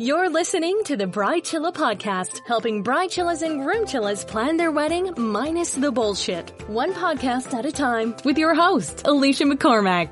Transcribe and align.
You're 0.00 0.30
listening 0.30 0.80
to 0.84 0.96
the 0.96 1.08
Bride 1.08 1.42
Chilla 1.42 1.72
podcast, 1.74 2.40
helping 2.46 2.84
bride 2.84 3.10
chillas 3.10 3.42
and 3.42 3.60
groom 3.60 3.84
chillas 3.84 4.24
plan 4.24 4.56
their 4.56 4.70
wedding 4.70 5.12
minus 5.16 5.72
the 5.72 5.90
bullshit. 5.90 6.50
One 6.68 6.92
podcast 6.94 7.52
at 7.52 7.66
a 7.66 7.72
time 7.72 8.14
with 8.24 8.38
your 8.38 8.54
host, 8.54 8.98
Aleisha 9.06 9.52
McCormack. 9.52 10.08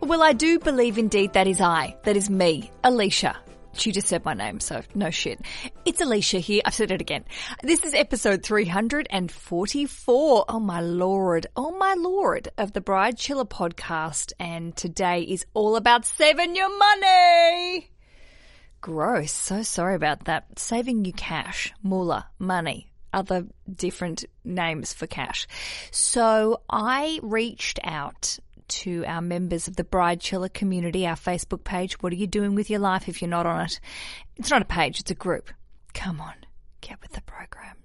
Well, 0.00 0.20
I 0.20 0.32
do 0.32 0.58
believe 0.58 0.98
indeed 0.98 1.34
that 1.34 1.46
is 1.46 1.60
I. 1.60 1.96
That 2.02 2.16
is 2.16 2.28
me, 2.28 2.72
Aleisha. 2.82 3.36
She 3.76 3.92
just 3.92 4.08
said 4.08 4.24
my 4.24 4.34
name, 4.34 4.60
so 4.60 4.82
no 4.94 5.10
shit. 5.10 5.40
It's 5.84 6.00
Aleisha 6.00 6.38
here. 6.38 6.62
I've 6.64 6.74
said 6.74 6.90
it 6.90 7.00
again. 7.00 7.24
This 7.62 7.84
is 7.84 7.94
episode 7.94 8.42
344. 8.42 10.44
Oh 10.48 10.60
my 10.60 10.80
lord. 10.80 11.46
Oh 11.56 11.76
my 11.76 11.94
lord 11.98 12.48
of 12.56 12.72
the 12.72 12.80
Bride 12.80 13.18
Chiller 13.18 13.44
podcast. 13.44 14.32
And 14.38 14.76
today 14.76 15.22
is 15.22 15.44
all 15.54 15.76
about 15.76 16.04
saving 16.04 16.56
your 16.56 16.76
money. 16.78 17.90
Gross. 18.80 19.32
So 19.32 19.62
sorry 19.62 19.96
about 19.96 20.26
that. 20.26 20.58
Saving 20.58 21.04
you 21.04 21.12
cash, 21.12 21.72
moolah, 21.82 22.26
money, 22.38 22.92
other 23.12 23.46
different 23.72 24.24
names 24.44 24.92
for 24.92 25.06
cash. 25.06 25.46
So 25.90 26.60
I 26.68 27.18
reached 27.22 27.80
out 27.82 28.38
to 28.68 29.04
our 29.06 29.20
members 29.20 29.68
of 29.68 29.76
the 29.76 29.84
Bridechilla 29.84 30.52
community, 30.52 31.06
our 31.06 31.16
Facebook 31.16 31.64
page. 31.64 31.94
What 32.02 32.12
are 32.12 32.16
you 32.16 32.26
doing 32.26 32.54
with 32.54 32.70
your 32.70 32.80
life 32.80 33.08
if 33.08 33.20
you're 33.20 33.30
not 33.30 33.46
on 33.46 33.66
it? 33.66 33.80
It's 34.36 34.50
not 34.50 34.62
a 34.62 34.66
page, 34.66 35.00
it's 35.00 35.10
a 35.10 35.14
group. 35.14 35.50
Come 35.92 36.20
on, 36.20 36.34
get 36.80 37.00
with 37.00 37.12
the 37.12 37.20
program. 37.22 37.76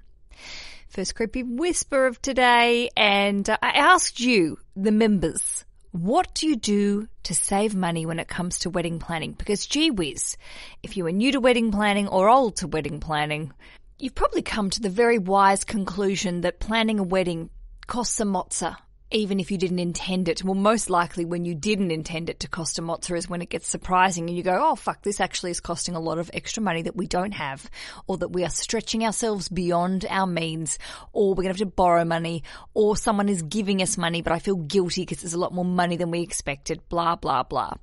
First 0.89 1.15
creepy 1.15 1.43
whisper 1.43 2.07
of 2.07 2.21
today, 2.21 2.89
and 2.97 3.47
I 3.49 3.69
asked 3.69 4.19
you, 4.19 4.57
the 4.75 4.91
members, 4.91 5.65
what 5.91 6.33
do 6.33 6.47
you 6.47 6.55
do 6.55 7.07
to 7.23 7.35
save 7.35 7.75
money 7.75 8.05
when 8.05 8.19
it 8.19 8.27
comes 8.27 8.59
to 8.59 8.69
wedding 8.69 8.99
planning? 8.99 9.33
Because 9.33 9.65
gee 9.65 9.91
whiz, 9.91 10.37
if 10.83 10.97
you 10.97 11.05
are 11.05 11.11
new 11.11 11.31
to 11.31 11.39
wedding 11.39 11.71
planning 11.71 12.07
or 12.07 12.29
old 12.29 12.57
to 12.57 12.67
wedding 12.67 12.99
planning, 12.99 13.53
you've 13.97 14.15
probably 14.15 14.41
come 14.41 14.69
to 14.71 14.81
the 14.81 14.89
very 14.89 15.17
wise 15.17 15.63
conclusion 15.63 16.41
that 16.41 16.59
planning 16.59 16.99
a 16.99 17.03
wedding 17.03 17.49
costs 17.85 18.19
a 18.19 18.23
mozza 18.23 18.77
even 19.11 19.39
if 19.39 19.49
you 19.49 19.57
didn't 19.57 19.79
intend 19.79 20.29
it. 20.29 20.43
Well, 20.43 20.53
most 20.53 20.89
likely 20.89 21.25
when 21.25 21.43
you 21.43 21.55
didn't 21.55 21.91
intend 21.91 22.29
it 22.29 22.41
to 22.41 22.47
cost 22.47 22.77
a 22.77 22.81
mozza 22.81 23.17
is 23.17 23.27
when 23.27 23.41
it 23.41 23.49
gets 23.49 23.67
surprising 23.67 24.27
and 24.27 24.37
you 24.37 24.43
go, 24.43 24.57
oh 24.61 24.75
fuck, 24.75 25.01
this 25.01 25.19
actually 25.19 25.51
is 25.51 25.59
costing 25.59 25.95
a 25.95 25.99
lot 25.99 26.19
of 26.19 26.29
extra 26.33 26.61
money 26.61 26.83
that 26.83 26.95
we 26.95 27.07
don't 27.07 27.33
have 27.33 27.69
or 28.05 28.17
that 28.17 28.29
we 28.31 28.43
are 28.43 28.49
stretching 28.49 29.03
ourselves 29.03 29.49
beyond 29.49 30.05
our 30.09 30.27
means 30.27 30.77
or 31.11 31.29
we're 31.29 31.43
going 31.43 31.53
to 31.53 31.59
have 31.59 31.69
to 31.69 31.75
borrow 31.75 32.05
money 32.05 32.43
or 32.75 32.95
someone 32.95 33.29
is 33.29 33.41
giving 33.41 33.81
us 33.81 33.97
money 33.97 34.21
but 34.21 34.33
I 34.33 34.39
feel 34.39 34.57
guilty 34.57 35.01
because 35.01 35.21
there's 35.21 35.33
a 35.33 35.39
lot 35.39 35.53
more 35.53 35.65
money 35.65 35.97
than 35.97 36.11
we 36.11 36.21
expected, 36.21 36.87
blah, 36.87 37.15
blah, 37.15 37.43
blah. 37.43 37.73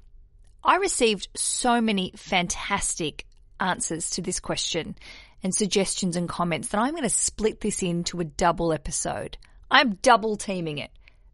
I 0.62 0.76
received 0.76 1.28
so 1.34 1.80
many 1.80 2.12
fantastic 2.16 3.26
answers 3.58 4.10
to 4.10 4.22
this 4.22 4.38
question 4.38 4.94
and 5.42 5.54
suggestions 5.54 6.16
and 6.16 6.28
comments 6.28 6.68
that 6.68 6.78
I'm 6.78 6.92
going 6.92 7.02
to 7.02 7.08
split 7.08 7.60
this 7.60 7.82
into 7.82 8.20
a 8.20 8.24
double 8.24 8.72
episode. 8.72 9.38
I'm 9.70 9.94
double 9.96 10.36
teaming 10.36 10.78
it. 10.78 10.90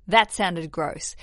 That 0.08 0.32
sounded 0.32 0.70
gross. 0.70 1.14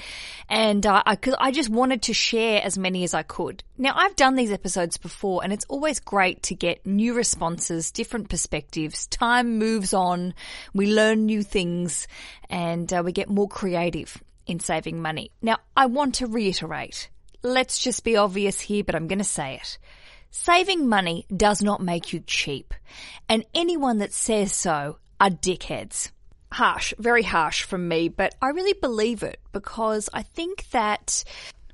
And 0.47 0.85
uh, 0.85 1.03
I, 1.05 1.17
I 1.39 1.52
just 1.52 1.69
wanted 1.69 2.03
to 2.03 2.13
share 2.13 2.61
as 2.63 2.77
many 2.77 3.03
as 3.03 3.13
I 3.13 3.23
could. 3.23 3.63
Now, 3.77 3.94
I've 3.95 4.16
done 4.16 4.36
these 4.36 4.52
episodes 4.52 4.97
before, 4.97 5.44
and 5.44 5.52
it's 5.52 5.66
always 5.67 5.99
great 5.99 6.44
to 6.44 6.55
get 6.55 6.86
new 6.86 7.13
responses, 7.13 7.91
different 7.91 8.30
perspectives. 8.30 9.08
Time 9.08 9.58
moves 9.58 9.94
on, 9.94 10.33
we 10.73 10.94
learn 10.94 11.25
new 11.25 11.44
things, 11.44 12.08
and 12.49 12.91
uh, 12.94 13.02
we 13.03 13.11
get 13.11 13.30
more 13.30 13.49
creative 13.49 14.21
in 14.47 14.59
saving 14.59 15.02
money. 15.02 15.31
Now, 15.41 15.58
I 15.75 15.88
want 15.88 16.16
to 16.16 16.27
reiterate 16.27 17.09
let's 17.43 17.80
just 17.80 18.03
be 18.03 18.17
obvious 18.17 18.59
here, 18.59 18.83
but 18.83 18.95
I'm 18.95 19.08
going 19.08 19.19
to 19.19 19.23
say 19.25 19.55
it. 19.55 19.77
Saving 20.31 20.88
money 20.88 21.25
does 21.36 21.61
not 21.61 21.81
make 21.81 22.14
you 22.14 22.19
cheap, 22.19 22.73
and 23.27 23.45
anyone 23.55 23.97
that 23.99 24.14
says 24.14 24.53
so 24.53 24.99
are 25.19 25.30
dickheads 25.30 26.11
harsh, 26.52 26.94
very 26.97 27.23
harsh 27.23 27.64
from 27.64 27.87
me, 27.87 28.10
but 28.10 28.36
I 28.42 28.49
really 28.49 28.73
believe 28.73 29.23
it 29.23 29.39
because 29.52 30.10
I 30.14 30.23
think 30.23 30.70
that 30.71 31.23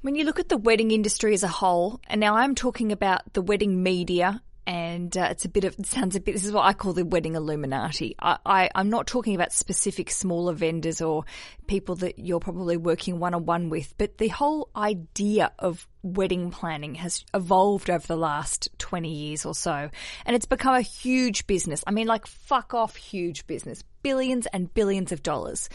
when 0.02 0.16
you 0.16 0.24
look 0.24 0.40
at 0.40 0.50
the 0.50 0.58
wedding 0.58 0.92
industry 0.92 1.34
as 1.34 1.44
a 1.44 1.48
whole, 1.48 2.00
and 2.08 2.20
now 2.20 2.36
I'm 2.36 2.56
talking 2.56 2.92
about 2.92 3.34
the 3.34 3.42
wedding 3.42 3.82
media 3.82 4.42
and 4.68 5.16
uh, 5.18 5.28
it's 5.32 5.46
a 5.46 5.50
bit 5.50 5.64
of 5.64 5.78
it 5.78 5.86
sounds 5.86 6.16
a 6.16 6.20
bit. 6.20 6.34
This 6.34 6.46
is 6.46 6.52
what 6.52 6.66
I 6.66 6.74
call 6.74 6.94
the 6.94 7.06
wedding 7.06 7.36
Illuminati. 7.36 8.16
I, 8.20 8.38
I 8.46 8.70
I'm 8.74 8.90
not 8.90 9.08
talking 9.08 9.36
about 9.36 9.54
specific 9.54 10.10
smaller 10.10 10.54
vendors 10.54 11.02
or 11.02 11.26
people 11.68 11.96
that 11.98 12.20
you're 12.20 12.40
probably 12.40 12.78
working 12.78 13.20
one 13.20 13.34
on 13.34 13.46
one 13.46 13.70
with, 13.70 13.94
but 13.98 14.18
the 14.18 14.30
whole 14.30 14.70
idea 14.76 15.52
of 15.60 15.88
wedding 16.04 16.52
planning 16.52 16.96
has 16.96 17.26
evolved 17.34 17.90
over 17.90 18.06
the 18.06 18.18
last 18.18 18.70
20 18.78 19.10
years 19.10 19.46
or 19.46 19.54
so, 19.54 19.90
and 20.26 20.36
it's 20.36 20.46
become 20.46 20.76
a 20.76 20.82
huge 20.82 21.48
business. 21.48 21.84
I 21.86 21.92
mean, 21.92 22.08
like 22.08 22.26
fuck 22.26 22.74
off, 22.74 22.96
huge 22.96 23.46
business, 23.48 23.84
billions 24.02 24.48
and 24.48 24.74
billions 24.74 25.12
of 25.12 25.24
dollars. 25.24 25.70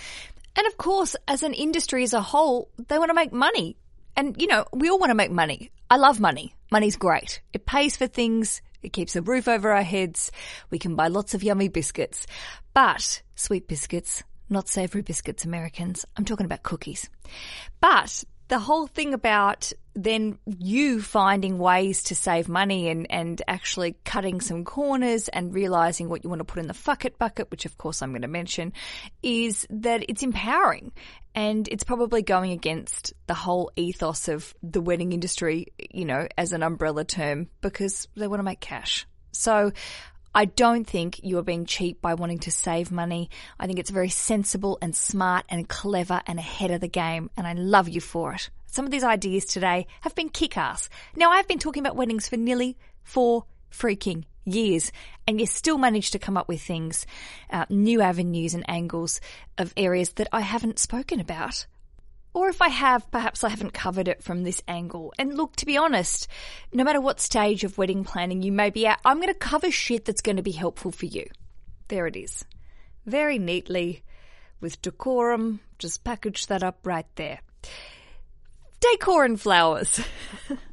And 0.57 0.67
of 0.67 0.77
course, 0.77 1.17
as 1.29 1.43
an 1.43 1.55
industry 1.55 2.03
as 2.03 2.13
a 2.13 2.21
whole, 2.21 2.71
they 2.89 2.99
want 2.99 3.11
to 3.11 3.15
make 3.15 3.33
money. 3.33 3.77
And, 4.17 4.41
you 4.41 4.49
know, 4.49 4.67
we 4.73 4.91
all 4.91 4.99
want 4.99 5.11
to 5.11 5.15
make 5.15 5.31
money. 5.31 5.71
I 5.89 5.97
love 5.97 6.21
money. 6.21 6.55
Money's 6.71 6.97
great. 6.97 7.41
It 7.53 7.67
pays 7.67 7.97
for 7.97 8.07
things. 8.07 8.61
It 8.83 8.93
keeps 8.93 9.17
a 9.17 9.23
roof 9.23 9.49
over 9.49 9.71
our 9.71 9.83
heads. 9.83 10.31
We 10.71 10.79
can 10.79 10.95
buy 10.95 11.09
lots 11.09 11.35
of 11.35 11.43
yummy 11.43 11.69
biscuits. 11.69 12.27
But 12.75 13.23
sweet 13.35 13.69
biscuits, 13.69 14.23
not 14.49 14.69
savory 14.69 15.03
biscuits, 15.03 15.45
Americans. 15.45 16.05
I'm 16.17 16.25
talking 16.25 16.47
about 16.47 16.63
cookies. 16.63 17.09
But 17.81 18.25
the 18.49 18.59
whole 18.59 18.87
thing 18.87 19.15
about 19.15 19.73
then 19.95 20.39
you 20.47 21.03
finding 21.03 21.59
ways 21.59 22.05
to 22.05 22.15
save 22.15 22.49
money 22.49 22.89
and, 22.89 23.07
and 23.11 23.43
actually 23.49 23.97
cutting 24.05 24.41
some 24.41 24.65
corners 24.65 25.29
and 25.29 25.55
realizing 25.55 26.09
what 26.09 26.23
you 26.23 26.31
want 26.31 26.41
to 26.41 26.45
put 26.45 26.61
in 26.61 26.69
the 26.69 26.75
fuck 26.75 27.05
it 27.05 27.19
bucket, 27.19 27.51
which 27.51 27.67
of 27.67 27.77
course 27.77 28.03
I'm 28.03 28.11
going 28.11 28.23
to 28.23 28.29
mention, 28.29 28.73
is 29.23 29.67
that 29.71 30.05
it's 30.09 30.23
empowering. 30.23 30.93
And 31.35 31.69
it's 31.69 31.85
probably 31.85 32.23
going 32.23 32.51
against 32.51 33.13
the 33.27 33.35
whole 33.35 33.71
ethos 33.77 34.29
of 34.29 34.53
the 34.63 34.81
wedding 34.81 35.13
industry, 35.13 35.69
you 35.93 36.05
know, 36.05 36.27
as 36.37 36.53
an 36.53 36.63
umbrella 36.63 37.05
term 37.05 37.49
because 37.61 38.09
they 38.17 38.27
want 38.27 38.41
to 38.41 38.45
make 38.45 38.61
cash. 38.61 39.07
So 39.33 39.73
I 40.35 40.45
don't 40.45 40.85
think 40.85 41.25
you 41.25 41.39
are 41.39 41.43
being 41.43 41.67
cheap 41.67 42.01
by 42.01 42.15
wanting 42.15 42.39
to 42.41 42.53
save 42.53 42.93
money. 42.93 43.31
I 43.59 43.67
think 43.67 43.79
it's 43.79 43.91
very 43.91 44.09
sensible 44.09 44.79
and 44.81 44.95
smart 44.95 45.45
and 45.49 45.69
clever 45.69 46.21
and 46.27 46.39
ahead 46.39 46.71
of 46.71 46.81
the 46.81 46.89
game, 46.89 47.31
and 47.37 47.47
I 47.47 47.55
love 47.55 47.89
you 47.89 48.01
for 48.01 48.35
it. 48.35 48.51
Some 48.71 48.85
of 48.85 48.93
these 48.93 49.05
ideas 49.05 49.45
today 49.45 49.89
have 50.03 50.15
been 50.15 50.29
kick 50.29 50.57
ass. 50.57 50.89
Now, 51.17 51.31
I've 51.33 51.49
been 51.49 51.59
talking 51.59 51.83
about 51.83 51.97
weddings 51.97 52.29
for 52.29 52.37
nearly 52.37 52.77
four 53.03 53.45
freaking 53.73 54.25
years, 54.45 54.93
and 55.27 55.41
you 55.41 55.47
still 55.47 55.77
manage 55.77 56.13
to 56.13 56.19
come 56.19 56.37
up 56.37 56.49
with 56.49 56.63
things, 56.63 57.05
uh, 57.51 57.67
new 57.69 58.01
avenues 58.01 58.55
and 58.55 58.65
angles 58.69 59.21
of 59.59 59.75
areas 59.77 60.11
that 60.11 60.29
I 60.33 60.41
haven't 60.41 60.79
spoken 60.79 61.19
about. 61.19 61.67
Or 62.33 62.49
if 62.49 62.63
I 62.63 62.69
have, 62.69 63.11
perhaps 63.11 63.43
I 63.43 63.49
haven't 63.49 63.73
covered 63.73 64.07
it 64.07 64.23
from 64.23 64.45
this 64.45 64.63
angle. 64.69 65.13
And 65.19 65.37
look, 65.37 65.57
to 65.57 65.67
be 65.67 65.77
honest, 65.77 66.29
no 66.73 66.85
matter 66.85 67.01
what 67.01 67.19
stage 67.19 67.65
of 67.65 67.77
wedding 67.77 68.05
planning 68.05 68.41
you 68.41 68.53
may 68.53 68.71
be 68.71 68.87
at, 68.87 69.01
I'm 69.05 69.17
going 69.17 69.33
to 69.33 69.35
cover 69.35 69.73
shit 69.73 70.05
that's 70.05 70.23
going 70.23 70.37
to 70.37 70.43
be 70.43 70.53
helpful 70.53 70.93
for 70.93 71.07
you. 71.07 71.27
There 71.89 72.07
it 72.07 72.15
is. 72.15 72.45
Very 73.05 73.41
neatly, 73.41 74.05
with 74.61 74.81
decorum, 74.81 75.59
just 75.81 76.05
package 76.05 76.47
that 76.47 76.63
up 76.63 76.79
right 76.85 77.07
there. 77.17 77.41
Decor 78.81 79.25
and 79.25 79.41
flowers. 79.41 80.01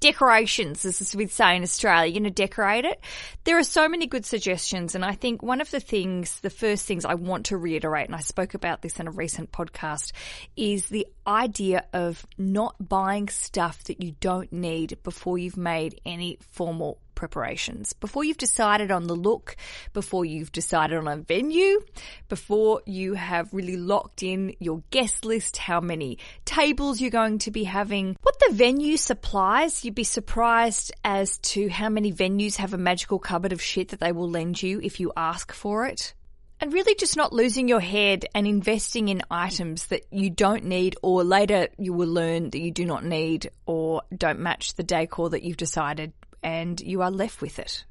decorations, 0.00 0.84
as 0.84 1.14
we'd 1.14 1.30
say 1.30 1.56
in 1.56 1.62
Australia, 1.62 2.06
you're 2.06 2.20
going 2.20 2.24
to 2.24 2.30
decorate 2.30 2.84
it. 2.84 3.00
There 3.44 3.58
are 3.58 3.64
so 3.64 3.88
many 3.88 4.06
good 4.06 4.24
suggestions. 4.24 4.94
And 4.94 5.04
I 5.04 5.12
think 5.12 5.42
one 5.42 5.60
of 5.60 5.70
the 5.70 5.80
things, 5.80 6.40
the 6.40 6.50
first 6.50 6.86
things 6.86 7.04
I 7.04 7.14
want 7.14 7.46
to 7.46 7.56
reiterate, 7.56 8.06
and 8.06 8.14
I 8.14 8.20
spoke 8.20 8.54
about 8.54 8.82
this 8.82 9.00
in 9.00 9.08
a 9.08 9.10
recent 9.10 9.52
podcast, 9.52 10.12
is 10.56 10.86
the 10.88 11.06
idea 11.26 11.84
of 11.92 12.26
not 12.38 12.76
buying 12.80 13.28
stuff 13.28 13.84
that 13.84 14.02
you 14.02 14.14
don't 14.20 14.52
need 14.52 14.98
before 15.02 15.38
you've 15.38 15.56
made 15.56 16.00
any 16.04 16.38
formal 16.52 16.98
preparations. 17.14 17.92
Before 17.92 18.24
you've 18.24 18.36
decided 18.36 18.90
on 18.90 19.06
the 19.06 19.14
look, 19.14 19.56
before 19.92 20.24
you've 20.24 20.52
decided 20.52 20.98
on 20.98 21.08
a 21.08 21.16
venue, 21.16 21.80
before 22.28 22.82
you 22.86 23.14
have 23.14 23.52
really 23.52 23.76
locked 23.76 24.22
in 24.22 24.54
your 24.58 24.82
guest 24.90 25.24
list, 25.24 25.56
how 25.56 25.80
many 25.80 26.18
tables 26.44 27.00
you're 27.00 27.10
going 27.10 27.38
to 27.38 27.50
be 27.50 27.64
having, 27.64 28.16
what 28.22 28.38
the 28.40 28.54
venue 28.54 28.96
supplies, 28.96 29.84
you'd 29.84 29.94
be 29.94 30.04
surprised 30.04 30.92
as 31.04 31.38
to 31.38 31.68
how 31.68 31.88
many 31.88 32.12
venues 32.12 32.56
have 32.56 32.74
a 32.74 32.78
magical 32.78 33.18
cupboard 33.18 33.52
of 33.52 33.62
shit 33.62 33.88
that 33.88 34.00
they 34.00 34.12
will 34.12 34.30
lend 34.30 34.62
you 34.62 34.80
if 34.82 35.00
you 35.00 35.12
ask 35.16 35.52
for 35.52 35.86
it. 35.86 36.14
And 36.60 36.72
really 36.72 36.94
just 36.94 37.16
not 37.16 37.32
losing 37.32 37.68
your 37.68 37.80
head 37.80 38.24
and 38.34 38.46
investing 38.46 39.08
in 39.08 39.22
items 39.30 39.86
that 39.86 40.06
you 40.10 40.30
don't 40.30 40.64
need 40.64 40.96
or 41.02 41.24
later 41.24 41.68
you 41.76 41.92
will 41.92 42.08
learn 42.08 42.50
that 42.50 42.58
you 42.58 42.70
do 42.70 42.86
not 42.86 43.04
need 43.04 43.50
or 43.66 44.02
don't 44.16 44.38
match 44.38 44.74
the 44.74 44.82
decor 44.82 45.30
that 45.30 45.42
you've 45.42 45.56
decided 45.56 46.12
and 46.44 46.80
you 46.80 47.02
are 47.02 47.10
left 47.10 47.40
with 47.40 47.58
it. 47.58 47.84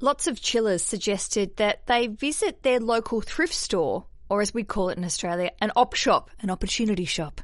Lots 0.00 0.26
of 0.26 0.42
chillers 0.42 0.82
suggested 0.82 1.56
that 1.56 1.86
they 1.86 2.08
visit 2.08 2.62
their 2.62 2.80
local 2.80 3.22
thrift 3.22 3.54
store, 3.54 4.04
or 4.28 4.42
as 4.42 4.52
we 4.52 4.64
call 4.64 4.90
it 4.90 4.98
in 4.98 5.04
Australia, 5.04 5.52
an 5.60 5.72
op 5.76 5.94
shop, 5.94 6.30
an 6.40 6.50
opportunity 6.50 7.06
shop. 7.06 7.40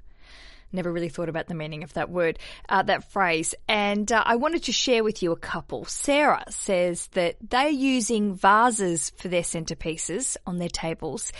Never 0.72 0.90
really 0.90 1.08
thought 1.08 1.28
about 1.28 1.48
the 1.48 1.54
meaning 1.54 1.82
of 1.82 1.92
that 1.94 2.10
word, 2.10 2.38
uh, 2.68 2.82
that 2.82 3.10
phrase. 3.10 3.54
And 3.68 4.10
uh, 4.10 4.22
I 4.24 4.36
wanted 4.36 4.64
to 4.64 4.72
share 4.72 5.04
with 5.04 5.22
you 5.22 5.32
a 5.32 5.36
couple. 5.36 5.84
Sarah 5.84 6.44
says 6.48 7.08
that 7.08 7.36
they're 7.46 7.68
using 7.68 8.34
vases 8.34 9.10
for 9.16 9.28
their 9.28 9.42
centerpieces 9.42 10.36
on 10.46 10.58
their 10.58 10.68
tables. 10.68 11.32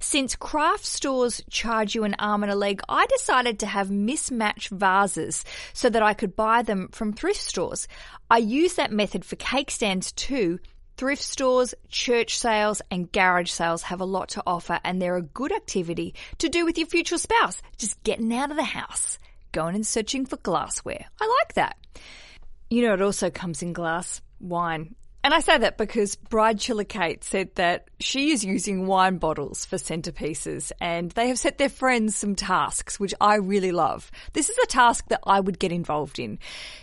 Since 0.00 0.36
craft 0.36 0.84
stores 0.84 1.42
charge 1.50 1.94
you 1.94 2.04
an 2.04 2.16
arm 2.18 2.42
and 2.42 2.50
a 2.50 2.56
leg, 2.56 2.80
I 2.88 3.06
decided 3.06 3.60
to 3.60 3.66
have 3.66 3.90
mismatched 3.90 4.70
vases 4.70 5.44
so 5.72 5.88
that 5.88 6.02
I 6.02 6.14
could 6.14 6.34
buy 6.34 6.62
them 6.62 6.88
from 6.88 7.12
thrift 7.12 7.40
stores. 7.40 7.86
I 8.28 8.38
use 8.38 8.74
that 8.74 8.92
method 8.92 9.24
for 9.24 9.36
cake 9.36 9.70
stands 9.70 10.12
too 10.12 10.58
Thrift 11.00 11.22
stores, 11.22 11.74
church 11.88 12.36
sales, 12.36 12.82
and 12.90 13.10
garage 13.10 13.50
sales 13.50 13.84
have 13.84 14.02
a 14.02 14.04
lot 14.04 14.28
to 14.28 14.42
offer, 14.46 14.78
and 14.84 15.00
they're 15.00 15.16
a 15.16 15.22
good 15.22 15.50
activity 15.50 16.14
to 16.36 16.50
do 16.50 16.66
with 16.66 16.76
your 16.76 16.88
future 16.88 17.16
spouse. 17.16 17.62
Just 17.78 18.02
getting 18.04 18.30
out 18.34 18.50
of 18.50 18.58
the 18.58 18.62
house, 18.62 19.18
going 19.50 19.74
and 19.74 19.86
searching 19.86 20.26
for 20.26 20.36
glassware. 20.36 21.06
I 21.18 21.38
like 21.40 21.54
that. 21.54 21.78
You 22.68 22.82
know, 22.82 22.92
it 22.92 23.00
also 23.00 23.30
comes 23.30 23.62
in 23.62 23.72
glass 23.72 24.20
wine. 24.40 24.94
And 25.22 25.34
I 25.34 25.40
say 25.40 25.58
that 25.58 25.76
because 25.76 26.16
Bride 26.16 26.56
Chilla 26.56 26.88
Kate 26.88 27.22
said 27.22 27.54
that 27.56 27.88
she 28.00 28.30
is 28.30 28.42
using 28.42 28.86
wine 28.86 29.18
bottles 29.18 29.66
for 29.66 29.76
centerpieces 29.76 30.72
and 30.80 31.10
they 31.10 31.28
have 31.28 31.38
set 31.38 31.58
their 31.58 31.68
friends 31.68 32.16
some 32.16 32.34
tasks, 32.34 32.98
which 32.98 33.12
I 33.20 33.34
really 33.34 33.70
love. 33.70 34.10
This 34.32 34.48
is 34.48 34.56
a 34.56 34.66
task 34.66 35.08
that 35.08 35.20
I 35.24 35.40
would 35.40 35.58
get 35.58 35.72
involved 35.72 36.18
in. 36.18 36.38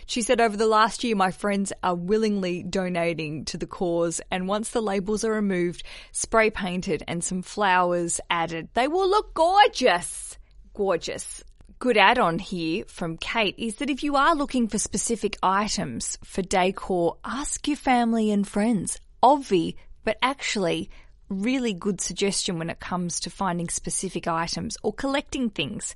She 0.06 0.22
said 0.22 0.40
over 0.40 0.56
the 0.56 0.68
last 0.68 1.02
year, 1.02 1.16
my 1.16 1.32
friends 1.32 1.72
are 1.82 1.96
willingly 1.96 2.62
donating 2.62 3.44
to 3.46 3.58
the 3.58 3.66
cause 3.66 4.20
and 4.30 4.46
once 4.46 4.70
the 4.70 4.82
labels 4.82 5.24
are 5.24 5.32
removed, 5.32 5.82
spray 6.12 6.50
painted 6.50 7.02
and 7.08 7.24
some 7.24 7.42
flowers 7.42 8.20
added, 8.30 8.68
they 8.74 8.86
will 8.86 9.08
look 9.08 9.34
gorgeous. 9.34 10.38
Gorgeous 10.74 11.42
good 11.78 11.96
add 11.96 12.18
on 12.18 12.38
here 12.38 12.84
from 12.86 13.16
Kate 13.16 13.54
is 13.56 13.76
that 13.76 13.90
if 13.90 14.02
you 14.02 14.16
are 14.16 14.34
looking 14.34 14.66
for 14.66 14.78
specific 14.78 15.36
items 15.42 16.18
for 16.24 16.42
decor, 16.42 17.16
ask 17.24 17.68
your 17.68 17.76
family 17.76 18.32
and 18.32 18.46
friends. 18.46 18.98
Obvi, 19.22 19.76
but 20.04 20.18
actually 20.20 20.90
really 21.28 21.72
good 21.72 22.00
suggestion 22.00 22.58
when 22.58 22.70
it 22.70 22.80
comes 22.80 23.20
to 23.20 23.30
finding 23.30 23.68
specific 23.68 24.26
items 24.26 24.76
or 24.82 24.92
collecting 24.92 25.50
things. 25.50 25.94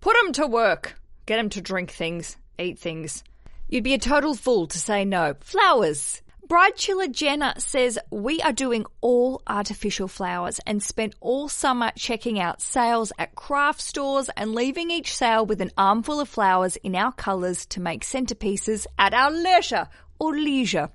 Put 0.00 0.16
them 0.22 0.32
to 0.34 0.46
work. 0.46 1.00
Get 1.26 1.36
them 1.36 1.48
to 1.50 1.60
drink 1.60 1.90
things, 1.90 2.36
eat 2.58 2.78
things. 2.78 3.24
You'd 3.68 3.84
be 3.84 3.94
a 3.94 3.98
total 3.98 4.34
fool 4.34 4.66
to 4.68 4.78
say 4.78 5.04
no. 5.04 5.34
Flowers. 5.40 6.20
Bride 6.46 6.76
Chilla 6.76 7.10
Jenna 7.10 7.54
says 7.56 7.98
we 8.10 8.38
are 8.42 8.52
doing 8.52 8.84
all 9.00 9.40
artificial 9.46 10.08
flowers 10.08 10.60
and 10.66 10.82
spent 10.82 11.14
all 11.20 11.48
summer 11.48 11.90
checking 11.96 12.38
out 12.38 12.60
sales 12.60 13.12
at 13.18 13.34
craft 13.34 13.80
stores 13.80 14.28
and 14.36 14.54
leaving 14.54 14.90
each 14.90 15.16
sale 15.16 15.46
with 15.46 15.62
an 15.62 15.70
armful 15.78 16.20
of 16.20 16.28
flowers 16.28 16.76
in 16.76 16.94
our 16.96 17.12
colours 17.12 17.64
to 17.66 17.80
make 17.80 18.04
centerpieces 18.04 18.86
at 18.98 19.14
our 19.14 19.30
leisure 19.30 19.88
or 20.18 20.34
leisure. 20.34 20.90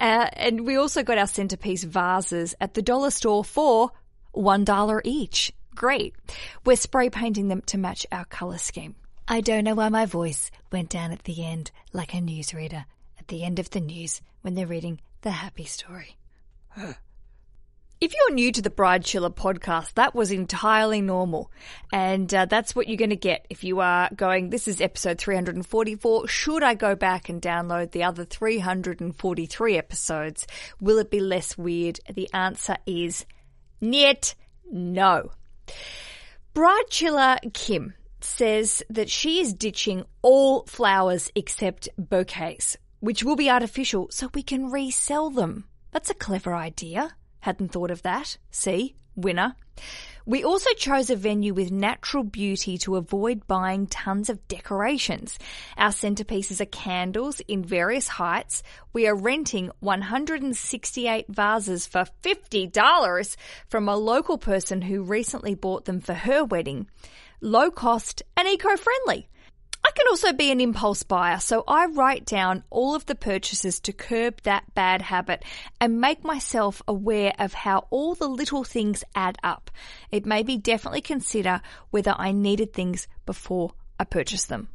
Uh, 0.00 0.28
and 0.32 0.66
we 0.66 0.74
also 0.74 1.04
got 1.04 1.16
our 1.18 1.28
centerpiece 1.28 1.84
vases 1.84 2.56
at 2.60 2.74
the 2.74 2.82
dollar 2.82 3.12
store 3.12 3.44
for 3.44 3.92
one 4.32 4.64
dollar 4.64 5.00
each. 5.04 5.52
Great. 5.76 6.12
We're 6.66 6.74
spray 6.74 7.08
painting 7.08 7.46
them 7.46 7.62
to 7.66 7.78
match 7.78 8.04
our 8.10 8.24
colour 8.24 8.58
scheme. 8.58 8.96
I 9.28 9.42
don't 9.42 9.62
know 9.62 9.76
why 9.76 9.90
my 9.90 10.06
voice 10.06 10.50
went 10.72 10.88
down 10.88 11.12
at 11.12 11.22
the 11.22 11.44
end 11.44 11.70
like 11.92 12.14
a 12.14 12.18
newsreader 12.18 12.84
the 13.32 13.44
end 13.44 13.58
of 13.58 13.70
the 13.70 13.80
news 13.80 14.20
when 14.42 14.54
they're 14.54 14.66
reading 14.66 15.00
the 15.22 15.30
happy 15.30 15.64
story. 15.64 16.18
If 17.98 18.12
you're 18.12 18.34
new 18.34 18.52
to 18.52 18.60
the 18.60 18.68
Bride 18.68 19.04
Chilla 19.04 19.34
podcast, 19.34 19.94
that 19.94 20.14
was 20.14 20.30
entirely 20.30 21.00
normal. 21.00 21.50
And 21.94 22.32
uh, 22.34 22.44
that's 22.44 22.76
what 22.76 22.88
you're 22.88 22.98
going 22.98 23.08
to 23.08 23.16
get 23.16 23.46
if 23.48 23.64
you 23.64 23.80
are 23.80 24.10
going, 24.14 24.50
this 24.50 24.68
is 24.68 24.82
episode 24.82 25.16
344. 25.16 26.28
Should 26.28 26.62
I 26.62 26.74
go 26.74 26.94
back 26.94 27.30
and 27.30 27.40
download 27.40 27.92
the 27.92 28.02
other 28.02 28.26
343 28.26 29.78
episodes? 29.78 30.46
Will 30.78 30.98
it 30.98 31.10
be 31.10 31.20
less 31.20 31.56
weird? 31.56 32.00
The 32.12 32.28
answer 32.34 32.76
is 32.84 33.24
niet, 33.80 34.34
no. 34.70 35.30
Bride 36.52 36.84
Chilla 36.90 37.38
Kim 37.54 37.94
says 38.20 38.82
that 38.90 39.08
she 39.08 39.40
is 39.40 39.54
ditching 39.54 40.04
all 40.20 40.66
flowers 40.66 41.30
except 41.34 41.88
bouquets 41.96 42.76
which 43.02 43.24
will 43.24 43.34
be 43.34 43.50
artificial 43.50 44.06
so 44.12 44.30
we 44.32 44.44
can 44.44 44.70
resell 44.70 45.28
them. 45.28 45.64
That's 45.90 46.08
a 46.08 46.14
clever 46.14 46.54
idea. 46.54 47.16
Hadn't 47.40 47.72
thought 47.72 47.90
of 47.90 48.02
that. 48.02 48.38
See? 48.52 48.94
Winner. 49.16 49.56
We 50.24 50.44
also 50.44 50.70
chose 50.74 51.10
a 51.10 51.16
venue 51.16 51.52
with 51.52 51.72
natural 51.72 52.22
beauty 52.22 52.78
to 52.78 52.94
avoid 52.94 53.48
buying 53.48 53.88
tons 53.88 54.30
of 54.30 54.46
decorations. 54.46 55.36
Our 55.76 55.90
centerpieces 55.90 56.60
are 56.60 56.66
candles 56.66 57.40
in 57.40 57.64
various 57.64 58.06
heights. 58.06 58.62
We 58.92 59.08
are 59.08 59.16
renting 59.16 59.72
168 59.80 61.26
vases 61.28 61.88
for 61.88 62.04
$50 62.22 63.36
from 63.66 63.88
a 63.88 63.96
local 63.96 64.38
person 64.38 64.80
who 64.80 65.02
recently 65.02 65.56
bought 65.56 65.86
them 65.86 66.00
for 66.00 66.14
her 66.14 66.44
wedding. 66.44 66.86
Low 67.40 67.72
cost 67.72 68.22
and 68.36 68.46
eco-friendly. 68.46 69.28
I 69.84 69.90
can 69.90 70.06
also 70.10 70.32
be 70.32 70.52
an 70.52 70.60
impulse 70.60 71.02
buyer, 71.02 71.40
so 71.40 71.64
I 71.66 71.86
write 71.86 72.24
down 72.24 72.62
all 72.70 72.94
of 72.94 73.06
the 73.06 73.16
purchases 73.16 73.80
to 73.80 73.92
curb 73.92 74.40
that 74.42 74.72
bad 74.74 75.02
habit 75.02 75.44
and 75.80 76.00
make 76.00 76.22
myself 76.22 76.82
aware 76.86 77.32
of 77.38 77.52
how 77.52 77.88
all 77.90 78.14
the 78.14 78.28
little 78.28 78.62
things 78.62 79.02
add 79.16 79.38
up. 79.42 79.72
It 80.12 80.24
made 80.24 80.46
me 80.46 80.56
definitely 80.56 81.00
consider 81.00 81.60
whether 81.90 82.14
I 82.16 82.30
needed 82.30 82.72
things 82.72 83.08
before 83.26 83.72
I 83.98 84.04
purchased 84.04 84.48
them. 84.48 84.68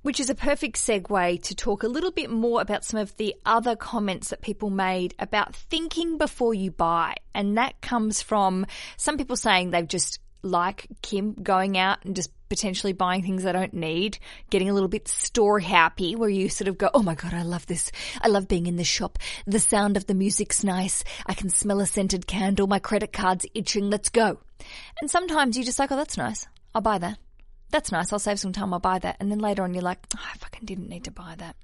Which 0.00 0.20
is 0.20 0.30
a 0.30 0.34
perfect 0.34 0.76
segue 0.76 1.42
to 1.42 1.54
talk 1.54 1.82
a 1.82 1.88
little 1.88 2.10
bit 2.10 2.30
more 2.30 2.60
about 2.60 2.84
some 2.84 3.00
of 3.00 3.16
the 3.16 3.34
other 3.44 3.76
comments 3.76 4.30
that 4.30 4.42
people 4.42 4.70
made 4.70 5.14
about 5.18 5.54
thinking 5.54 6.18
before 6.18 6.54
you 6.54 6.70
buy. 6.70 7.14
And 7.34 7.58
that 7.58 7.80
comes 7.80 8.22
from 8.22 8.66
some 8.96 9.18
people 9.18 9.36
saying 9.36 9.70
they've 9.70 9.88
just 9.88 10.20
like 10.44 10.86
Kim 11.02 11.34
going 11.34 11.76
out 11.78 12.04
and 12.04 12.14
just 12.14 12.30
potentially 12.48 12.92
buying 12.92 13.22
things 13.22 13.46
I 13.46 13.52
don't 13.52 13.74
need, 13.74 14.18
getting 14.50 14.68
a 14.68 14.74
little 14.74 14.88
bit 14.88 15.08
store 15.08 15.58
happy 15.58 16.14
where 16.14 16.28
you 16.28 16.48
sort 16.48 16.68
of 16.68 16.78
go, 16.78 16.90
Oh 16.94 17.02
my 17.02 17.14
God, 17.14 17.34
I 17.34 17.42
love 17.42 17.66
this. 17.66 17.90
I 18.20 18.28
love 18.28 18.46
being 18.46 18.66
in 18.66 18.76
the 18.76 18.84
shop. 18.84 19.18
The 19.46 19.58
sound 19.58 19.96
of 19.96 20.06
the 20.06 20.14
music's 20.14 20.62
nice. 20.62 21.02
I 21.26 21.34
can 21.34 21.50
smell 21.50 21.80
a 21.80 21.86
scented 21.86 22.26
candle. 22.26 22.66
My 22.66 22.78
credit 22.78 23.12
card's 23.12 23.46
itching. 23.54 23.90
Let's 23.90 24.08
go. 24.08 24.38
And 25.00 25.10
sometimes 25.10 25.56
you 25.56 25.64
just 25.64 25.78
like, 25.78 25.90
Oh, 25.90 25.96
that's 25.96 26.16
nice. 26.16 26.46
I'll 26.74 26.82
buy 26.82 26.98
that. 26.98 27.18
That's 27.70 27.90
nice. 27.90 28.12
I'll 28.12 28.18
save 28.18 28.38
some 28.38 28.52
time. 28.52 28.72
I'll 28.72 28.80
buy 28.80 29.00
that. 29.00 29.16
And 29.18 29.30
then 29.30 29.40
later 29.40 29.64
on 29.64 29.74
you're 29.74 29.82
like, 29.82 29.98
oh, 30.16 30.20
I 30.32 30.36
fucking 30.38 30.64
didn't 30.64 30.88
need 30.88 31.04
to 31.04 31.10
buy 31.10 31.34
that. 31.38 31.56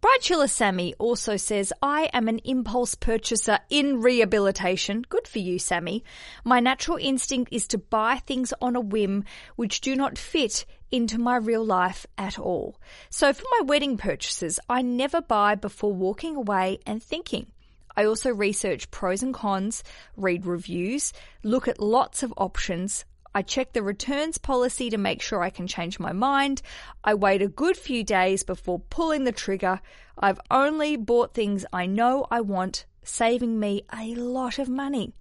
Bride 0.00 0.48
Sammy 0.48 0.94
also 0.98 1.36
says, 1.36 1.74
I 1.82 2.08
am 2.14 2.26
an 2.26 2.38
impulse 2.44 2.94
purchaser 2.94 3.58
in 3.68 4.00
rehabilitation. 4.00 5.04
Good 5.06 5.28
for 5.28 5.40
you, 5.40 5.58
Sammy. 5.58 6.04
My 6.42 6.58
natural 6.58 6.96
instinct 6.96 7.52
is 7.52 7.66
to 7.68 7.78
buy 7.78 8.16
things 8.16 8.54
on 8.62 8.76
a 8.76 8.80
whim 8.80 9.24
which 9.56 9.82
do 9.82 9.94
not 9.94 10.16
fit 10.16 10.64
into 10.90 11.18
my 11.18 11.36
real 11.36 11.64
life 11.64 12.06
at 12.16 12.38
all. 12.38 12.76
So 13.10 13.34
for 13.34 13.44
my 13.58 13.66
wedding 13.66 13.98
purchases, 13.98 14.58
I 14.70 14.80
never 14.80 15.20
buy 15.20 15.54
before 15.54 15.92
walking 15.92 16.34
away 16.34 16.78
and 16.86 17.02
thinking. 17.02 17.48
I 17.94 18.06
also 18.06 18.30
research 18.32 18.90
pros 18.90 19.22
and 19.22 19.34
cons, 19.34 19.84
read 20.16 20.46
reviews, 20.46 21.12
look 21.42 21.68
at 21.68 21.78
lots 21.78 22.22
of 22.22 22.32
options, 22.38 23.04
I 23.34 23.42
check 23.42 23.72
the 23.72 23.82
returns 23.82 24.38
policy 24.38 24.90
to 24.90 24.98
make 24.98 25.22
sure 25.22 25.42
I 25.42 25.50
can 25.50 25.66
change 25.66 26.00
my 26.00 26.12
mind. 26.12 26.62
I 27.04 27.14
wait 27.14 27.42
a 27.42 27.48
good 27.48 27.76
few 27.76 28.02
days 28.02 28.42
before 28.42 28.80
pulling 28.80 29.24
the 29.24 29.32
trigger. 29.32 29.80
I've 30.18 30.40
only 30.50 30.96
bought 30.96 31.34
things 31.34 31.64
I 31.72 31.86
know 31.86 32.26
I 32.30 32.40
want, 32.40 32.86
saving 33.04 33.60
me 33.60 33.82
a 33.92 34.14
lot 34.14 34.58
of 34.58 34.68
money. 34.68 35.14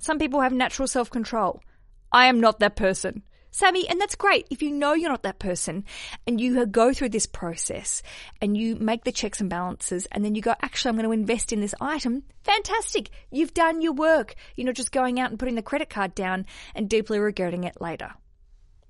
Some 0.00 0.18
people 0.18 0.40
have 0.40 0.52
natural 0.52 0.88
self 0.88 1.10
control. 1.10 1.62
I 2.10 2.26
am 2.26 2.40
not 2.40 2.60
that 2.60 2.76
person. 2.76 3.22
Sammy, 3.50 3.88
and 3.88 4.00
that's 4.00 4.14
great. 4.14 4.46
If 4.50 4.62
you 4.62 4.70
know 4.70 4.92
you're 4.92 5.10
not 5.10 5.24
that 5.24 5.38
person 5.38 5.84
and 6.26 6.40
you 6.40 6.64
go 6.66 6.92
through 6.92 7.08
this 7.10 7.26
process 7.26 8.02
and 8.40 8.56
you 8.56 8.76
make 8.76 9.04
the 9.04 9.12
checks 9.12 9.40
and 9.40 9.50
balances 9.50 10.06
and 10.12 10.24
then 10.24 10.34
you 10.34 10.42
go, 10.42 10.54
actually, 10.62 10.90
I'm 10.90 10.96
going 10.96 11.06
to 11.06 11.12
invest 11.12 11.52
in 11.52 11.60
this 11.60 11.74
item. 11.80 12.22
Fantastic. 12.44 13.10
You've 13.30 13.54
done 13.54 13.82
your 13.82 13.92
work. 13.92 14.34
You're 14.56 14.66
not 14.66 14.76
just 14.76 14.92
going 14.92 15.18
out 15.18 15.30
and 15.30 15.38
putting 15.38 15.56
the 15.56 15.62
credit 15.62 15.90
card 15.90 16.14
down 16.14 16.46
and 16.74 16.88
deeply 16.88 17.18
regretting 17.18 17.64
it 17.64 17.80
later. 17.80 18.12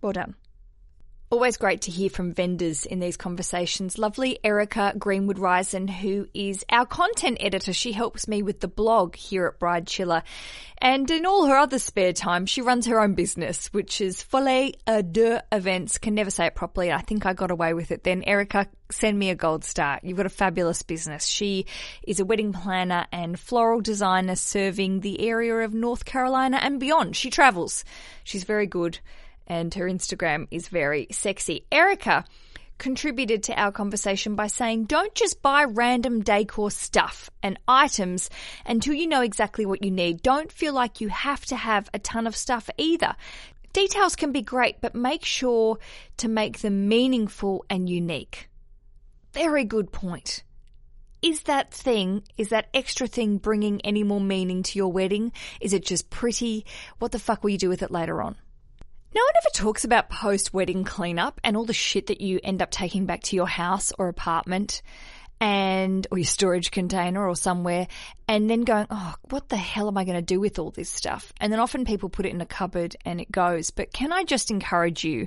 Well 0.02 0.12
done. 0.12 0.34
Always 1.32 1.58
great 1.58 1.82
to 1.82 1.92
hear 1.92 2.10
from 2.10 2.34
vendors 2.34 2.84
in 2.84 2.98
these 2.98 3.16
conversations. 3.16 3.98
Lovely 3.98 4.40
Erica 4.42 4.94
Greenwood 4.98 5.38
Risen, 5.38 5.86
who 5.86 6.26
is 6.34 6.64
our 6.68 6.84
content 6.84 7.36
editor. 7.38 7.72
She 7.72 7.92
helps 7.92 8.26
me 8.26 8.42
with 8.42 8.58
the 8.58 8.66
blog 8.66 9.14
here 9.14 9.46
at 9.46 9.60
Bride 9.60 9.86
Chilla. 9.86 10.24
And 10.78 11.08
in 11.08 11.26
all 11.26 11.46
her 11.46 11.56
other 11.56 11.78
spare 11.78 12.12
time, 12.12 12.46
she 12.46 12.62
runs 12.62 12.86
her 12.86 13.00
own 13.00 13.14
business, 13.14 13.72
which 13.72 14.00
is 14.00 14.20
Folie 14.20 14.74
de 14.86 15.40
Events. 15.52 15.98
Can 15.98 16.16
never 16.16 16.30
say 16.30 16.46
it 16.46 16.56
properly. 16.56 16.90
I 16.90 17.00
think 17.00 17.24
I 17.24 17.32
got 17.32 17.52
away 17.52 17.74
with 17.74 17.92
it 17.92 18.02
then. 18.02 18.24
Erica, 18.24 18.66
send 18.90 19.16
me 19.16 19.30
a 19.30 19.36
gold 19.36 19.62
star. 19.64 20.00
You've 20.02 20.16
got 20.16 20.26
a 20.26 20.30
fabulous 20.30 20.82
business. 20.82 21.26
She 21.26 21.66
is 22.02 22.18
a 22.18 22.24
wedding 22.24 22.52
planner 22.52 23.06
and 23.12 23.38
floral 23.38 23.82
designer 23.82 24.34
serving 24.34 24.98
the 24.98 25.28
area 25.28 25.58
of 25.58 25.74
North 25.74 26.04
Carolina 26.04 26.58
and 26.60 26.80
beyond. 26.80 27.14
She 27.14 27.30
travels. 27.30 27.84
She's 28.24 28.42
very 28.42 28.66
good 28.66 28.98
and 29.50 29.74
her 29.74 29.86
Instagram 29.86 30.46
is 30.52 30.68
very 30.68 31.08
sexy. 31.10 31.66
Erica 31.72 32.24
contributed 32.78 33.42
to 33.42 33.60
our 33.60 33.72
conversation 33.72 34.36
by 34.36 34.46
saying, 34.46 34.84
don't 34.84 35.12
just 35.14 35.42
buy 35.42 35.64
random 35.64 36.22
decor 36.22 36.70
stuff 36.70 37.28
and 37.42 37.58
items 37.66 38.30
until 38.64 38.94
you 38.94 39.08
know 39.08 39.20
exactly 39.20 39.66
what 39.66 39.84
you 39.84 39.90
need. 39.90 40.22
Don't 40.22 40.52
feel 40.52 40.72
like 40.72 41.00
you 41.00 41.08
have 41.08 41.44
to 41.46 41.56
have 41.56 41.90
a 41.92 41.98
ton 41.98 42.28
of 42.28 42.36
stuff 42.36 42.70
either. 42.78 43.16
Details 43.72 44.14
can 44.14 44.30
be 44.30 44.40
great, 44.40 44.80
but 44.80 44.94
make 44.94 45.24
sure 45.24 45.78
to 46.18 46.28
make 46.28 46.60
them 46.60 46.88
meaningful 46.88 47.64
and 47.68 47.90
unique. 47.90 48.48
Very 49.32 49.64
good 49.64 49.90
point. 49.90 50.44
Is 51.22 51.42
that 51.42 51.74
thing, 51.74 52.22
is 52.38 52.50
that 52.50 52.68
extra 52.72 53.08
thing 53.08 53.38
bringing 53.38 53.80
any 53.80 54.04
more 54.04 54.20
meaning 54.20 54.62
to 54.62 54.78
your 54.78 54.92
wedding? 54.92 55.32
Is 55.60 55.72
it 55.72 55.84
just 55.84 56.08
pretty? 56.08 56.64
What 57.00 57.10
the 57.10 57.18
fuck 57.18 57.42
will 57.42 57.50
you 57.50 57.58
do 57.58 57.68
with 57.68 57.82
it 57.82 57.90
later 57.90 58.22
on? 58.22 58.36
No 59.12 59.20
one 59.20 59.34
ever 59.42 59.50
talks 59.52 59.84
about 59.84 60.08
post 60.08 60.54
wedding 60.54 60.84
cleanup 60.84 61.40
and 61.42 61.56
all 61.56 61.64
the 61.64 61.72
shit 61.72 62.06
that 62.06 62.20
you 62.20 62.38
end 62.44 62.62
up 62.62 62.70
taking 62.70 63.06
back 63.06 63.22
to 63.24 63.36
your 63.36 63.48
house 63.48 63.92
or 63.98 64.08
apartment 64.08 64.82
and 65.40 66.06
or 66.12 66.18
your 66.18 66.26
storage 66.26 66.70
container 66.70 67.26
or 67.26 67.34
somewhere 67.34 67.88
and 68.28 68.48
then 68.48 68.60
going, 68.62 68.86
oh, 68.88 69.14
what 69.30 69.48
the 69.48 69.56
hell 69.56 69.88
am 69.88 69.98
I 69.98 70.04
going 70.04 70.16
to 70.16 70.22
do 70.22 70.38
with 70.38 70.60
all 70.60 70.70
this 70.70 70.90
stuff? 70.90 71.32
And 71.40 71.52
then 71.52 71.58
often 71.58 71.84
people 71.84 72.08
put 72.08 72.26
it 72.26 72.32
in 72.32 72.40
a 72.40 72.46
cupboard 72.46 72.94
and 73.04 73.20
it 73.20 73.32
goes. 73.32 73.70
But 73.70 73.92
can 73.92 74.12
I 74.12 74.22
just 74.22 74.50
encourage 74.50 75.02
you 75.02 75.26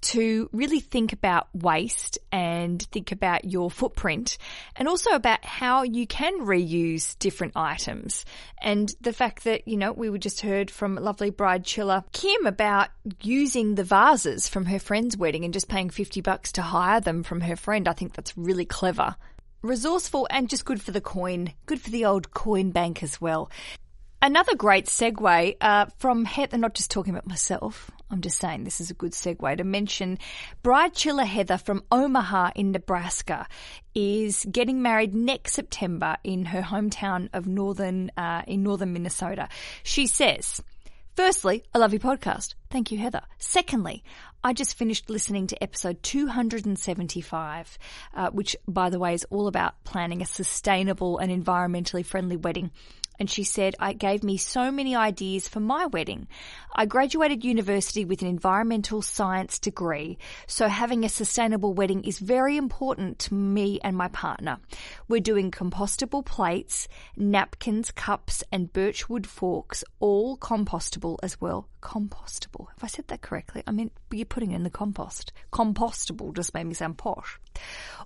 to 0.00 0.48
really 0.52 0.80
think 0.80 1.12
about 1.12 1.48
waste 1.54 2.18
and 2.32 2.82
think 2.82 3.12
about 3.12 3.44
your 3.44 3.70
footprint 3.70 4.38
and 4.76 4.88
also 4.88 5.10
about 5.10 5.44
how 5.44 5.82
you 5.82 6.06
can 6.06 6.40
reuse 6.40 7.18
different 7.18 7.52
items. 7.56 8.24
And 8.60 8.92
the 9.00 9.12
fact 9.12 9.44
that, 9.44 9.68
you 9.68 9.76
know, 9.76 9.92
we 9.92 10.10
were 10.10 10.18
just 10.18 10.40
heard 10.40 10.70
from 10.70 10.96
lovely 10.96 11.30
bride 11.30 11.64
chiller 11.64 12.04
Kim 12.12 12.46
about 12.46 12.88
using 13.22 13.74
the 13.74 13.84
vases 13.84 14.48
from 14.48 14.66
her 14.66 14.78
friend's 14.78 15.16
wedding 15.16 15.44
and 15.44 15.54
just 15.54 15.68
paying 15.68 15.90
50 15.90 16.20
bucks 16.20 16.52
to 16.52 16.62
hire 16.62 17.00
them 17.00 17.22
from 17.22 17.40
her 17.42 17.56
friend. 17.56 17.88
I 17.88 17.92
think 17.92 18.14
that's 18.14 18.36
really 18.36 18.64
clever. 18.64 19.16
Resourceful 19.62 20.26
and 20.30 20.48
just 20.48 20.64
good 20.64 20.80
for 20.80 20.92
the 20.92 21.02
coin, 21.02 21.52
good 21.66 21.80
for 21.80 21.90
the 21.90 22.06
old 22.06 22.30
coin 22.32 22.70
bank 22.70 23.02
as 23.02 23.20
well. 23.20 23.50
Another 24.22 24.54
great 24.54 24.86
segue 24.86 25.56
uh, 25.60 25.86
from 25.98 26.24
Heather, 26.24 26.58
not 26.58 26.74
just 26.74 26.90
talking 26.90 27.14
about 27.14 27.26
myself, 27.26 27.90
I'm 28.10 28.20
just 28.20 28.38
saying 28.38 28.64
this 28.64 28.80
is 28.80 28.90
a 28.90 28.94
good 28.94 29.12
segue 29.12 29.56
to 29.56 29.64
mention 29.64 30.18
Bride 30.62 30.94
Chiller 30.94 31.24
Heather 31.24 31.58
from 31.58 31.84
Omaha 31.92 32.50
in 32.56 32.72
Nebraska 32.72 33.46
is 33.94 34.44
getting 34.50 34.82
married 34.82 35.14
next 35.14 35.52
September 35.52 36.16
in 36.24 36.46
her 36.46 36.62
hometown 36.62 37.28
of 37.32 37.46
northern, 37.46 38.10
uh, 38.16 38.42
in 38.46 38.62
northern 38.64 38.92
Minnesota. 38.92 39.48
She 39.84 40.06
says, 40.06 40.60
Firstly, 41.16 41.64
I 41.74 41.78
love 41.78 41.92
your 41.92 42.00
podcast. 42.00 42.54
Thank 42.70 42.90
you, 42.90 42.98
Heather. 42.98 43.22
Secondly, 43.38 44.02
I 44.42 44.52
just 44.54 44.76
finished 44.76 45.10
listening 45.10 45.48
to 45.48 45.62
episode 45.62 46.02
275, 46.02 47.78
uh, 48.14 48.30
which, 48.30 48.56
by 48.66 48.90
the 48.90 48.98
way, 48.98 49.12
is 49.14 49.26
all 49.28 49.46
about 49.46 49.84
planning 49.84 50.22
a 50.22 50.26
sustainable 50.26 51.18
and 51.18 51.30
environmentally 51.30 52.06
friendly 52.06 52.36
wedding 52.36 52.70
and 53.20 53.30
she 53.30 53.44
said, 53.44 53.74
it 53.80 53.98
gave 53.98 54.24
me 54.24 54.38
so 54.38 54.72
many 54.72 54.96
ideas 54.96 55.46
for 55.46 55.60
my 55.60 55.86
wedding. 55.86 56.26
I 56.74 56.86
graduated 56.86 57.44
university 57.44 58.04
with 58.04 58.22
an 58.22 58.28
environmental 58.28 59.02
science 59.02 59.58
degree, 59.58 60.18
so 60.46 60.68
having 60.68 61.04
a 61.04 61.08
sustainable 61.08 61.74
wedding 61.74 62.02
is 62.04 62.18
very 62.18 62.56
important 62.56 63.18
to 63.20 63.34
me 63.34 63.78
and 63.84 63.96
my 63.96 64.08
partner. 64.08 64.58
We're 65.06 65.20
doing 65.20 65.50
compostable 65.50 66.24
plates, 66.24 66.88
napkins, 67.16 67.90
cups, 67.90 68.42
and 68.50 68.72
birchwood 68.72 69.26
forks, 69.26 69.84
all 69.98 70.38
compostable 70.38 71.18
as 71.22 71.40
well. 71.40 71.68
Compostable. 71.82 72.66
Have 72.68 72.84
I 72.84 72.86
said 72.88 73.08
that 73.08 73.22
correctly? 73.22 73.62
I 73.66 73.72
mean, 73.72 73.90
you're 74.10 74.26
putting 74.26 74.52
in 74.52 74.64
the 74.64 74.70
compost. 74.70 75.32
Compostable 75.52 76.34
just 76.34 76.52
made 76.52 76.64
me 76.64 76.74
sound 76.74 76.98
posh. 76.98 77.38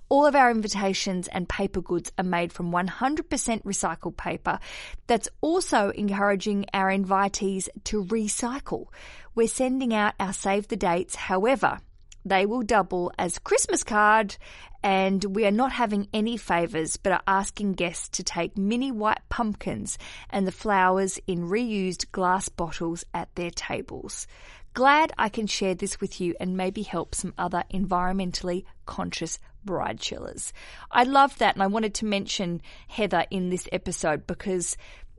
All 0.07 0.25
of 0.25 0.35
our 0.35 0.51
invitations 0.51 1.27
and 1.27 1.47
paper 1.49 1.81
goods 1.81 2.11
are 2.17 2.23
made 2.23 2.53
from 2.53 2.71
100% 2.71 3.27
recycled 3.63 4.17
paper. 4.17 4.59
That's 5.07 5.29
also 5.41 5.89
encouraging 5.89 6.65
our 6.73 6.89
invitees 6.89 7.69
to 7.85 8.03
recycle. 8.05 8.87
We're 9.35 9.47
sending 9.47 9.93
out 9.93 10.13
our 10.19 10.33
save 10.33 10.67
the 10.67 10.75
dates. 10.75 11.15
However, 11.15 11.79
they 12.25 12.45
will 12.45 12.63
double 12.63 13.11
as 13.19 13.37
Christmas 13.37 13.83
card 13.83 14.35
and 14.81 15.23
we 15.23 15.45
are 15.45 15.51
not 15.51 15.71
having 15.71 16.07
any 16.11 16.37
favours 16.37 16.97
but 16.97 17.11
are 17.11 17.21
asking 17.27 17.73
guests 17.73 18.09
to 18.09 18.23
take 18.23 18.57
mini 18.57 18.91
white 18.91 19.21
pumpkins 19.29 19.97
and 20.29 20.47
the 20.47 20.51
flowers 20.51 21.19
in 21.27 21.49
reused 21.49 22.11
glass 22.11 22.49
bottles 22.49 23.03
at 23.13 23.33
their 23.35 23.51
tables. 23.51 24.25
Glad 24.73 25.13
I 25.17 25.29
can 25.29 25.47
share 25.47 25.75
this 25.75 26.01
with 26.01 26.19
you 26.19 26.35
and 26.39 26.57
maybe 26.57 26.81
help 26.81 27.15
some 27.15 27.33
other 27.37 27.63
environmentally 27.71 28.65
conscious 28.85 29.39
bride 29.65 29.99
chillers. 29.99 30.53
I 30.91 31.03
love 31.03 31.37
that 31.39 31.55
and 31.55 31.63
I 31.63 31.67
wanted 31.67 31.95
to 31.95 32.05
mention 32.05 32.61
Heather 32.87 33.25
in 33.29 33.49
this 33.49 33.67
episode 33.71 34.27
because 34.27 34.77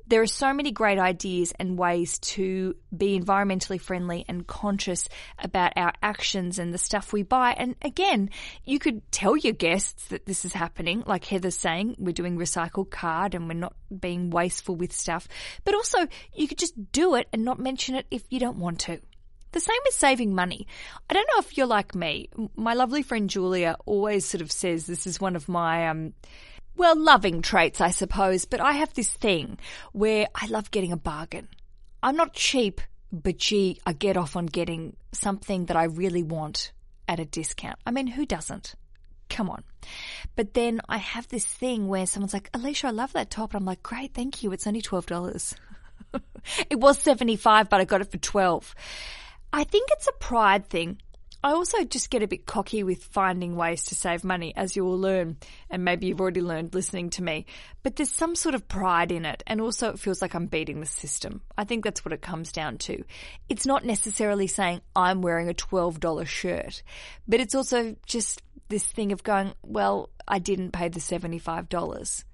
there 0.08 0.22
are 0.22 0.26
so 0.26 0.52
many 0.52 0.70
great 0.70 0.98
ideas 0.98 1.52
and 1.58 1.78
ways 1.78 2.18
to 2.20 2.76
be 2.96 3.18
environmentally 3.18 3.80
friendly 3.80 4.24
and 4.28 4.46
conscious 4.46 5.08
about 5.38 5.72
our 5.76 5.92
actions 6.02 6.58
and 6.58 6.72
the 6.72 6.78
stuff 6.78 7.12
we 7.12 7.22
buy. 7.22 7.54
And 7.58 7.74
again, 7.82 8.30
you 8.64 8.78
could 8.78 9.10
tell 9.10 9.36
your 9.36 9.52
guests 9.52 10.08
that 10.08 10.26
this 10.26 10.44
is 10.44 10.52
happening, 10.52 11.02
like 11.06 11.24
Heather's 11.24 11.56
saying, 11.56 11.96
we're 11.98 12.12
doing 12.12 12.38
recycled 12.38 12.90
card 12.90 13.34
and 13.34 13.48
we're 13.48 13.54
not 13.54 13.74
being 13.98 14.30
wasteful 14.30 14.76
with 14.76 14.92
stuff. 14.92 15.26
But 15.64 15.74
also, 15.74 16.06
you 16.34 16.46
could 16.46 16.58
just 16.58 16.92
do 16.92 17.16
it 17.16 17.28
and 17.32 17.44
not 17.44 17.58
mention 17.58 17.96
it 17.96 18.06
if 18.10 18.22
you 18.30 18.38
don't 18.38 18.58
want 18.58 18.80
to. 18.80 19.00
The 19.56 19.60
same 19.60 19.80
with 19.86 19.94
saving 19.94 20.34
money. 20.34 20.66
I 21.08 21.14
don't 21.14 21.26
know 21.28 21.38
if 21.38 21.56
you're 21.56 21.66
like 21.66 21.94
me. 21.94 22.28
My 22.56 22.74
lovely 22.74 23.02
friend 23.02 23.30
Julia 23.30 23.76
always 23.86 24.26
sort 24.26 24.42
of 24.42 24.52
says 24.52 24.84
this 24.84 25.06
is 25.06 25.18
one 25.18 25.34
of 25.34 25.48
my, 25.48 25.88
um, 25.88 26.12
well, 26.76 26.94
loving 26.94 27.40
traits, 27.40 27.80
I 27.80 27.88
suppose, 27.88 28.44
but 28.44 28.60
I 28.60 28.72
have 28.72 28.92
this 28.92 29.08
thing 29.08 29.56
where 29.92 30.26
I 30.34 30.46
love 30.48 30.70
getting 30.70 30.92
a 30.92 30.98
bargain. 30.98 31.48
I'm 32.02 32.16
not 32.16 32.34
cheap, 32.34 32.82
but 33.10 33.38
gee, 33.38 33.80
I 33.86 33.94
get 33.94 34.18
off 34.18 34.36
on 34.36 34.44
getting 34.44 34.94
something 35.12 35.64
that 35.64 35.76
I 35.78 35.84
really 35.84 36.22
want 36.22 36.72
at 37.08 37.18
a 37.18 37.24
discount. 37.24 37.78
I 37.86 37.92
mean, 37.92 38.08
who 38.08 38.26
doesn't? 38.26 38.74
Come 39.30 39.48
on. 39.48 39.64
But 40.34 40.52
then 40.52 40.82
I 40.86 40.98
have 40.98 41.28
this 41.28 41.46
thing 41.46 41.88
where 41.88 42.04
someone's 42.04 42.34
like, 42.34 42.52
Aleisha, 42.52 42.88
I 42.88 42.90
love 42.90 43.14
that 43.14 43.30
top. 43.30 43.54
And 43.54 43.62
I'm 43.62 43.66
like, 43.66 43.82
great, 43.82 44.12
thank 44.12 44.42
you. 44.42 44.52
It's 44.52 44.66
only 44.66 44.82
$12. 44.82 45.54
it 46.68 46.78
was 46.78 46.98
75, 46.98 47.70
but 47.70 47.80
I 47.80 47.86
got 47.86 48.02
it 48.02 48.10
for 48.10 48.18
12. 48.18 48.74
I 49.52 49.64
think 49.64 49.88
it's 49.92 50.08
a 50.08 50.12
pride 50.12 50.68
thing. 50.68 51.00
I 51.44 51.52
also 51.52 51.84
just 51.84 52.10
get 52.10 52.24
a 52.24 52.26
bit 52.26 52.44
cocky 52.44 52.82
with 52.82 53.04
finding 53.04 53.54
ways 53.54 53.84
to 53.84 53.94
save 53.94 54.24
money, 54.24 54.52
as 54.56 54.74
you 54.74 54.84
will 54.84 54.98
learn, 54.98 55.36
and 55.70 55.84
maybe 55.84 56.08
you've 56.08 56.20
already 56.20 56.40
learned 56.40 56.74
listening 56.74 57.10
to 57.10 57.22
me. 57.22 57.46
But 57.84 57.94
there's 57.94 58.10
some 58.10 58.34
sort 58.34 58.56
of 58.56 58.66
pride 58.66 59.12
in 59.12 59.24
it, 59.24 59.44
and 59.46 59.60
also 59.60 59.90
it 59.90 60.00
feels 60.00 60.20
like 60.20 60.34
I'm 60.34 60.46
beating 60.46 60.80
the 60.80 60.86
system. 60.86 61.42
I 61.56 61.62
think 61.64 61.84
that's 61.84 62.04
what 62.04 62.12
it 62.12 62.20
comes 62.20 62.50
down 62.50 62.78
to. 62.78 63.04
It's 63.48 63.64
not 63.64 63.84
necessarily 63.84 64.48
saying 64.48 64.80
I'm 64.96 65.22
wearing 65.22 65.48
a 65.48 65.54
$12 65.54 66.26
shirt, 66.26 66.82
but 67.28 67.38
it's 67.38 67.54
also 67.54 67.94
just 68.06 68.42
this 68.68 68.86
thing 68.86 69.12
of 69.12 69.22
going, 69.22 69.52
well, 69.62 70.10
I 70.26 70.40
didn't 70.40 70.72
pay 70.72 70.88
the 70.88 70.98
$75. 70.98 72.24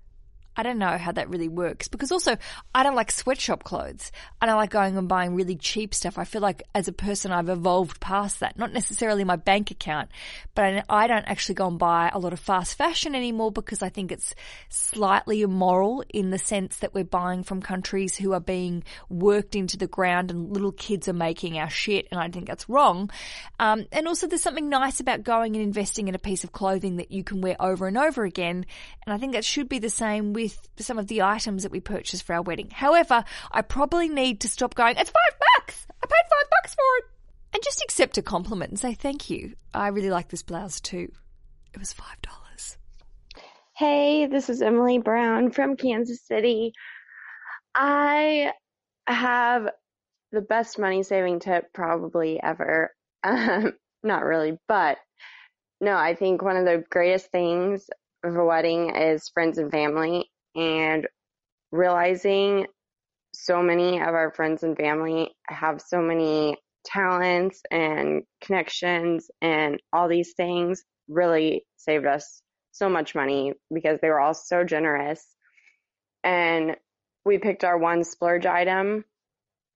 I 0.56 0.62
don't 0.62 0.78
know 0.78 0.99
how 0.99 1.12
that 1.12 1.30
really 1.30 1.49
works 1.49 1.88
because 1.88 2.12
also 2.12 2.37
I 2.75 2.82
don't 2.82 2.94
like 2.94 3.11
sweatshop 3.11 3.64
clothes. 3.64 4.12
I 4.40 4.47
don't 4.47 4.56
like 4.56 4.71
going 4.71 4.99
and 4.99 5.09
buying 5.09 5.35
really 5.35 5.56
cheap 5.56 5.94
stuff. 5.94 6.18
I 6.18 6.25
feel 6.25 6.42
like 6.42 6.62
as 6.75 6.88
a 6.88 6.92
person 6.92 7.32
I've 7.32 7.49
evolved 7.49 8.00
past 8.00 8.40
that. 8.40 8.59
Not 8.59 8.73
necessarily 8.73 9.25
my 9.25 9.37
bank 9.37 9.71
account, 9.71 10.11
but 10.54 10.85
I 10.90 11.06
don't 11.06 11.25
actually 11.25 11.54
go 11.54 11.68
and 11.68 11.78
buy 11.78 12.11
a 12.12 12.18
lot 12.18 12.35
of 12.35 12.40
fast 12.40 12.76
fashion 12.76 13.14
anymore 13.14 13.50
because 13.50 13.82
I 13.82 13.88
think 13.88 14.12
it's 14.12 14.35
slightly 14.68 15.40
immoral 15.40 16.04
in 16.11 16.30
the 16.30 16.38
sense 16.38 16.78
that 16.78 16.92
we're 16.92 17.04
buying 17.04 17.44
from 17.44 17.62
countries 17.62 18.16
who 18.16 18.35
are 18.35 18.40
being 18.40 18.85
worked 19.09 19.56
into 19.56 19.78
the 19.78 19.87
ground 19.87 20.30
and 20.30 20.52
little 20.52 20.73
kids 20.73 21.09
are 21.09 21.14
making 21.14 21.59
our 21.59 21.71
shit 21.71 22.09
and 22.11 22.21
I 22.21 22.28
think 22.28 22.47
that's 22.47 22.68
wrong. 22.68 23.11
Um, 23.59 23.87
and 23.90 24.06
also 24.06 24.26
there's 24.26 24.42
something 24.42 24.68
nice 24.68 25.00
about 25.00 25.25
going 25.25 25.56
and 25.56 25.64
investing 25.64 26.09
in 26.09 26.14
a 26.14 26.18
piece 26.18 26.44
of 26.44 26.52
clothing 26.52 26.97
that 26.97 27.11
you 27.11 27.25
can 27.25 27.40
wear 27.40 27.56
over 27.59 27.87
and 27.87 27.97
over 27.97 28.25
again. 28.25 28.66
And 29.06 29.14
I 29.14 29.18
think 29.18 29.32
that 29.32 29.47
should 29.47 29.68
be 29.68 29.78
the 29.78 29.88
same 29.88 30.35
with 30.35 30.41
with 30.42 30.68
some 30.78 30.99
of 30.99 31.06
the 31.06 31.22
items 31.22 31.62
that 31.62 31.72
we 31.72 31.80
purchased 31.80 32.25
for 32.25 32.34
our 32.34 32.42
wedding. 32.42 32.70
However, 32.70 33.25
I 33.50 33.62
probably 33.62 34.08
need 34.08 34.40
to 34.40 34.49
stop 34.49 34.75
going, 34.75 34.96
it's 34.96 35.11
five 35.11 35.38
bucks! 35.56 35.87
I 36.02 36.06
paid 36.06 36.30
five 36.30 36.50
bucks 36.50 36.75
for 36.75 36.99
it! 36.99 37.04
And 37.54 37.62
just 37.62 37.82
accept 37.82 38.18
a 38.18 38.22
compliment 38.22 38.70
and 38.70 38.78
say 38.78 38.94
thank 38.94 39.30
you. 39.30 39.54
I 39.72 39.88
really 39.88 40.11
like 40.11 40.28
this 40.28 40.42
blouse 40.42 40.80
too. 40.80 41.12
It 41.72 41.78
was 41.78 41.92
five 41.92 42.20
dollars. 42.22 42.76
Hey, 43.76 44.26
this 44.26 44.50
is 44.50 44.62
Emily 44.62 44.99
Brown 44.99 45.50
from 45.52 45.76
Kansas 45.76 46.26
City. 46.26 46.72
I 47.75 48.52
have 49.06 49.68
the 50.32 50.40
best 50.40 50.78
money 50.78 51.02
saving 51.02 51.40
tip 51.40 51.72
probably 51.72 52.42
ever. 52.42 52.92
Um, 53.25 53.75
not 54.02 54.25
really, 54.25 54.58
but 54.66 54.99
no, 55.80 55.94
I 55.96 56.16
think 56.16 56.42
one 56.42 56.56
of 56.56 56.64
the 56.64 56.82
greatest 56.90 57.30
things 57.30 57.88
of 58.25 58.34
a 58.34 58.44
wedding 58.44 58.96
is 58.96 59.28
friends 59.28 59.58
and 59.58 59.70
family 59.70 60.31
and 60.54 61.06
realizing 61.71 62.66
so 63.35 63.62
many 63.62 63.99
of 64.00 64.09
our 64.09 64.30
friends 64.30 64.62
and 64.62 64.76
family 64.76 65.35
have 65.49 65.80
so 65.80 66.00
many 66.00 66.56
talents 66.85 67.62
and 67.71 68.23
connections 68.42 69.30
and 69.40 69.80
all 69.92 70.09
these 70.09 70.35
things 70.37 70.82
really 71.09 71.64
saved 71.76 72.06
us 72.06 72.42
so 72.73 72.88
much 72.88 73.14
money 73.14 73.52
because 73.73 73.99
they 74.00 74.09
were 74.09 74.21
all 74.21 74.35
so 74.35 74.64
generous. 74.64 75.25
And 76.25 76.76
we 77.25 77.38
picked 77.38 77.64
our 77.64 77.78
one 77.78 78.04
splurge 78.04 78.47
item 78.47 79.04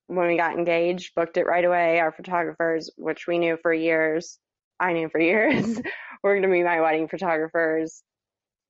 when 0.09 0.29
we 0.29 0.37
got 0.37 0.57
engaged, 0.57 1.15
booked 1.15 1.37
it 1.37 1.47
right 1.47 1.65
away. 1.65 1.99
Our 1.99 2.13
photographers, 2.13 2.91
which 2.97 3.27
we 3.27 3.39
knew 3.39 3.57
for 3.61 3.73
years, 3.73 4.39
I 4.79 4.93
knew 4.93 5.09
for 5.09 5.21
years, 5.21 5.81
were 6.23 6.35
going 6.35 6.43
to 6.43 6.49
be 6.49 6.63
my 6.63 6.81
wedding 6.81 7.09
photographers 7.09 8.03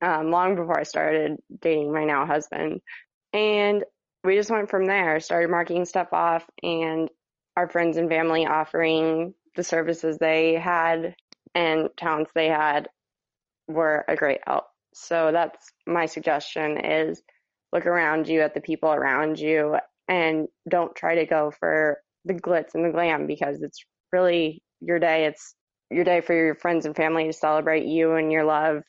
um, 0.03 0.31
long 0.31 0.57
before 0.57 0.79
I 0.79 0.85
started 0.85 1.37
dating 1.61 1.93
my 1.93 2.05
now 2.05 2.27
husband. 2.27 2.81
And 3.33 3.85
we 4.25 4.35
just 4.35 4.51
went 4.51 4.71
from 4.71 4.87
there, 4.87 5.21
started 5.21 5.51
marking 5.51 5.85
stuff 5.85 6.09
off, 6.13 6.45
and 6.63 7.09
our 7.57 7.69
friends 7.69 7.97
and 7.97 8.09
family 8.09 8.47
offering 8.47 9.35
the 9.55 9.63
services 9.63 10.19
they 10.19 10.55
had 10.55 11.15
and 11.55 11.89
talents 11.97 12.31
they 12.35 12.49
had 12.49 12.89
were 13.69 14.05
a 14.09 14.17
great 14.17 14.41
help. 14.47 14.65
So 14.95 15.31
that's 15.33 15.73
my 15.87 16.07
suggestion 16.07 16.79
is 16.85 17.23
look 17.73 17.87
around 17.87 18.29
you 18.29 18.41
at 18.41 18.55
the 18.55 18.61
people 18.61 18.91
around 18.91 19.39
you 19.39 19.77
and 20.09 20.49
don't 20.69 20.95
try 20.95 21.17
to 21.17 21.27
go 21.27 21.51
for 21.59 21.99
the 22.25 22.35
glitz 22.35 22.75
and 22.75 22.85
the 22.85 22.91
glam 22.91 23.27
because 23.27 23.63
it's 23.63 23.85
really 24.13 24.63
your 24.81 24.99
day. 24.99 25.27
It's 25.27 25.55
your 25.91 26.05
day 26.05 26.21
for 26.21 26.35
your 26.35 26.55
friends 26.55 26.87
and 26.87 26.97
family 26.97 27.27
to 27.27 27.33
celebrate 27.33 27.87
you 27.87 28.15
and 28.15 28.31
your 28.31 28.45
love 28.45 28.83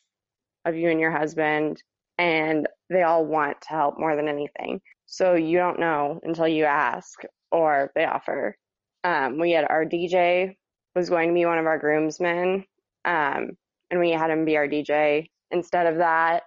of 0.67 0.75
you 0.75 0.89
and 0.89 1.00
your 1.00 1.12
husband. 1.12 1.81
And 2.17 2.67
they 2.89 3.03
all 3.03 3.25
want 3.25 3.62
to 3.62 3.69
help 3.69 4.00
more 4.00 4.15
than 4.15 4.27
anything. 4.27 4.81
So 5.05 5.36
you 5.36 5.57
don't 5.57 5.79
know 5.79 6.19
until 6.24 6.47
you 6.47 6.65
ask 6.65 7.21
or 7.51 7.91
they 7.95 8.05
offer. 8.05 8.57
Um, 9.03 9.39
we 9.39 9.51
had 9.51 9.65
our 9.69 9.86
DJ 9.86 10.55
was 10.95 11.09
going 11.09 11.29
to 11.29 11.33
be 11.33 11.45
one 11.45 11.59
of 11.59 11.65
our 11.65 11.77
groomsmen. 11.77 12.65
Um, 13.05 13.51
and 13.89 14.00
we 14.00 14.12
had 14.12 14.31
him 14.31 14.45
be 14.45 14.57
our 14.57 14.67
DJ 14.67 15.29
instead 15.51 15.86
of 15.86 15.97
that. 15.97 16.43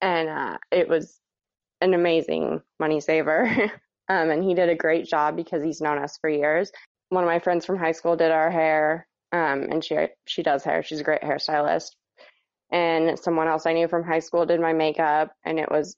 And, 0.00 0.28
uh, 0.28 0.58
it 0.70 0.88
was 0.88 1.18
an 1.80 1.94
amazing 1.94 2.60
money 2.78 3.00
saver. 3.00 3.44
um, 4.08 4.30
and 4.30 4.44
he 4.44 4.54
did 4.54 4.68
a 4.68 4.76
great 4.76 5.06
job 5.06 5.36
because 5.36 5.62
he's 5.62 5.80
known 5.80 5.98
us 5.98 6.18
for 6.20 6.30
years. 6.30 6.70
One 7.08 7.24
of 7.24 7.28
my 7.28 7.38
friends 7.38 7.64
from 7.66 7.78
high 7.78 7.92
school 7.92 8.16
did 8.16 8.30
our 8.30 8.50
hair. 8.50 9.06
Um, 9.32 9.62
and 9.70 9.84
she, 9.84 9.96
she 10.26 10.42
does 10.42 10.62
hair. 10.62 10.82
She's 10.82 11.00
a 11.00 11.04
great 11.04 11.22
hairstylist. 11.22 11.90
And 12.70 13.18
someone 13.18 13.48
else 13.48 13.66
I 13.66 13.72
knew 13.72 13.88
from 13.88 14.04
high 14.04 14.18
school 14.18 14.46
did 14.46 14.60
my 14.60 14.72
makeup 14.72 15.32
and 15.44 15.58
it 15.58 15.70
was 15.70 15.96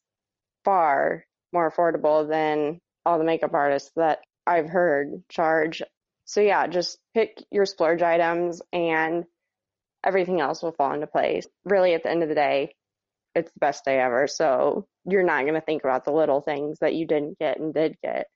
far 0.64 1.24
more 1.52 1.70
affordable 1.70 2.28
than 2.28 2.80
all 3.06 3.18
the 3.18 3.24
makeup 3.24 3.54
artists 3.54 3.90
that 3.96 4.20
I've 4.46 4.68
heard 4.68 5.22
charge. 5.28 5.82
So 6.26 6.40
yeah, 6.40 6.66
just 6.66 6.98
pick 7.14 7.42
your 7.50 7.64
splurge 7.64 8.02
items 8.02 8.60
and 8.72 9.24
everything 10.04 10.40
else 10.40 10.62
will 10.62 10.72
fall 10.72 10.92
into 10.92 11.06
place. 11.06 11.46
Really 11.64 11.94
at 11.94 12.02
the 12.02 12.10
end 12.10 12.22
of 12.22 12.28
the 12.28 12.34
day, 12.34 12.74
it's 13.34 13.50
the 13.52 13.60
best 13.60 13.84
day 13.84 13.98
ever. 13.98 14.26
So 14.26 14.86
you're 15.06 15.22
not 15.22 15.42
going 15.42 15.54
to 15.54 15.60
think 15.60 15.84
about 15.84 16.04
the 16.04 16.12
little 16.12 16.40
things 16.40 16.78
that 16.80 16.94
you 16.94 17.06
didn't 17.06 17.38
get 17.38 17.58
and 17.58 17.72
did 17.72 17.96
get. 18.02 18.26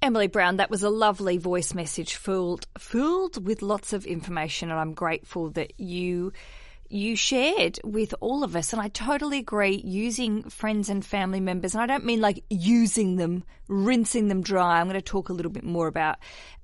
Emily 0.00 0.28
Brown, 0.28 0.58
that 0.58 0.70
was 0.70 0.82
a 0.82 0.90
lovely 0.90 1.38
voice 1.38 1.74
message 1.74 2.14
filled 2.14 2.66
filled 2.78 3.44
with 3.44 3.62
lots 3.62 3.92
of 3.92 4.06
information 4.06 4.70
and 4.70 4.78
I'm 4.78 4.94
grateful 4.94 5.50
that 5.50 5.80
you 5.80 6.32
you 6.88 7.16
shared 7.16 7.78
with 7.84 8.14
all 8.20 8.42
of 8.44 8.56
us. 8.56 8.72
And 8.72 8.80
I 8.80 8.88
totally 8.88 9.38
agree 9.38 9.82
using 9.84 10.44
friends 10.44 10.88
and 10.88 11.04
family 11.04 11.40
members. 11.40 11.74
And 11.74 11.82
I 11.82 11.86
don't 11.86 12.04
mean 12.04 12.20
like 12.20 12.44
using 12.48 13.16
them, 13.16 13.44
rinsing 13.68 14.28
them 14.28 14.42
dry. 14.42 14.80
I'm 14.80 14.88
going 14.88 14.94
to 14.94 15.02
talk 15.02 15.28
a 15.28 15.32
little 15.32 15.52
bit 15.52 15.64
more 15.64 15.86
about 15.86 16.16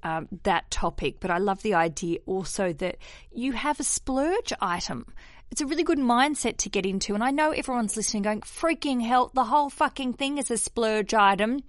um, 0.02 0.28
that 0.45 0.71
topic. 0.71 1.21
But 1.21 1.31
I 1.31 1.38
love 1.38 1.62
the 1.62 1.75
idea 1.75 2.19
also 2.26 2.73
that 2.75 2.99
you 3.33 3.52
have 3.52 3.81
a 3.81 3.85
splurge 3.85 4.52
item. 4.61 5.07
It's 5.50 5.61
a 5.61 5.66
really 5.66 5.85
good 5.85 5.99
mindset 5.99 6.57
to 6.59 6.71
get 6.71 6.87
into. 6.87 7.14
And 7.14 7.23
I 7.23 7.31
know 7.31 7.50
everyone's 7.50 7.97
listening 7.97 8.23
going, 8.23 8.40
freaking 8.40 9.02
hell, 9.02 9.31
the 9.35 9.45
whole 9.45 9.71
fucking 9.71 10.14
thing 10.14 10.38
is 10.38 10.50
a 10.50 10.57
splurge 10.57 11.12
item. 11.12 11.61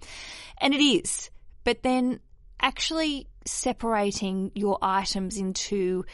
And 0.60 0.74
it 0.74 0.82
is. 0.82 1.30
But 1.62 1.82
then 1.82 2.20
actually 2.60 3.28
separating 3.44 4.50
your 4.54 4.78
items 4.82 5.36
into 5.36 6.04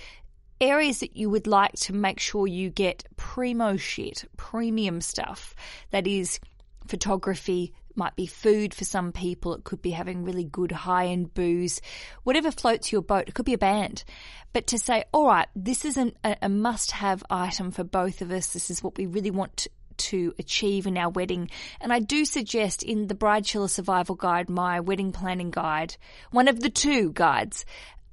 areas 0.63 1.01
that 1.01 1.17
you 1.17 1.29
would 1.29 1.47
like 1.47 1.73
to 1.73 1.93
make 1.93 2.21
sure 2.21 2.47
you 2.47 2.71
get 2.71 3.05
primo 3.17 3.77
shit, 3.77 4.25
premium 4.37 5.01
stuff. 5.01 5.55
That 5.91 6.07
is 6.07 6.39
photography, 6.87 7.75
might 7.95 8.17
be 8.17 8.27
food 8.27 8.73
for 8.73 8.85
some 8.85 9.13
people. 9.13 9.55
It 9.55 9.65
could 9.65 9.83
be 9.83 9.91
having 9.91 10.25
really 10.25 10.45
good 10.45 10.73
high 10.73 11.09
end 11.09 11.35
booze, 11.35 11.81
whatever 12.23 12.51
floats 12.51 12.93
your 12.93 13.03
boat. 13.03 13.29
It 13.29 13.35
could 13.35 13.45
be 13.45 13.55
a 13.55 13.59
band. 13.59 14.05
But 14.53 14.69
to 14.69 14.79
say, 14.79 15.05
all 15.13 15.27
right, 15.27 15.49
this 15.55 15.85
is 15.85 15.97
an, 15.97 16.13
a, 16.25 16.49
must 16.49 16.93
have 16.93 17.25
item 17.29 17.71
for 17.71 17.85
both 17.85 18.23
of 18.23 18.31
us. 18.31 18.53
This 18.53 18.71
is 18.71 18.83
what 18.83 18.97
we 18.97 19.07
really 19.07 19.31
want 19.31 19.67
to 19.99 20.35
achieve 20.39 20.87
in 20.87 20.97
our 20.97 21.11
wedding. 21.11 21.51
And 21.81 21.93
I 21.93 22.01
do 22.01 22.25
suggest 22.25 22.83
in 22.83 23.09
the 23.09 23.15
Bridechilla 23.15 23.69
Survival 23.69 24.15
Guide, 24.15 24.49
my 24.49 24.81
wedding 24.81 25.13
planning 25.13 25.51
guide, 25.51 25.97
one 26.31 26.49
of 26.49 26.61
the 26.61 26.71
two 26.71 27.13
guides, 27.13 27.65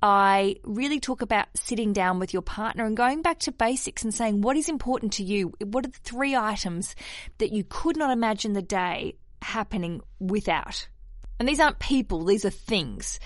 I 0.02 0.56
really 0.64 1.00
talk 1.00 1.22
about 1.22 1.48
sitting 1.56 1.92
down 1.92 2.20
with 2.20 2.34
your 2.34 2.42
partner 2.42 2.86
and 2.86 2.96
going 2.96 3.22
back 3.22 3.40
to 3.40 3.52
basics 3.52 4.04
and 4.04 4.14
saying 4.14 4.42
what 4.42 4.56
is 4.56 4.70
important 4.70 5.14
to 5.14 5.24
you. 5.24 5.54
What 5.62 5.86
are 5.86 5.90
the 5.90 6.00
three 6.04 6.36
items 6.36 6.96
that 7.40 7.52
you 7.52 7.66
could 7.68 7.98
not 7.98 8.12
imagine 8.12 8.54
the 8.54 8.62
day 8.62 9.16
happening 9.42 10.02
without? 10.20 10.88
And 11.38 11.48
these 11.48 11.60
aren't 11.60 11.80
people, 11.80 12.24
these 12.24 12.46
are 12.46 12.50
things. 12.50 13.20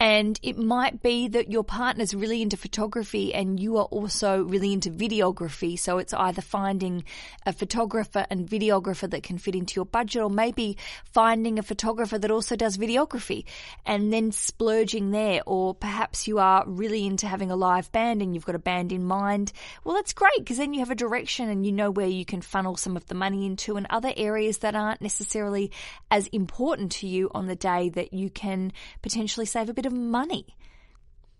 And 0.00 0.40
it 0.42 0.56
might 0.56 1.02
be 1.02 1.28
that 1.28 1.52
your 1.52 1.62
partner's 1.62 2.14
really 2.14 2.40
into 2.40 2.56
photography 2.56 3.34
and 3.34 3.60
you 3.60 3.76
are 3.76 3.84
also 3.84 4.42
really 4.42 4.72
into 4.72 4.90
videography. 4.90 5.78
So 5.78 5.98
it's 5.98 6.14
either 6.14 6.40
finding 6.40 7.04
a 7.44 7.52
photographer 7.52 8.26
and 8.30 8.48
videographer 8.48 9.10
that 9.10 9.22
can 9.22 9.36
fit 9.36 9.54
into 9.54 9.74
your 9.76 9.84
budget 9.84 10.22
or 10.22 10.30
maybe 10.30 10.78
finding 11.04 11.58
a 11.58 11.62
photographer 11.62 12.16
that 12.16 12.30
also 12.30 12.56
does 12.56 12.78
videography 12.78 13.44
and 13.84 14.10
then 14.10 14.32
splurging 14.32 15.10
there. 15.10 15.42
Or 15.44 15.74
perhaps 15.74 16.26
you 16.26 16.38
are 16.38 16.64
really 16.66 17.04
into 17.04 17.26
having 17.26 17.50
a 17.50 17.56
live 17.56 17.92
band 17.92 18.22
and 18.22 18.34
you've 18.34 18.46
got 18.46 18.54
a 18.54 18.58
band 18.58 18.92
in 18.92 19.04
mind. 19.04 19.52
Well, 19.84 19.96
that's 19.96 20.14
great 20.14 20.38
because 20.38 20.56
then 20.56 20.72
you 20.72 20.80
have 20.80 20.90
a 20.90 20.94
direction 20.94 21.50
and 21.50 21.66
you 21.66 21.72
know 21.72 21.90
where 21.90 22.06
you 22.06 22.24
can 22.24 22.40
funnel 22.40 22.78
some 22.78 22.96
of 22.96 23.04
the 23.08 23.14
money 23.14 23.44
into 23.44 23.76
and 23.76 23.86
other 23.90 24.14
areas 24.16 24.58
that 24.58 24.74
aren't 24.74 25.02
necessarily 25.02 25.70
as 26.10 26.26
important 26.28 26.90
to 26.92 27.06
you 27.06 27.30
on 27.34 27.48
the 27.48 27.54
day 27.54 27.90
that 27.90 28.14
you 28.14 28.30
can 28.30 28.72
potentially 29.02 29.44
save 29.44 29.68
a 29.68 29.74
bit 29.74 29.84
of 29.84 29.89
of 29.90 29.96
money, 29.96 30.46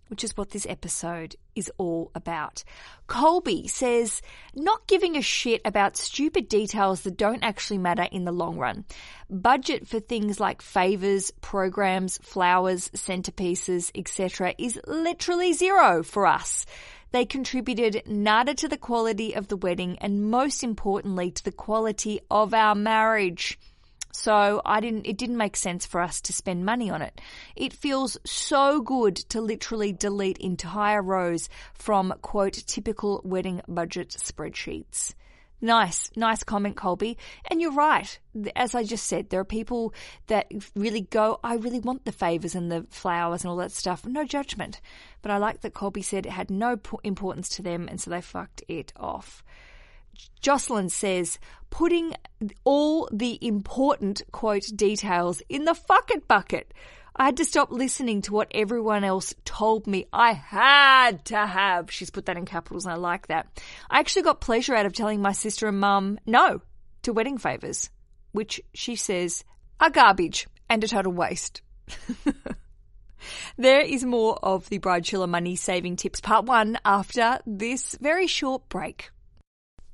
which 0.09 0.25
is 0.25 0.37
what 0.37 0.51
this 0.51 0.67
episode 0.69 1.37
is 1.55 1.71
all 1.79 2.11
about. 2.15 2.65
Colby 3.07 3.69
says, 3.69 4.23
not 4.55 4.87
giving 4.89 5.17
a 5.17 5.23
shit 5.23 5.61
about 5.65 5.97
stupid 5.97 6.49
details 6.49 7.03
that 7.03 7.17
don't 7.17 7.45
actually 7.45 7.79
matter 7.79 8.07
in 8.11 8.25
the 8.25 8.33
long 8.33 8.57
run. 8.57 8.85
Budget 9.29 9.87
for 9.87 10.01
things 10.01 10.41
like 10.41 10.63
favors, 10.63 11.31
programs, 11.41 12.19
flowers, 12.19 12.89
centerpieces, 12.89 13.93
etc. 13.95 14.55
is 14.59 14.81
literally 14.87 15.53
zero 15.53 16.03
for 16.03 16.27
us. 16.27 16.67
They 17.13 17.25
contributed 17.25 18.03
nada 18.07 18.55
to 18.55 18.69
the 18.69 18.79
quality 18.79 19.35
of 19.35 19.49
the 19.49 19.57
wedding 19.57 19.99
and 20.01 20.31
most 20.31 20.63
importantly 20.63 21.31
to 21.33 21.45
the 21.45 21.53
quality 21.53 22.21
of 22.31 22.55
our 22.55 22.75
marriage. 22.75 23.59
So 24.13 24.61
I 24.65 24.81
didn't, 24.81 25.07
it 25.07 25.17
didn't 25.17 25.37
make 25.37 25.57
sense 25.57 25.87
for 25.87 26.01
us 26.01 26.21
to 26.23 26.33
spend 26.33 26.65
money 26.65 26.91
on 26.91 27.03
it. 27.03 27.21
It 27.55 27.73
feels 27.73 28.19
so 28.25 28.81
good 28.81 29.17
to 29.17 29.41
literally 29.41 29.93
delete 29.93 30.39
entire 30.39 31.03
rows 31.03 31.49
from 31.75 32.15
quote 32.21 32.55
typical 32.67 33.21
wedding 33.25 33.63
budget 33.69 34.11
spreadsheets. 34.11 35.15
Nice, 35.63 36.11
nice 36.17 36.43
comment, 36.43 36.77
Colby. 36.77 37.19
And 37.51 37.61
you're 37.61 37.73
right. 37.73 38.19
As 38.57 38.75
I 38.75 38.83
just 38.83 39.07
said, 39.07 39.29
there 39.29 39.41
are 39.41 39.45
people 39.45 39.93
that 40.29 40.51
really 40.75 41.03
go, 41.03 41.39
I 41.45 41.57
really 41.57 41.81
want 41.81 42.07
the 42.07 42.13
favors 42.13 42.55
and 42.55 42.73
the 42.73 42.87
flowers 42.89 43.45
and 43.45 43.51
all 43.51 43.59
that 43.59 43.73
stuff. 43.73 44.07
No 44.07 44.25
judgment. 44.25 44.81
But 45.21 45.33
I 45.33 45.37
like 45.37 45.61
that 45.61 45.75
Colby 45.75 46.01
said 46.01 46.25
it 46.25 46.33
had 46.33 46.51
no 46.51 46.79
importance 47.05 47.51
to 47.51 47.63
them 47.63 47.89
and 47.89 48.01
so 48.01 48.11
they 48.11 48.23
fucked 48.23 48.63
it 48.69 48.93
off. 48.97 49.45
Jocelyn 50.41 50.89
says, 50.89 51.39
putting 51.71 52.15
all 52.65 53.09
the 53.13 53.39
important 53.41 54.23
quote 54.33 54.65
details 54.75 55.43
in 55.49 55.65
the 55.65 55.75
fuck 55.75 56.11
it 56.11 56.27
bucket. 56.29 56.73
I 57.17 57.25
had 57.25 57.37
to 57.39 57.45
stop 57.45 57.71
listening 57.71 58.23
to 58.23 58.33
what 58.33 58.49
everyone 58.53 59.05
else 59.05 59.35
told 59.45 59.87
me 59.87 60.07
I 60.13 60.33
had 60.33 61.25
to 61.27 61.47
have. 61.47 61.91
She's 61.91 62.11
put 62.11 62.27
that 62.27 62.37
in 62.37 62.47
capitals 62.47 62.87
and 62.87 62.95
I 62.95 62.97
like 62.97 63.27
that. 63.27 63.61
I 63.91 63.99
actually 63.99 64.23
got 64.23 64.41
pleasure 64.41 64.75
out 64.75 64.87
of 64.87 64.93
telling 64.93 65.21
my 65.21 65.33
sister 65.33 65.69
and 65.69 65.81
mum 65.81 66.19
no 66.25 66.63
to 67.03 67.13
wedding 67.13 67.39
favours, 67.39 67.91
which 68.33 68.61
she 68.75 68.97
says 68.97 69.45
are 69.81 69.91
garbage 69.91 70.47
and 70.69 70.83
a 70.83 70.89
total 70.89 71.13
waste. 71.13 71.63
there 73.57 73.81
is 73.81 74.05
more 74.05 74.39
of 74.43 74.69
the 74.69 74.79
Bridechilla 74.79 75.29
money 75.29 75.57
saving 75.57 75.97
tips 75.97 76.21
part 76.21 76.47
one 76.47 76.79
after 76.85 77.41
this 77.47 77.97
very 78.01 78.27
short 78.27 78.69
break. 78.69 79.11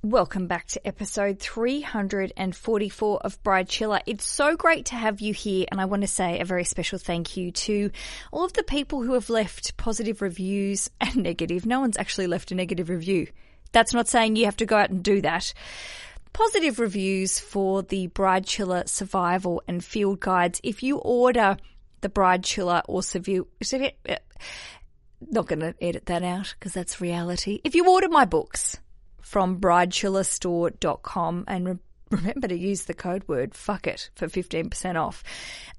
Welcome 0.07 0.47
back 0.47 0.69
to 0.69 0.87
episode 0.87 1.41
344 1.41 3.21
of 3.25 3.43
Bride 3.43 3.69
Chiller. 3.69 3.99
It's 4.07 4.25
so 4.25 4.57
great 4.57 4.87
to 4.87 4.95
have 4.95 5.21
you 5.21 5.35
here, 5.35 5.67
and 5.69 5.81
I 5.81 5.87
want 5.87 6.03
to 6.03 6.07
say 6.07 6.39
a 6.39 6.45
very 6.45 6.63
special 6.63 7.01
thank 7.01 7.37
you 7.37 7.51
to 7.51 7.91
all 8.31 8.45
of 8.45 8.53
the 8.53 8.63
people 8.63 9.03
who 9.03 9.15
have 9.15 9.29
left 9.31 9.77
positive 9.77 10.23
reviews 10.23 10.89
and 11.01 11.17
negative. 11.17 11.67
No 11.67 11.81
one's 11.81 11.97
actually 11.97 12.29
left 12.29 12.53
a 12.53 12.55
negative 12.55 12.89
review. 12.89 13.27
That's 13.73 13.93
not 13.93 14.07
saying 14.07 14.37
you 14.37 14.45
have 14.45 14.59
to 14.59 14.65
go 14.65 14.77
out 14.77 14.91
and 14.91 15.03
do 15.03 15.21
that. 15.23 15.53
Positive 16.33 16.79
reviews 16.79 17.41
for 17.41 17.83
the 17.83 18.07
Bride 18.07 18.47
Chiller 18.47 18.85
survival 18.87 19.61
and 19.67 19.85
field 19.85 20.21
guides. 20.21 20.61
If 20.63 20.85
you 20.85 20.99
order 20.99 21.57
the 22.03 22.09
Bride 22.09 22.45
Chiller 22.45 22.81
or 22.87 23.03
Severe, 23.03 23.43
eh, 23.73 24.19
not 25.33 25.49
going 25.49 25.59
to 25.59 25.75
edit 25.81 26.07
that 26.07 26.23
out 26.23 26.55
because 26.57 26.75
that's 26.75 27.01
reality. 27.01 27.61
If 27.65 27.75
you 27.75 27.91
order 27.91 28.09
my 28.09 28.25
books, 28.25 28.79
from 29.27 29.61
bridechillerstore.com 29.61 31.45
and 31.49 31.67
re- 31.67 31.79
remember 32.11 32.47
to 32.47 32.57
use 32.57 32.85
the 32.85 32.95
code 32.95 33.27
word 33.27 33.53
fuck 33.53 33.89
it 33.89 34.09
for 34.15 34.29
15% 34.29 34.95
off. 34.95 35.25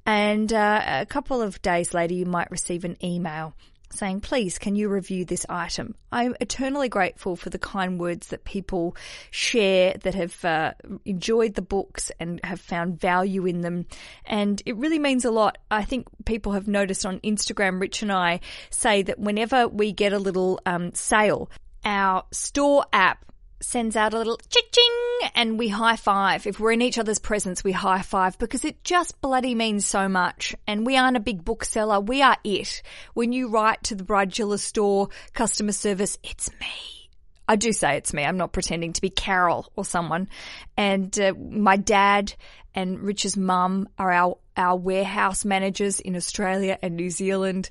And 0.05 0.51
uh, 0.51 0.81
a 0.85 1.05
couple 1.05 1.41
of 1.41 1.61
days 1.61 1.93
later, 1.93 2.13
you 2.13 2.25
might 2.25 2.51
receive 2.51 2.83
an 2.83 2.97
email 3.01 3.53
saying, 3.89 4.19
please, 4.19 4.57
can 4.57 4.75
you 4.75 4.89
review 4.89 5.23
this 5.23 5.45
item? 5.47 5.95
I'm 6.11 6.35
eternally 6.41 6.89
grateful 6.89 7.37
for 7.37 7.49
the 7.49 7.57
kind 7.57 7.97
words 7.97 8.27
that 8.27 8.43
people 8.43 8.97
share 9.31 9.93
that 10.03 10.13
have 10.13 10.43
uh, 10.43 10.73
enjoyed 11.05 11.53
the 11.53 11.61
books 11.61 12.11
and 12.19 12.41
have 12.43 12.59
found 12.59 12.99
value 12.99 13.45
in 13.45 13.61
them. 13.61 13.85
And 14.25 14.61
it 14.65 14.75
really 14.75 14.99
means 14.99 15.23
a 15.23 15.31
lot. 15.31 15.57
I 15.71 15.85
think 15.85 16.07
people 16.25 16.51
have 16.51 16.67
noticed 16.67 17.05
on 17.05 17.21
Instagram, 17.21 17.79
Rich 17.79 18.01
and 18.01 18.11
I 18.11 18.41
say 18.71 19.03
that 19.03 19.19
whenever 19.19 19.69
we 19.69 19.93
get 19.93 20.11
a 20.11 20.19
little 20.19 20.59
um, 20.65 20.93
sale, 20.93 21.49
our 21.85 22.25
store 22.31 22.85
app 22.91 23.23
sends 23.59 23.95
out 23.95 24.13
a 24.13 24.17
little 24.17 24.39
ching 24.49 25.29
and 25.35 25.57
we 25.57 25.69
high 25.69 25.95
five. 25.95 26.45
If 26.47 26.59
we're 26.59 26.71
in 26.71 26.81
each 26.81 26.97
other's 26.97 27.19
presence, 27.19 27.63
we 27.63 27.71
high 27.71 28.01
five 28.01 28.37
because 28.37 28.65
it 28.65 28.83
just 28.83 29.19
bloody 29.21 29.55
means 29.55 29.85
so 29.85 30.07
much. 30.07 30.55
And 30.67 30.85
we 30.85 30.97
aren't 30.97 31.17
a 31.17 31.21
big 31.21 31.43
bookseller. 31.43 31.99
We 31.99 32.21
are 32.21 32.37
it. 32.43 32.81
When 33.13 33.31
you 33.31 33.49
write 33.49 33.83
to 33.83 33.95
the 33.95 34.03
Bridechilla 34.03 34.59
store 34.59 35.09
customer 35.33 35.71
service, 35.71 36.17
it's 36.23 36.51
me. 36.59 36.67
I 37.47 37.55
do 37.55 37.71
say 37.71 37.95
it's 37.95 38.13
me. 38.13 38.23
I'm 38.23 38.37
not 38.37 38.51
pretending 38.51 38.93
to 38.93 39.01
be 39.01 39.09
Carol 39.09 39.71
or 39.75 39.85
someone. 39.85 40.27
And 40.75 41.17
uh, 41.17 41.33
my 41.33 41.77
dad 41.77 42.33
and 42.75 42.99
Rich's 42.99 43.37
mum 43.37 43.89
are 43.97 44.11
our 44.11 44.37
our 44.57 44.75
warehouse 44.75 45.45
managers 45.45 45.99
in 45.99 46.15
Australia 46.15 46.77
and 46.81 46.95
New 46.95 47.09
Zealand. 47.09 47.69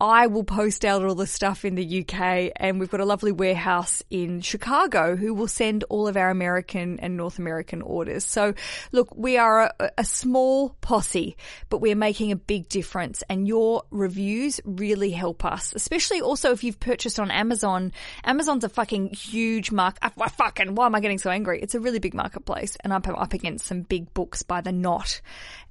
I 0.00 0.28
will 0.28 0.44
post 0.44 0.84
out 0.84 1.04
all 1.04 1.16
the 1.16 1.26
stuff 1.26 1.64
in 1.64 1.74
the 1.74 2.00
UK 2.00 2.52
and 2.54 2.78
we've 2.78 2.90
got 2.90 3.00
a 3.00 3.04
lovely 3.04 3.32
warehouse 3.32 4.02
in 4.10 4.40
Chicago 4.40 5.16
who 5.16 5.34
will 5.34 5.48
send 5.48 5.82
all 5.88 6.06
of 6.06 6.16
our 6.16 6.30
American 6.30 7.00
and 7.00 7.16
North 7.16 7.40
American 7.40 7.82
orders. 7.82 8.24
So 8.24 8.54
look, 8.92 9.16
we 9.16 9.38
are 9.38 9.72
a, 9.80 9.90
a 9.98 10.04
small 10.04 10.76
posse, 10.80 11.36
but 11.68 11.80
we're 11.80 11.96
making 11.96 12.30
a 12.30 12.36
big 12.36 12.68
difference 12.68 13.24
and 13.28 13.48
your 13.48 13.82
reviews 13.90 14.60
really 14.64 15.10
help 15.10 15.44
us, 15.44 15.72
especially 15.74 16.20
also 16.20 16.52
if 16.52 16.62
you've 16.62 16.78
purchased 16.78 17.18
on 17.18 17.32
Amazon. 17.32 17.92
Amazon's 18.22 18.62
a 18.62 18.68
fucking 18.68 19.14
huge 19.14 19.72
mark. 19.72 19.98
Uh, 20.00 20.10
fucking, 20.28 20.76
why 20.76 20.86
am 20.86 20.94
I 20.94 21.00
getting 21.00 21.18
so 21.18 21.30
angry? 21.30 21.60
It's 21.60 21.74
a 21.74 21.80
really 21.80 21.98
big 21.98 22.14
marketplace 22.14 22.76
and 22.84 22.92
I'm 22.92 23.02
up 23.08 23.32
against 23.32 23.66
some 23.66 23.82
big 23.82 24.12
books 24.14 24.42
by 24.42 24.60
the 24.60 24.70
knot 24.70 25.20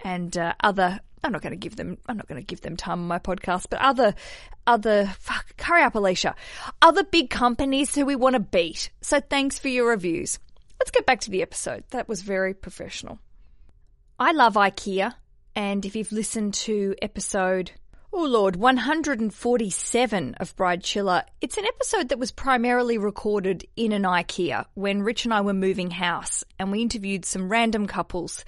and 0.04 0.36
uh, 0.38 0.54
other 0.62 1.00
I'm 1.24 1.32
not 1.32 1.42
going 1.42 1.52
to 1.52 1.58
give 1.58 1.76
them, 1.76 1.98
I'm 2.08 2.18
not 2.18 2.28
going 2.28 2.42
to 2.42 2.46
give 2.46 2.62
them 2.62 2.78
time 2.78 3.00
on 3.00 3.08
my 3.08 3.20
podcast, 3.20 3.66
but 3.70 3.82
other, 3.82 4.14
other, 4.66 5.12
fuck, 5.20 5.60
hurry 5.60 5.82
up, 5.82 5.94
Aleisha. 5.94 6.36
Other 6.82 7.04
big 7.04 7.30
companies 7.30 7.96
who 7.96 8.06
we 8.06 8.16
want 8.16 8.34
to 8.34 8.40
beat. 8.40 8.92
So 9.02 9.20
thanks 9.20 9.58
for 9.58 9.68
your 9.68 9.90
reviews. 9.90 10.40
Let's 10.80 10.92
get 10.92 11.06
back 11.06 11.22
to 11.22 11.32
the 11.32 11.42
episode. 11.42 11.84
That 11.90 12.08
was 12.08 12.22
very 12.22 12.54
professional. 12.54 13.20
I 14.20 14.32
love 14.32 14.54
IKEA. 14.54 15.14
And 15.56 15.86
if 15.86 15.96
you've 15.96 16.12
listened 16.12 16.54
to 16.54 16.96
episode 17.02 17.72
Oh 18.14 18.24
Lord, 18.24 18.56
147 18.56 20.36
of 20.40 20.56
Bride 20.56 20.82
Chilla. 20.82 21.24
It's 21.42 21.58
an 21.58 21.66
episode 21.66 22.08
that 22.08 22.18
was 22.18 22.32
primarily 22.32 22.98
recorded 22.98 23.68
in 23.76 23.92
an 23.92 24.04
IKEA 24.04 24.66
when 24.76 25.04
Rich 25.04 25.26
and 25.26 25.34
I 25.34 25.42
were 25.42 25.54
moving 25.54 25.92
house 25.92 26.46
and 26.58 26.72
we 26.72 26.82
interviewed 26.82 27.26
some 27.26 27.50
random 27.50 27.86
couples 27.86 28.46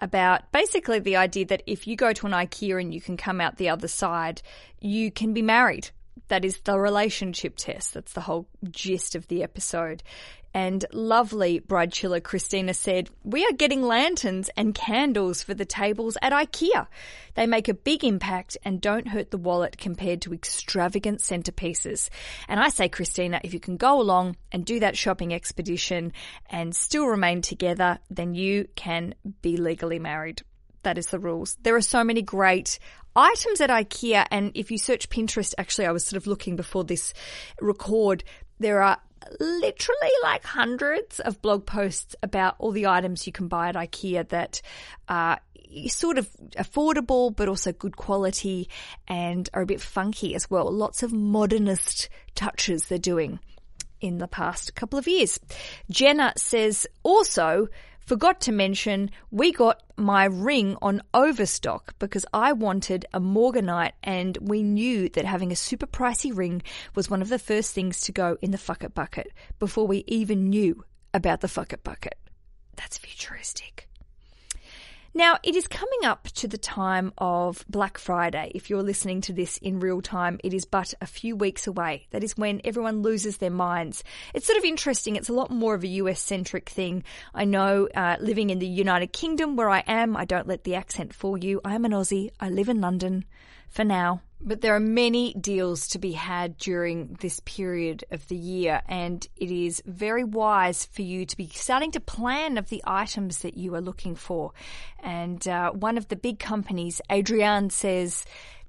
about 0.00 0.52
basically 0.52 1.00
the 1.00 1.16
idea 1.16 1.44
that 1.46 1.64
if 1.66 1.88
you 1.88 1.96
go 1.96 2.12
to 2.12 2.26
an 2.26 2.32
IKEA 2.32 2.80
and 2.80 2.94
you 2.94 3.00
can 3.00 3.16
come 3.16 3.40
out 3.40 3.56
the 3.56 3.68
other 3.68 3.88
side, 3.88 4.42
you 4.80 5.10
can 5.10 5.34
be 5.34 5.42
married. 5.42 5.90
That 6.28 6.44
is 6.44 6.60
the 6.60 6.78
relationship 6.78 7.56
test. 7.56 7.94
That's 7.94 8.12
the 8.12 8.20
whole 8.20 8.46
gist 8.70 9.16
of 9.16 9.26
the 9.26 9.42
episode. 9.42 10.04
And 10.52 10.84
lovely 10.92 11.60
bride 11.60 11.92
chiller 11.92 12.20
Christina 12.20 12.74
said, 12.74 13.08
We 13.22 13.44
are 13.44 13.52
getting 13.52 13.82
lanterns 13.82 14.50
and 14.56 14.74
candles 14.74 15.42
for 15.42 15.54
the 15.54 15.64
tables 15.64 16.16
at 16.20 16.32
IKEA. 16.32 16.88
They 17.34 17.46
make 17.46 17.68
a 17.68 17.74
big 17.74 18.02
impact 18.02 18.58
and 18.64 18.80
don't 18.80 19.08
hurt 19.08 19.30
the 19.30 19.38
wallet 19.38 19.78
compared 19.78 20.22
to 20.22 20.34
extravagant 20.34 21.20
centerpieces. 21.20 22.08
And 22.48 22.58
I 22.58 22.68
say, 22.68 22.88
Christina, 22.88 23.40
if 23.44 23.54
you 23.54 23.60
can 23.60 23.76
go 23.76 24.00
along 24.00 24.36
and 24.50 24.64
do 24.64 24.80
that 24.80 24.96
shopping 24.96 25.32
expedition 25.32 26.12
and 26.46 26.74
still 26.74 27.06
remain 27.06 27.42
together, 27.42 27.98
then 28.10 28.34
you 28.34 28.68
can 28.74 29.14
be 29.42 29.56
legally 29.56 30.00
married. 30.00 30.42
That 30.82 30.98
is 30.98 31.06
the 31.06 31.18
rules. 31.18 31.56
There 31.62 31.76
are 31.76 31.82
so 31.82 32.02
many 32.02 32.22
great 32.22 32.78
items 33.14 33.60
at 33.60 33.70
IKEA. 33.70 34.26
And 34.30 34.52
if 34.54 34.70
you 34.70 34.78
search 34.78 35.08
Pinterest, 35.10 35.54
actually, 35.58 35.86
I 35.86 35.92
was 35.92 36.04
sort 36.04 36.16
of 36.16 36.26
looking 36.26 36.56
before 36.56 36.84
this 36.84 37.12
record, 37.60 38.24
there 38.58 38.82
are 38.82 38.98
literally 39.38 40.10
like 40.22 40.44
hundreds 40.44 41.20
of 41.20 41.40
blog 41.42 41.66
posts 41.66 42.16
about 42.22 42.56
all 42.58 42.72
the 42.72 42.86
items 42.86 43.26
you 43.26 43.32
can 43.32 43.48
buy 43.48 43.68
at 43.68 43.74
IKEA 43.74 44.28
that 44.28 44.62
are 45.08 45.40
sort 45.86 46.18
of 46.18 46.28
affordable 46.56 47.34
but 47.34 47.48
also 47.48 47.72
good 47.72 47.96
quality 47.96 48.68
and 49.06 49.48
are 49.54 49.62
a 49.62 49.66
bit 49.66 49.80
funky 49.80 50.34
as 50.34 50.50
well. 50.50 50.70
Lots 50.70 51.02
of 51.02 51.12
modernist 51.12 52.08
touches 52.34 52.86
they're 52.86 52.98
doing 52.98 53.38
in 54.00 54.18
the 54.18 54.28
past 54.28 54.74
couple 54.74 54.98
of 54.98 55.06
years. 55.06 55.38
Jenna 55.90 56.32
says 56.36 56.86
also 57.02 57.68
Forgot 58.10 58.40
to 58.40 58.50
mention, 58.50 59.12
we 59.30 59.52
got 59.52 59.84
my 59.96 60.24
ring 60.24 60.76
on 60.82 61.00
overstock 61.14 61.96
because 62.00 62.26
I 62.32 62.54
wanted 62.54 63.06
a 63.14 63.20
morganite 63.20 63.92
and 64.02 64.36
we 64.40 64.64
knew 64.64 65.08
that 65.10 65.24
having 65.24 65.52
a 65.52 65.54
super 65.54 65.86
pricey 65.86 66.36
ring 66.36 66.62
was 66.96 67.08
one 67.08 67.22
of 67.22 67.28
the 67.28 67.38
first 67.38 67.72
things 67.72 68.00
to 68.00 68.10
go 68.10 68.36
in 68.42 68.50
the 68.50 68.58
fuck 68.58 68.82
it 68.82 68.96
bucket 68.96 69.32
before 69.60 69.86
we 69.86 70.02
even 70.08 70.50
knew 70.50 70.84
about 71.14 71.40
the 71.40 71.46
fuck 71.46 71.72
it 71.72 71.84
bucket. 71.84 72.18
That's 72.74 72.98
futuristic. 72.98 73.88
Now, 75.12 75.38
it 75.42 75.56
is 75.56 75.66
coming 75.66 76.04
up 76.04 76.28
to 76.34 76.46
the 76.46 76.56
time 76.56 77.12
of 77.18 77.64
Black 77.68 77.98
Friday. 77.98 78.52
If 78.54 78.70
you're 78.70 78.82
listening 78.82 79.20
to 79.22 79.32
this 79.32 79.56
in 79.58 79.80
real 79.80 80.00
time, 80.00 80.38
it 80.44 80.54
is 80.54 80.64
but 80.64 80.94
a 81.00 81.06
few 81.06 81.34
weeks 81.34 81.66
away. 81.66 82.06
That 82.12 82.22
is 82.22 82.36
when 82.36 82.60
everyone 82.62 83.02
loses 83.02 83.38
their 83.38 83.50
minds. 83.50 84.04
It's 84.34 84.46
sort 84.46 84.58
of 84.58 84.64
interesting. 84.64 85.16
It's 85.16 85.28
a 85.28 85.32
lot 85.32 85.50
more 85.50 85.74
of 85.74 85.82
a 85.82 85.88
US 85.88 86.20
centric 86.20 86.68
thing. 86.68 87.02
I 87.34 87.44
know, 87.44 87.88
uh, 87.92 88.18
living 88.20 88.50
in 88.50 88.60
the 88.60 88.68
United 88.68 89.12
Kingdom 89.12 89.56
where 89.56 89.68
I 89.68 89.82
am, 89.84 90.16
I 90.16 90.24
don't 90.24 90.46
let 90.46 90.62
the 90.62 90.76
accent 90.76 91.12
fool 91.12 91.36
you. 91.36 91.60
I 91.64 91.74
am 91.74 91.84
an 91.84 91.92
Aussie. 91.92 92.30
I 92.38 92.48
live 92.48 92.68
in 92.68 92.80
London 92.80 93.24
for 93.68 93.84
now. 93.84 94.22
But 94.42 94.62
there 94.62 94.74
are 94.74 94.80
many 94.80 95.34
deals 95.34 95.88
to 95.88 95.98
be 95.98 96.12
had 96.12 96.56
during 96.56 97.18
this 97.20 97.40
period 97.40 98.04
of 98.10 98.26
the 98.28 98.36
year, 98.36 98.80
and 98.88 99.26
it 99.36 99.50
is 99.50 99.82
very 99.84 100.24
wise 100.24 100.86
for 100.86 101.02
you 101.02 101.26
to 101.26 101.36
be 101.36 101.48
starting 101.48 101.90
to 101.92 102.00
plan 102.00 102.56
of 102.56 102.70
the 102.70 102.82
items 102.86 103.40
that 103.40 103.56
you 103.56 103.74
are 103.74 103.82
looking 103.82 104.14
for. 104.14 104.52
And 105.02 105.46
uh, 105.46 105.72
one 105.72 105.98
of 105.98 106.08
the 106.08 106.16
big 106.16 106.38
companies, 106.38 107.02
Adrienne, 107.10 107.68
says 107.68 108.24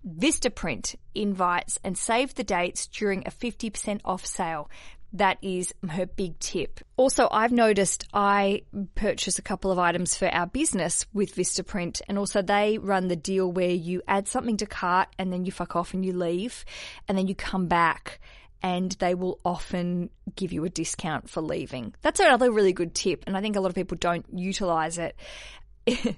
Vistaprint 0.06 0.96
invites 1.16 1.80
and 1.84 1.98
save 1.98 2.36
the 2.36 2.44
dates 2.44 2.88
during 2.88 3.26
a 3.26 3.32
50% 3.32 4.02
off 4.04 4.26
sale. 4.26 4.70
That 5.14 5.38
is 5.42 5.74
her 5.90 6.06
big 6.06 6.40
tip. 6.40 6.80
Also, 6.96 7.28
I've 7.30 7.52
noticed 7.52 8.08
I 8.14 8.64
purchase 8.96 9.40
a 9.40 9.42
couple 9.42 9.72
of 9.72 9.78
items 9.78 10.16
for 10.16 10.28
our 10.28 10.48
business 10.48 11.06
with 11.14 11.36
Vistaprint, 11.36 12.02
and 12.08 12.18
also 12.18 12.42
they 12.42 12.78
run 12.78 13.10
the 13.10 13.18
deal 13.18 13.52
where 13.52 13.70
you 13.70 14.02
add 14.08 14.28
something 14.30 14.58
to 14.58 14.66
cart 14.66 15.10
and 15.20 15.32
then 15.32 15.44
you 15.44 15.52
fuck 15.52 15.76
off 15.76 15.94
and 15.94 16.06
you 16.06 16.14
leave, 16.14 16.64
and 17.08 17.18
then 17.18 17.28
you 17.28 17.36
come 17.36 17.68
back 17.68 18.20
and 18.64 18.92
they 18.94 19.16
will 19.16 19.40
often 19.44 20.10
give 20.36 20.54
you 20.54 20.64
a 20.66 20.70
discount 20.70 21.30
for 21.30 21.42
leaving. 21.42 21.94
That's 22.02 22.20
another 22.20 22.52
really 22.52 22.74
good 22.74 22.94
tip, 22.94 23.24
and 23.28 23.36
I 23.36 23.42
think 23.42 23.56
a 23.56 23.60
lot 23.60 23.70
of 23.70 23.76
people 23.76 23.98
don't 23.98 24.26
utilize 24.32 24.98
it. 24.98 25.16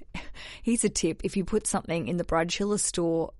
Here's 0.62 0.84
a 0.84 0.88
tip 0.88 1.22
if 1.24 1.36
you 1.36 1.44
put 1.44 1.66
something 1.66 2.06
in 2.06 2.16
the 2.16 2.24
Bride 2.24 2.48
Chilla 2.48 2.78
store 2.78 3.32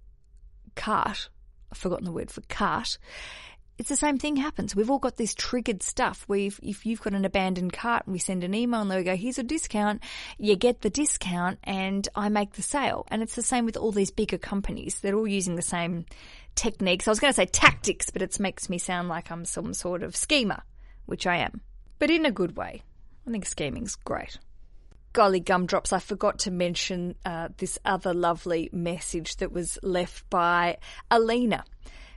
cart, 0.75 1.29
I've 1.71 1.79
forgotten 1.79 2.07
the 2.07 2.13
word 2.13 2.31
for 2.31 2.41
cart, 2.43 2.99
it's 3.77 3.89
the 3.89 3.97
same 3.97 4.19
thing 4.19 4.37
happens. 4.37 4.77
We've 4.77 4.91
all 4.91 5.01
got 5.01 5.17
this 5.17 5.35
triggered 5.35 5.83
stuff. 5.83 6.25
We've, 6.29 6.59
if 6.63 6.87
you've 6.87 7.03
got 7.03 7.15
an 7.15 7.25
abandoned 7.25 7.73
cart 7.73 8.05
and 8.07 8.13
we 8.13 8.21
send 8.21 8.45
an 8.45 8.55
email 8.55 8.83
and 8.83 8.91
they 8.91 9.03
go, 9.03 9.17
here's 9.17 9.39
a 9.39 9.43
discount, 9.43 10.01
you 10.39 10.55
get 10.55 10.83
the 10.83 10.91
discount 10.91 11.59
and 11.65 12.09
I 12.15 12.29
make 12.29 12.53
the 12.53 12.63
sale. 12.63 13.05
And 13.09 13.23
it's 13.23 13.35
the 13.35 13.43
same 13.43 13.65
with 13.65 13.77
all 13.77 13.91
these 13.91 14.13
bigger 14.13 14.39
companies. 14.39 15.01
They're 15.01 15.17
all 15.17 15.27
using 15.27 15.57
the 15.57 15.63
same 15.63 16.07
techniques. 16.55 17.09
I 17.09 17.11
was 17.11 17.19
going 17.19 17.33
to 17.33 17.37
say 17.37 17.47
tactics, 17.47 18.11
but 18.11 18.23
it 18.23 18.39
makes 18.39 18.71
me 18.71 18.79
sound 18.79 19.09
like 19.09 19.31
I'm 19.31 19.45
some 19.45 19.75
sort 19.75 20.05
of 20.05 20.15
schemer, 20.15 20.63
which 21.07 21.27
I 21.27 21.39
am, 21.39 21.61
but 21.99 22.11
in 22.11 22.27
a 22.27 22.33
good 22.33 22.57
way. 22.57 22.83
I 23.27 23.31
think 23.31 23.45
scheming's 23.45 23.97
great. 23.97 24.39
Golly 25.13 25.41
gumdrops, 25.41 25.93
I 25.93 25.99
forgot 25.99 26.41
to 26.41 26.51
mention 26.51 27.15
uh, 27.25 27.49
this 27.57 27.79
other 27.85 28.15
lovely 28.15 28.69
message 28.73 29.37
that 29.37 29.53
was 29.53 29.79
left 29.83 30.29
by 30.29 30.79
Alina, 31.11 31.65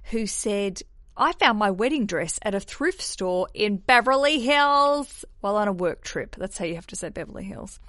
who 0.05 0.25
said, 0.27 0.81
I 1.19 1.31
found 1.33 1.57
my 1.57 1.71
wedding 1.71 2.05
dress 2.05 2.37
at 2.43 2.53
a 2.53 2.59
thrift 2.59 3.01
store 3.01 3.47
in 3.55 3.77
Beverly 3.77 4.39
Hills 4.39 5.25
while 5.41 5.55
on 5.55 5.67
a 5.67 5.73
work 5.73 6.03
trip. 6.03 6.35
That's 6.35 6.59
how 6.59 6.65
you 6.65 6.75
have 6.75 6.85
to 6.87 6.95
say 6.95 7.09
Beverly 7.09 7.43
Hills. 7.43 7.79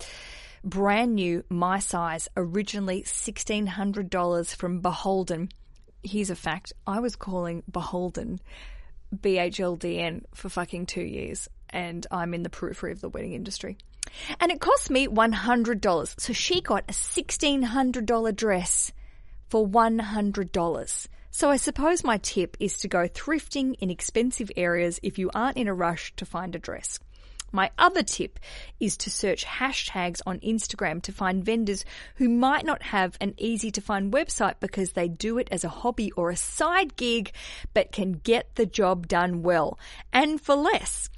Brand 0.65 1.15
new, 1.15 1.45
my 1.51 1.79
size, 1.79 2.31
originally 2.39 3.03
$1,600 3.03 4.55
from 4.55 4.81
Beholden. 4.81 5.51
Here's 6.03 6.31
a 6.31 6.35
fact 6.35 6.73
I 6.87 7.01
was 7.01 7.17
calling 7.17 7.65
Beholden 7.71 8.41
B 9.21 9.37
H 9.37 9.61
L 9.61 9.77
D 9.77 9.99
N 9.99 10.25
for 10.35 10.49
fucking 10.49 10.87
two 10.87 11.03
years, 11.03 11.51
and 11.69 12.07
I'm 12.11 12.33
in 12.33 12.45
the 12.45 12.51
periphery 12.51 12.93
of 12.93 13.03
the 13.03 13.11
wedding 13.11 13.35
industry. 13.35 13.77
And 14.41 14.51
it 14.51 14.61
cost 14.61 14.91
me 14.91 15.07
$100. 15.07 16.21
So 16.21 16.33
she 16.33 16.63
got 16.63 16.85
a 16.89 16.93
$1,600 16.93 18.35
dress 18.35 18.91
for 19.51 19.69
$100. 19.69 21.09
So 21.31 21.51
I 21.51 21.57
suppose 21.57 22.03
my 22.03 22.19
tip 22.19 22.57
is 22.59 22.79
to 22.79 22.89
go 22.89 23.07
thrifting 23.09 23.75
in 23.81 23.91
expensive 23.91 24.51
areas 24.57 24.99
if 25.03 25.19
you 25.19 25.31
aren't 25.35 25.57
in 25.57 25.69
a 25.69 25.75
rush 25.75 26.13
to 26.17 26.27
find 26.27 26.55
a 26.55 26.59
dress. 26.59 26.99
My 27.51 27.71
other 27.79 28.03
tip 28.03 28.39
is 28.79 28.97
to 28.99 29.11
search 29.11 29.45
hashtags 29.45 30.21
on 30.27 30.39
Instagram 30.41 31.01
to 31.03 31.13
find 31.13 31.45
vendors 31.45 31.85
who 32.17 32.29
might 32.29 32.67
not 32.67 32.83
have 32.83 33.17
an 33.21 33.35
easy 33.39 33.71
to 33.71 33.81
find 33.81 34.13
website 34.13 34.57
because 34.61 34.93
they 34.93 35.09
do 35.09 35.39
it 35.39 35.49
as 35.51 35.65
a 35.65 35.69
hobby 35.69 36.13
or 36.13 36.31
a 36.31 36.37
side 36.37 36.97
gig, 36.97 37.33
but 37.73 37.93
can 37.93 38.13
get 38.13 38.55
the 38.57 38.67
job 38.67 39.09
done 39.09 39.43
well 39.43 39.79
and 40.13 40.41
for 40.41 40.55
less 40.55 41.09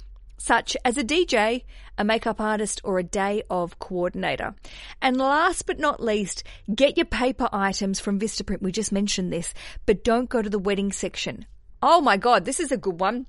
such 0.41 0.75
as 0.83 0.97
a 0.97 1.03
DJ, 1.03 1.63
a 1.99 2.03
makeup 2.03 2.41
artist, 2.41 2.81
or 2.83 2.97
a 2.97 3.03
day 3.03 3.43
of 3.49 3.77
coordinator. 3.77 4.55
And 4.99 5.17
last 5.17 5.67
but 5.67 5.79
not 5.79 6.01
least, 6.01 6.43
get 6.73 6.97
your 6.97 7.05
paper 7.05 7.47
items 7.53 7.99
from 7.99 8.19
Vistaprint. 8.19 8.61
We 8.61 8.71
just 8.71 8.91
mentioned 8.91 9.31
this, 9.31 9.53
but 9.85 10.03
don't 10.03 10.29
go 10.29 10.41
to 10.41 10.49
the 10.49 10.57
wedding 10.57 10.91
section. 10.91 11.45
Oh 11.83 12.01
my 12.01 12.17
God, 12.17 12.45
this 12.45 12.59
is 12.59 12.71
a 12.71 12.77
good 12.77 12.99
one. 12.99 13.27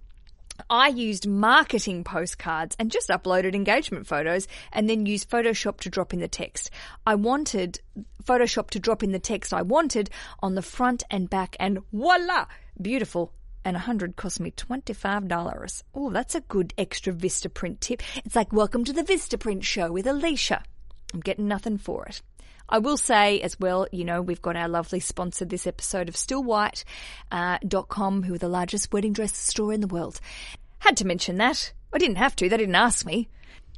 I 0.71 0.89
used 0.89 1.27
marketing 1.27 2.03
postcards 2.03 2.77
and 2.79 2.91
just 2.91 3.11
uploaded 3.11 3.55
engagement 3.55 4.07
photos 4.07 4.49
and 4.73 4.89
then 4.89 5.07
used 5.07 5.29
Photoshop 5.29 5.81
to 5.81 5.91
drop 5.91 6.15
in 6.15 6.21
the 6.21 6.29
text. 6.29 6.71
I 7.07 7.15
wanted 7.15 7.81
Photoshop 8.25 8.71
to 8.71 8.79
drop 8.79 9.03
in 9.03 9.13
the 9.13 9.19
text 9.19 9.53
I 9.53 9.63
wanted 9.63 10.09
on 10.43 10.55
the 10.55 10.63
front 10.63 11.03
and 11.11 11.29
back 11.29 11.57
and 11.61 11.81
voila! 11.93 12.47
Beautiful 12.81 13.33
and 13.65 13.75
100 13.75 14.17
cost 14.17 14.41
me 14.41 14.51
$25. 14.51 15.83
Oh, 15.95 16.11
that's 16.11 16.35
a 16.35 16.41
good 16.41 16.75
extra 16.77 17.13
Vistaprint 17.13 17.81
tip. 17.81 18.03
It's 18.25 18.37
like, 18.37 18.53
welcome 18.53 18.85
to 18.85 18.93
the 18.93 19.03
Vistaprint 19.03 19.63
show 19.63 19.93
with 19.93 20.07
Aleisha. 20.07 20.63
I'm 21.13 21.21
getting 21.21 21.49
nothing 21.49 21.79
for 21.79 22.07
it. 22.07 22.23
I 22.69 22.79
will 22.79 22.97
say 22.97 23.41
as 23.41 23.59
well, 23.61 23.87
you 23.93 24.05
know, 24.05 24.23
we've 24.23 24.41
got 24.41 24.57
our 24.57 24.69
lovely 24.69 25.01
sponsor 25.01 25.45
this 25.45 25.67
episode 25.67 26.09
of 26.09 26.15
stillwhite.com, 26.15 26.85
uh, 27.31 27.59
dot 27.67 27.89
com, 27.89 28.23
who 28.23 28.35
are 28.35 28.39
the 28.39 28.49
largest 28.49 28.93
wedding 28.93 29.13
dress 29.13 29.37
store 29.37 29.73
in 29.73 29.81
the 29.81 29.87
world. 29.87 30.21
Had 30.79 30.97
to 30.99 31.07
mention 31.07 31.37
that. 31.37 31.73
I 31.93 31.99
didn't 31.99 32.17
have 32.17 32.35
to. 32.37 32.49
They 32.49 32.57
didn't 32.57 32.75
ask 32.75 33.05
me. 33.05 33.29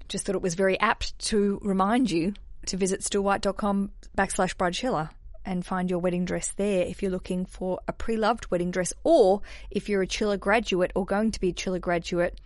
Just 0.08 0.26
thought 0.26 0.36
it 0.36 0.42
was 0.42 0.54
very 0.54 0.78
apt 0.78 1.18
to 1.30 1.58
remind 1.62 2.10
you 2.10 2.34
to 2.66 2.76
visit 2.76 3.00
stillwhite.com 3.00 3.90
backslash 4.16 4.54
bridechilla 4.54 5.10
and 5.44 5.64
find 5.64 5.90
your 5.90 5.98
wedding 5.98 6.24
dress 6.24 6.52
there 6.56 6.82
if 6.82 7.02
you're 7.02 7.10
looking 7.10 7.44
for 7.44 7.80
a 7.86 7.92
pre-loved 7.92 8.50
wedding 8.50 8.70
dress 8.70 8.92
or 9.04 9.42
if 9.70 9.88
you're 9.88 10.02
a 10.02 10.06
chiller 10.06 10.36
graduate 10.36 10.92
or 10.94 11.04
going 11.04 11.30
to 11.30 11.40
be 11.40 11.50
a 11.50 11.52
chiller 11.52 11.78
graduate 11.78 12.40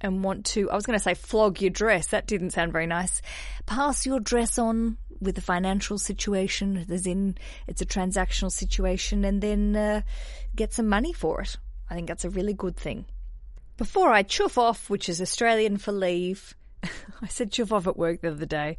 and 0.00 0.24
want 0.24 0.46
to 0.46 0.70
I 0.70 0.74
was 0.74 0.86
going 0.86 0.98
to 0.98 1.02
say 1.02 1.14
flog 1.14 1.60
your 1.60 1.70
dress. 1.70 2.08
That 2.08 2.26
didn't 2.26 2.50
sound 2.50 2.72
very 2.72 2.86
nice. 2.86 3.20
Pass 3.66 4.06
your 4.06 4.20
dress 4.20 4.58
on 4.58 4.96
with 5.20 5.34
the 5.34 5.42
financial 5.42 5.98
situation 5.98 6.86
as 6.90 7.06
in 7.06 7.36
it's 7.66 7.82
a 7.82 7.86
transactional 7.86 8.50
situation 8.50 9.24
and 9.24 9.42
then 9.42 9.76
uh, 9.76 10.00
get 10.56 10.72
some 10.72 10.88
money 10.88 11.12
for 11.12 11.42
it. 11.42 11.56
I 11.88 11.94
think 11.94 12.08
that's 12.08 12.24
a 12.24 12.30
really 12.30 12.54
good 12.54 12.76
thing. 12.76 13.04
Before 13.76 14.12
I 14.12 14.22
chuff 14.22 14.58
off 14.58 14.88
which 14.88 15.08
is 15.08 15.20
Australian 15.20 15.76
for 15.76 15.92
leave 15.92 16.54
I 17.22 17.28
said 17.28 17.52
chuff 17.52 17.72
off 17.72 17.86
at 17.86 17.96
work 17.96 18.22
the 18.22 18.30
other 18.30 18.46
day 18.46 18.78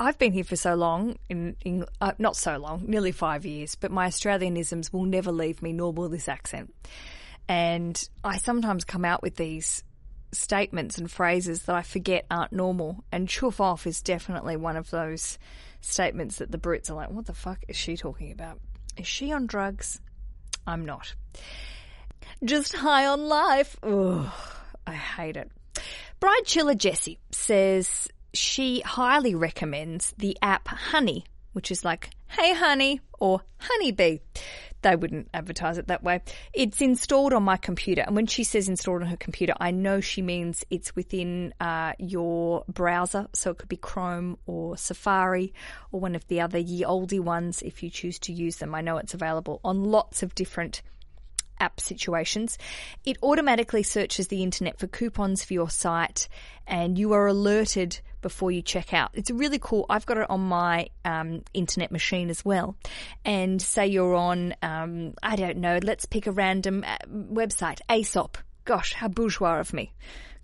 I've 0.00 0.18
been 0.18 0.32
here 0.32 0.44
for 0.44 0.56
so 0.56 0.76
long, 0.76 1.18
in, 1.28 1.56
in 1.62 1.84
uh, 2.00 2.12
not 2.18 2.34
so 2.34 2.56
long, 2.56 2.84
nearly 2.86 3.12
five 3.12 3.44
years, 3.44 3.74
but 3.74 3.90
my 3.90 4.06
Australianisms 4.06 4.90
will 4.94 5.04
never 5.04 5.30
leave 5.30 5.60
me, 5.60 5.74
nor 5.74 5.92
will 5.92 6.08
this 6.08 6.26
accent. 6.26 6.74
And 7.46 8.02
I 8.24 8.38
sometimes 8.38 8.84
come 8.84 9.04
out 9.04 9.22
with 9.22 9.36
these 9.36 9.84
statements 10.32 10.96
and 10.96 11.10
phrases 11.10 11.64
that 11.64 11.76
I 11.76 11.82
forget 11.82 12.24
aren't 12.30 12.52
normal. 12.52 13.04
And 13.12 13.28
chuff 13.28 13.60
off 13.60 13.86
is 13.86 14.00
definitely 14.00 14.56
one 14.56 14.78
of 14.78 14.88
those 14.88 15.38
statements 15.82 16.36
that 16.38 16.50
the 16.50 16.58
Brits 16.58 16.88
are 16.88 16.94
like, 16.94 17.10
what 17.10 17.26
the 17.26 17.34
fuck 17.34 17.58
is 17.68 17.76
she 17.76 17.98
talking 17.98 18.32
about? 18.32 18.58
Is 18.96 19.06
she 19.06 19.32
on 19.32 19.46
drugs? 19.46 20.00
I'm 20.66 20.86
not. 20.86 21.14
Just 22.42 22.74
high 22.74 23.06
on 23.06 23.28
life. 23.28 23.76
Ugh, 23.82 24.32
I 24.86 24.94
hate 24.94 25.36
it. 25.36 25.50
Bride 26.20 26.42
Chiller 26.46 26.74
Jessie 26.74 27.18
says 27.32 28.08
she 28.32 28.80
highly 28.80 29.34
recommends 29.34 30.14
the 30.18 30.36
app 30.42 30.68
Honey, 30.68 31.24
which 31.52 31.70
is 31.70 31.84
like, 31.84 32.10
hey 32.28 32.54
honey, 32.54 33.00
or 33.18 33.42
honeybee. 33.58 34.18
They 34.82 34.96
wouldn't 34.96 35.28
advertise 35.34 35.76
it 35.76 35.88
that 35.88 36.02
way. 36.02 36.22
It's 36.54 36.80
installed 36.80 37.34
on 37.34 37.42
my 37.42 37.58
computer. 37.58 38.00
And 38.00 38.16
when 38.16 38.26
she 38.26 38.44
says 38.44 38.66
installed 38.66 39.02
on 39.02 39.08
her 39.08 39.16
computer, 39.16 39.52
I 39.60 39.72
know 39.72 40.00
she 40.00 40.22
means 40.22 40.64
it's 40.70 40.96
within 40.96 41.52
uh, 41.60 41.92
your 41.98 42.64
browser. 42.66 43.28
So 43.34 43.50
it 43.50 43.58
could 43.58 43.68
be 43.68 43.76
Chrome 43.76 44.38
or 44.46 44.78
Safari 44.78 45.52
or 45.92 46.00
one 46.00 46.14
of 46.14 46.26
the 46.28 46.40
other 46.40 46.58
ye 46.58 46.82
olde 46.84 47.18
ones 47.18 47.60
if 47.60 47.82
you 47.82 47.90
choose 47.90 48.18
to 48.20 48.32
use 48.32 48.56
them. 48.56 48.74
I 48.74 48.80
know 48.80 48.96
it's 48.96 49.12
available 49.12 49.60
on 49.62 49.84
lots 49.84 50.22
of 50.22 50.34
different 50.34 50.80
app 51.60 51.80
situations. 51.80 52.58
It 53.04 53.18
automatically 53.22 53.82
searches 53.82 54.28
the 54.28 54.42
internet 54.42 54.78
for 54.78 54.86
coupons 54.86 55.44
for 55.44 55.54
your 55.54 55.70
site 55.70 56.28
and 56.66 56.98
you 56.98 57.12
are 57.12 57.26
alerted 57.26 58.00
before 58.22 58.50
you 58.50 58.62
check 58.62 58.92
out. 58.92 59.10
It's 59.14 59.30
really 59.30 59.58
cool. 59.58 59.86
I've 59.88 60.06
got 60.06 60.18
it 60.18 60.30
on 60.30 60.40
my 60.40 60.88
um, 61.04 61.42
internet 61.54 61.90
machine 61.90 62.30
as 62.30 62.44
well. 62.44 62.76
And 63.24 63.60
say 63.60 63.86
you're 63.86 64.14
on, 64.14 64.54
um, 64.62 65.14
I 65.22 65.36
don't 65.36 65.58
know, 65.58 65.78
let's 65.82 66.04
pick 66.04 66.26
a 66.26 66.32
random 66.32 66.84
uh, 66.86 66.96
website, 67.08 67.80
Aesop. 67.90 68.38
Gosh, 68.64 68.92
how 68.92 69.08
bourgeois 69.08 69.58
of 69.58 69.72
me. 69.72 69.92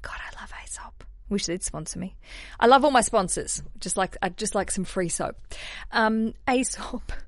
God, 0.03 0.17
I 0.21 0.41
love 0.41 0.53
Aesop. 0.65 1.05
Wish 1.29 1.47
they'd 1.47 1.63
sponsor 1.63 1.99
me. 1.99 2.17
I 2.59 2.67
love 2.67 2.85
all 2.85 2.91
my 2.91 3.01
sponsors. 3.01 3.63
Just 3.79 3.97
like 3.97 4.17
I 4.23 4.29
just 4.31 4.55
like 4.55 4.71
some 4.71 4.85
free 4.85 5.09
soap. 5.09 5.37
Um, 5.93 6.35
Aesop. 6.49 7.13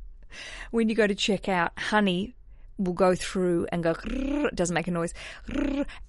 When 0.71 0.91
you 0.91 0.95
go 0.95 1.07
to 1.07 1.15
check 1.15 1.49
out, 1.49 1.73
honey 1.79 2.37
will 2.79 2.95
go 2.95 3.15
through 3.15 3.67
and 3.73 3.83
go, 3.83 3.95
it 4.05 4.55
doesn't 4.55 4.75
make 4.75 4.89
a 4.89 4.93
noise. 4.93 5.13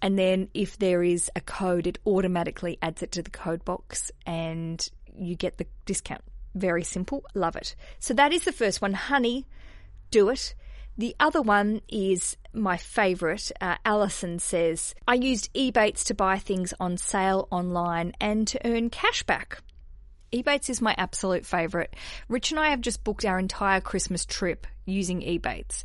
And 0.02 0.18
then 0.18 0.50
if 0.54 0.78
there 0.78 1.04
is 1.04 1.30
a 1.36 1.42
code, 1.42 1.88
it 1.88 1.98
automatically 2.06 2.78
adds 2.82 3.02
it 3.02 3.12
to 3.14 3.24
the 3.24 3.30
code 3.32 3.66
box 3.66 4.12
and 4.26 4.88
you 5.16 5.36
get 5.36 5.58
the 5.58 5.66
discount. 5.86 6.22
Very 6.56 6.84
simple. 6.84 7.24
Love 7.34 7.56
it. 7.56 7.76
So 8.00 8.14
that 8.14 8.34
is 8.34 8.44
the 8.44 8.52
first 8.52 8.82
one. 8.82 8.94
Honey, 8.94 9.46
do 10.12 10.30
it. 10.30 10.56
The 10.98 11.16
other 11.20 11.42
one 11.42 11.82
is 11.88 12.36
my 12.54 12.78
favourite. 12.78 13.52
Uh, 13.62 13.78
Alison 13.86 14.38
says, 14.40 14.94
I 15.08 15.14
used 15.14 15.54
Ebates 15.54 16.04
to 16.06 16.14
buy 16.14 16.40
things 16.40 16.74
on 16.80 16.98
sale 16.98 17.48
online 17.52 18.14
and 18.20 18.48
to 18.50 18.68
earn 18.68 18.90
cash 18.90 19.24
back. 19.24 19.62
Ebates 20.34 20.70
is 20.70 20.82
my 20.82 20.94
absolute 20.98 21.46
favourite. 21.46 21.96
Rich 22.28 22.52
and 22.52 22.60
I 22.60 22.70
have 22.70 22.82
just 22.82 23.04
booked 23.04 23.26
our 23.26 23.40
entire 23.40 23.82
Christmas 23.82 24.26
trip 24.26 24.68
using 24.86 25.22
Ebates. 25.22 25.84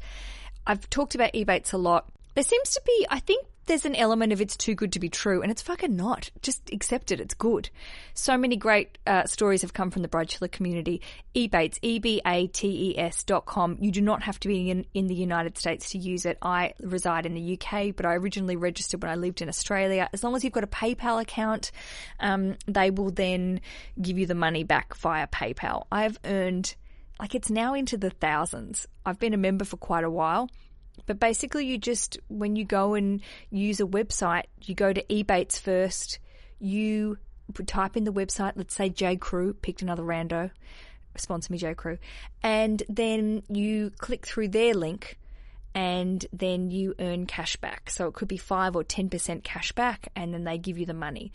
I've 0.67 0.89
talked 0.91 1.15
about 1.15 1.33
Ebates 1.33 1.73
a 1.73 1.79
lot. 1.79 2.09
There 2.35 2.45
seems 2.45 2.71
to 2.71 2.83
be, 2.85 3.07
I 3.11 3.21
think 3.21 3.47
there's 3.67 3.85
an 3.85 3.95
element 3.95 4.33
of 4.33 4.41
it's 4.41 4.57
too 4.57 4.75
good 4.75 4.93
to 4.93 5.01
be 5.01 5.09
true, 5.09 5.43
and 5.43 5.51
it's 5.51 5.63
fucking 5.63 5.97
not. 5.97 6.31
Just 6.43 6.71
accept 6.73 7.13
it. 7.13 7.21
It's 7.21 7.35
good. 7.35 7.71
So 8.13 8.37
many 8.37 8.57
great 8.57 8.99
uh, 9.07 9.25
stories 9.25 9.63
have 9.63 9.73
come 9.73 9.91
from 9.91 10.03
the 10.03 10.09
Bride 10.09 10.29
Chiller 10.29 10.49
community. 10.49 11.01
Ebates, 11.35 11.79
E-B-A-T-E-S 11.83 13.23
dot 13.25 13.47
com. 13.47 13.79
You 13.81 13.91
do 13.91 14.01
not 14.01 14.23
have 14.23 14.39
to 14.41 14.49
be 14.49 14.71
in, 14.71 14.87
in 14.93 15.07
the 15.07 15.15
United 15.15 15.57
States 15.57 15.91
to 15.91 15.99
use 15.99 16.27
it. 16.27 16.39
I 16.43 16.75
reside 16.81 17.27
in 17.27 17.35
the 17.35 17.59
UK, 17.59 17.95
but 17.97 18.05
I 18.05 18.15
originally 18.15 18.57
registered 18.57 19.03
when 19.03 19.11
I 19.11 19.17
lived 19.17 19.41
in 19.41 19.49
Australia. 19.49 20.09
As 20.13 20.23
long 20.23 20.37
as 20.37 20.45
you've 20.45 20.53
got 20.53 20.65
a 20.65 20.69
PayPal 20.69 21.21
account, 21.21 21.71
um, 22.21 22.57
they 22.67 22.91
will 22.91 23.11
then 23.11 23.61
give 24.01 24.19
you 24.19 24.27
the 24.27 24.35
money 24.35 24.65
back 24.65 24.95
via 24.97 25.27
PayPal. 25.27 25.87
I've 25.91 26.19
earned 26.25 26.75
like 27.21 27.35
it's 27.35 27.51
now 27.51 27.75
into 27.75 27.97
the 27.97 28.11
thousands. 28.11 28.87
I've 29.05 29.19
been 29.19 29.35
a 29.35 29.39
member 29.39 29.65
for 29.65 29.77
quite 29.77 30.05
a 30.05 30.11
while. 30.11 30.49
But 31.07 31.19
basically, 31.19 31.67
you 31.67 31.77
just, 31.77 32.19
when 32.29 32.57
you 32.57 32.65
go 32.65 32.95
and 32.95 33.21
use 33.51 33.81
a 33.81 33.85
website, 33.85 34.45
you 34.63 34.75
go 34.75 34.93
to 34.93 35.03
Ebates 35.05 35.61
first, 35.61 36.21
you 36.61 37.19
type 37.67 37.97
in 37.97 38.05
the 38.05 38.13
website, 38.13 38.53
let's 38.57 38.75
say 38.75 38.89
J. 38.89 39.17
Crew, 39.17 39.55
picked 39.55 39.83
another 39.83 40.03
rando, 40.03 40.51
sponsor 41.17 41.53
me 41.53 41.59
J. 41.59 41.75
Crew, 41.75 41.99
and 42.43 42.83
then 42.89 43.43
you 43.49 43.91
click 43.99 44.27
through 44.27 44.49
their 44.49 44.75
link 44.75 45.19
and 45.75 46.25
then 46.33 46.71
you 46.71 46.95
earn 46.99 47.27
cash 47.27 47.57
back. 47.57 47.91
So 47.91 48.07
it 48.07 48.15
could 48.15 48.29
be 48.29 48.37
5 48.37 48.77
or 48.77 48.85
10% 48.85 49.43
cash 49.43 49.73
back 49.73 50.09
and 50.15 50.33
then 50.33 50.45
they 50.45 50.59
give 50.59 50.79
you 50.79 50.87
the 50.87 50.95
money. 50.95 51.33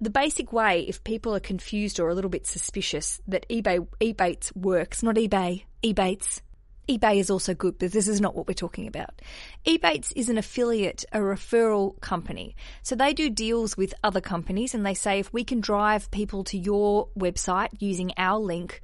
The 0.00 0.10
basic 0.10 0.52
way, 0.52 0.82
if 0.88 1.04
people 1.04 1.34
are 1.34 1.40
confused 1.40 2.00
or 2.00 2.08
a 2.08 2.14
little 2.14 2.30
bit 2.30 2.46
suspicious 2.46 3.20
that 3.28 3.46
eBay 3.50 3.86
Ebates 4.00 4.54
works, 4.56 5.02
not 5.02 5.16
eBay, 5.16 5.64
Ebates. 5.82 6.40
eBay 6.88 7.18
is 7.18 7.30
also 7.30 7.54
good, 7.54 7.78
but 7.78 7.92
this 7.92 8.08
is 8.08 8.20
not 8.20 8.34
what 8.34 8.48
we're 8.48 8.54
talking 8.54 8.86
about. 8.86 9.20
Ebates 9.66 10.10
is 10.16 10.30
an 10.30 10.38
affiliate, 10.38 11.04
a 11.12 11.18
referral 11.18 12.00
company. 12.00 12.56
So 12.82 12.96
they 12.96 13.12
do 13.12 13.28
deals 13.28 13.76
with 13.76 13.92
other 14.02 14.22
companies 14.22 14.74
and 14.74 14.86
they 14.86 14.94
say 14.94 15.18
if 15.18 15.32
we 15.34 15.44
can 15.44 15.60
drive 15.60 16.10
people 16.10 16.44
to 16.44 16.56
your 16.56 17.08
website 17.18 17.68
using 17.78 18.12
our 18.16 18.38
link, 18.38 18.80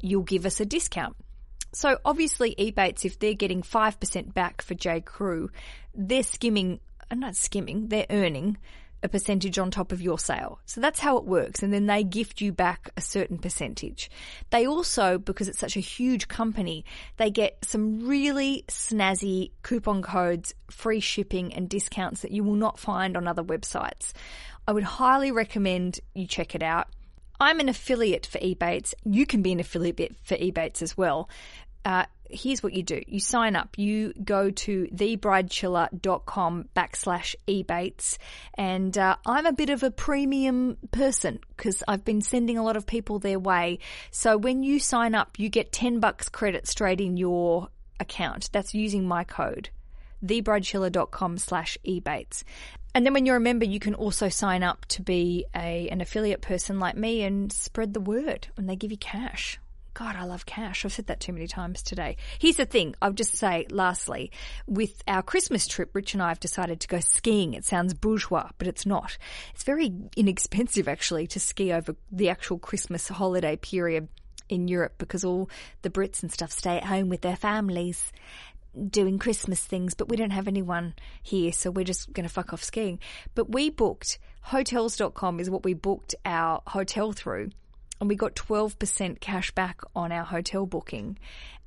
you'll 0.00 0.22
give 0.22 0.44
us 0.44 0.60
a 0.60 0.66
discount. 0.66 1.16
So 1.72 1.98
obviously 2.04 2.54
Ebates, 2.56 3.06
if 3.06 3.18
they're 3.18 3.32
getting 3.32 3.62
5% 3.62 4.34
back 4.34 4.60
for 4.60 4.74
J. 4.74 5.00
Crew, 5.00 5.50
they're 5.94 6.22
skimming, 6.22 6.80
uh, 7.10 7.14
not 7.14 7.36
skimming, 7.36 7.88
they're 7.88 8.06
earning 8.10 8.58
a 9.02 9.08
percentage 9.08 9.58
on 9.58 9.70
top 9.70 9.92
of 9.92 10.02
your 10.02 10.18
sale. 10.18 10.58
So 10.66 10.80
that's 10.80 10.98
how 10.98 11.16
it 11.18 11.24
works. 11.24 11.62
And 11.62 11.72
then 11.72 11.86
they 11.86 12.02
gift 12.04 12.40
you 12.40 12.52
back 12.52 12.90
a 12.96 13.00
certain 13.00 13.38
percentage. 13.38 14.10
They 14.50 14.66
also, 14.66 15.18
because 15.18 15.48
it's 15.48 15.58
such 15.58 15.76
a 15.76 15.80
huge 15.80 16.28
company, 16.28 16.84
they 17.16 17.30
get 17.30 17.64
some 17.64 18.06
really 18.06 18.64
snazzy 18.68 19.52
coupon 19.62 20.02
codes, 20.02 20.54
free 20.70 21.00
shipping 21.00 21.54
and 21.54 21.68
discounts 21.68 22.22
that 22.22 22.32
you 22.32 22.42
will 22.42 22.54
not 22.54 22.78
find 22.78 23.16
on 23.16 23.28
other 23.28 23.44
websites. 23.44 24.12
I 24.66 24.72
would 24.72 24.84
highly 24.84 25.30
recommend 25.30 26.00
you 26.14 26.26
check 26.26 26.54
it 26.54 26.62
out. 26.62 26.88
I'm 27.40 27.60
an 27.60 27.68
affiliate 27.68 28.26
for 28.26 28.38
Ebates. 28.40 28.94
You 29.04 29.24
can 29.24 29.42
be 29.42 29.52
an 29.52 29.60
affiliate 29.60 30.16
for 30.24 30.36
Ebates 30.36 30.82
as 30.82 30.96
well. 30.96 31.28
Uh, 31.84 32.04
here's 32.30 32.62
what 32.62 32.72
you 32.72 32.82
do. 32.82 33.02
You 33.06 33.20
sign 33.20 33.56
up. 33.56 33.78
You 33.78 34.12
go 34.12 34.50
to 34.50 34.86
thebridechilla.com 34.86 36.68
backslash 36.76 37.34
ebates. 37.46 38.18
And 38.54 38.96
uh, 38.96 39.16
I'm 39.26 39.46
a 39.46 39.52
bit 39.52 39.70
of 39.70 39.82
a 39.82 39.90
premium 39.90 40.76
person 40.90 41.40
because 41.56 41.82
I've 41.88 42.04
been 42.04 42.20
sending 42.20 42.58
a 42.58 42.64
lot 42.64 42.76
of 42.76 42.86
people 42.86 43.18
their 43.18 43.38
way. 43.38 43.78
So 44.10 44.36
when 44.36 44.62
you 44.62 44.78
sign 44.78 45.14
up, 45.14 45.38
you 45.38 45.48
get 45.48 45.72
10 45.72 46.00
bucks 46.00 46.28
credit 46.28 46.66
straight 46.66 47.00
in 47.00 47.16
your 47.16 47.68
account. 48.00 48.50
That's 48.52 48.74
using 48.74 49.06
my 49.06 49.24
code 49.24 49.70
thebridechilla.com 50.24 51.38
slash 51.38 51.78
ebates. 51.86 52.42
And 52.94 53.04
then 53.06 53.12
when 53.12 53.26
you're 53.26 53.36
a 53.36 53.40
member, 53.40 53.64
you 53.64 53.78
can 53.78 53.94
also 53.94 54.28
sign 54.28 54.62
up 54.62 54.84
to 54.86 55.02
be 55.02 55.44
a, 55.54 55.88
an 55.88 56.00
affiliate 56.00 56.40
person 56.40 56.80
like 56.80 56.96
me 56.96 57.22
and 57.22 57.52
spread 57.52 57.94
the 57.94 58.00
word 58.00 58.48
and 58.56 58.68
they 58.68 58.76
give 58.76 58.90
you 58.90 58.98
cash. 58.98 59.60
God, 59.98 60.14
I 60.14 60.26
love 60.26 60.46
cash. 60.46 60.84
I've 60.84 60.92
said 60.92 61.08
that 61.08 61.18
too 61.18 61.32
many 61.32 61.48
times 61.48 61.82
today. 61.82 62.18
Here's 62.38 62.54
the 62.54 62.66
thing. 62.66 62.94
I'll 63.02 63.12
just 63.12 63.34
say 63.34 63.66
lastly, 63.68 64.30
with 64.68 65.02
our 65.08 65.24
Christmas 65.24 65.66
trip, 65.66 65.92
Rich 65.92 66.14
and 66.14 66.22
I 66.22 66.28
have 66.28 66.38
decided 66.38 66.78
to 66.78 66.86
go 66.86 67.00
skiing. 67.00 67.54
It 67.54 67.64
sounds 67.64 67.94
bourgeois, 67.94 68.50
but 68.58 68.68
it's 68.68 68.86
not. 68.86 69.18
It's 69.54 69.64
very 69.64 69.92
inexpensive 70.16 70.86
actually 70.86 71.26
to 71.26 71.40
ski 71.40 71.72
over 71.72 71.96
the 72.12 72.28
actual 72.28 72.60
Christmas 72.60 73.08
holiday 73.08 73.56
period 73.56 74.06
in 74.48 74.68
Europe 74.68 74.94
because 74.98 75.24
all 75.24 75.50
the 75.82 75.90
Brits 75.90 76.22
and 76.22 76.30
stuff 76.30 76.52
stay 76.52 76.76
at 76.76 76.84
home 76.84 77.08
with 77.08 77.22
their 77.22 77.34
families 77.34 78.12
doing 78.90 79.18
Christmas 79.18 79.58
things, 79.58 79.94
but 79.94 80.08
we 80.08 80.16
don't 80.16 80.30
have 80.30 80.46
anyone 80.46 80.94
here, 81.24 81.50
so 81.50 81.72
we're 81.72 81.84
just 81.84 82.12
going 82.12 82.26
to 82.28 82.32
fuck 82.32 82.52
off 82.52 82.62
skiing. 82.62 83.00
But 83.34 83.50
we 83.50 83.68
booked 83.68 84.20
hotels.com 84.42 85.40
is 85.40 85.50
what 85.50 85.64
we 85.64 85.74
booked 85.74 86.14
our 86.24 86.62
hotel 86.68 87.10
through 87.10 87.50
and 88.00 88.08
we 88.08 88.16
got 88.16 88.34
12% 88.34 89.20
cash 89.20 89.50
back 89.52 89.80
on 89.94 90.12
our 90.12 90.24
hotel 90.24 90.66
booking. 90.66 91.18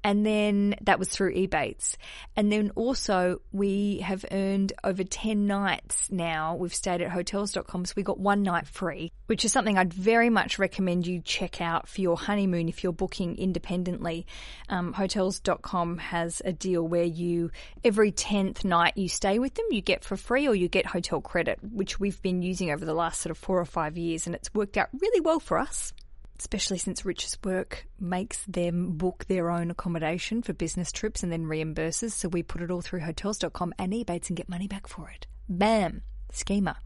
And 0.04 0.26
then 0.26 0.76
that 0.82 0.98
was 0.98 1.10
through 1.10 1.36
Ebates. 1.36 1.96
And 2.36 2.52
then 2.52 2.72
also 2.76 3.42
we 3.52 4.00
have 4.00 4.26
earned 4.32 4.74
over 4.84 5.04
10 5.04 5.46
nights 5.46 6.10
now. 6.12 6.56
We've 6.56 6.74
stayed 6.74 7.02
at 7.02 7.12
hotels.com. 7.12 7.86
So 7.86 7.94
we 7.96 8.04
got 8.04 8.20
one 8.20 8.42
night 8.42 8.68
free, 8.68 9.12
which 9.28 9.46
is 9.46 9.52
something 9.52 9.78
I'd 9.78 9.94
very 9.94 10.30
much 10.30 10.58
recommend 10.58 11.06
you 11.06 11.22
check 11.22 11.62
out 11.62 11.88
for 11.88 12.02
your 12.02 12.18
honeymoon 12.18 12.68
if 12.68 12.84
you're 12.84 12.94
booking 12.94 13.38
independently. 13.38 14.26
Um, 14.70 14.94
hotels.com 14.94 16.00
has 16.00 16.42
a 16.44 16.52
deal 16.52 16.88
where 16.88 17.04
you, 17.04 17.52
every 17.84 18.12
10th 18.12 18.66
night 18.66 18.98
you 18.98 19.08
stay 19.08 19.38
with 19.38 19.54
them, 19.54 19.66
you 19.70 19.82
get 19.82 20.04
for 20.04 20.18
free 20.18 20.48
or 20.48 20.56
you 20.56 20.68
get 20.68 20.88
hotel 20.88 21.22
credit, 21.22 21.60
which 21.62 22.00
we've 22.00 22.22
been 22.24 22.42
using 22.42 22.72
over 22.72 22.86
the 22.86 22.96
last 22.96 23.22
sort 23.22 23.32
of 23.32 23.38
four 23.38 23.60
or 23.60 23.66
five 23.66 23.98
years. 23.98 24.26
And 24.26 24.36
it's 24.36 24.52
worked 24.54 24.78
out 24.78 24.90
really 25.00 25.22
well 25.22 25.40
for 25.40 25.60
us 25.60 25.94
especially 26.42 26.80
since 26.80 27.06
Rich's 27.06 27.38
work 27.44 27.86
makes 28.00 28.44
them 28.46 28.94
book 28.98 29.26
their 29.28 29.52
own 29.52 29.70
accommodation 29.70 30.42
for 30.42 30.54
business 30.54 30.92
trips 30.92 31.22
and 31.22 31.32
then 31.32 31.46
reimburses. 31.46 32.14
So 32.14 32.30
we 32.30 32.42
put 32.42 32.64
it 32.64 32.72
all 32.72 32.82
through 32.82 33.02
hotels.com 33.02 33.76
and 33.78 33.94
Ebates 33.94 34.30
and 34.30 34.36
get 34.36 34.50
money 34.50 34.68
back 34.68 34.88
for 34.88 35.08
it. 35.12 35.28
Bam! 35.48 36.02
Schema. 36.32 36.78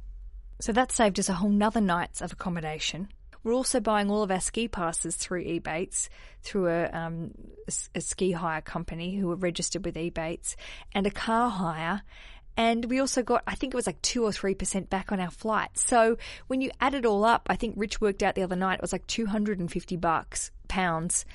So 0.59 0.73
that 0.73 0.91
saved 0.91 1.19
us 1.19 1.29
a 1.29 1.33
whole 1.35 1.49
nother 1.49 1.79
night's 1.79 2.19
of 2.19 2.33
accommodation. 2.33 3.07
We're 3.45 3.53
also 3.53 3.79
buying 3.79 4.11
all 4.11 4.23
of 4.23 4.31
our 4.31 4.41
ski 4.41 4.67
passes 4.67 5.15
through 5.15 5.45
Ebates, 5.45 6.09
through 6.41 6.67
a, 6.67 6.89
um, 6.89 7.31
a, 7.65 7.73
a 7.95 8.01
ski 8.01 8.33
hire 8.33 8.59
company 8.59 9.15
who 9.15 9.31
are 9.31 9.37
registered 9.37 9.85
with 9.85 9.95
Ebates, 9.95 10.57
and 10.93 11.07
a 11.07 11.11
car 11.11 11.49
hire 11.49 12.01
and 12.57 12.85
we 12.85 12.99
also 12.99 13.21
got, 13.21 13.43
I 13.45 13.55
think 13.55 13.73
it 13.73 13.75
was 13.75 13.87
like 13.87 14.01
two 14.01 14.23
or 14.23 14.29
3% 14.29 14.89
back 14.89 15.11
on 15.11 15.19
our 15.19 15.31
flight. 15.31 15.77
So 15.77 16.17
when 16.47 16.61
you 16.61 16.71
add 16.79 16.93
it 16.93 17.05
all 17.05 17.25
up, 17.25 17.47
I 17.49 17.55
think 17.55 17.75
Rich 17.77 17.99
worked 17.99 18.23
out 18.23 18.35
the 18.35 18.43
other 18.43 18.55
night, 18.55 18.75
it 18.75 18.81
was 18.81 18.93
like 18.93 19.07
250 19.07 19.97
bucks, 19.97 20.51
pounds, 20.67 21.25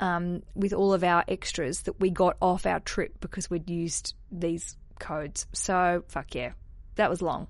um, 0.00 0.42
with 0.54 0.72
all 0.72 0.94
of 0.94 1.04
our 1.04 1.24
extras 1.28 1.82
that 1.82 2.00
we 2.00 2.10
got 2.10 2.36
off 2.40 2.64
our 2.64 2.80
trip 2.80 3.20
because 3.20 3.50
we'd 3.50 3.68
used 3.68 4.14
these 4.32 4.76
codes. 4.98 5.46
So 5.52 6.04
fuck 6.08 6.34
yeah. 6.34 6.52
That 6.96 7.10
was 7.10 7.22
long, 7.22 7.46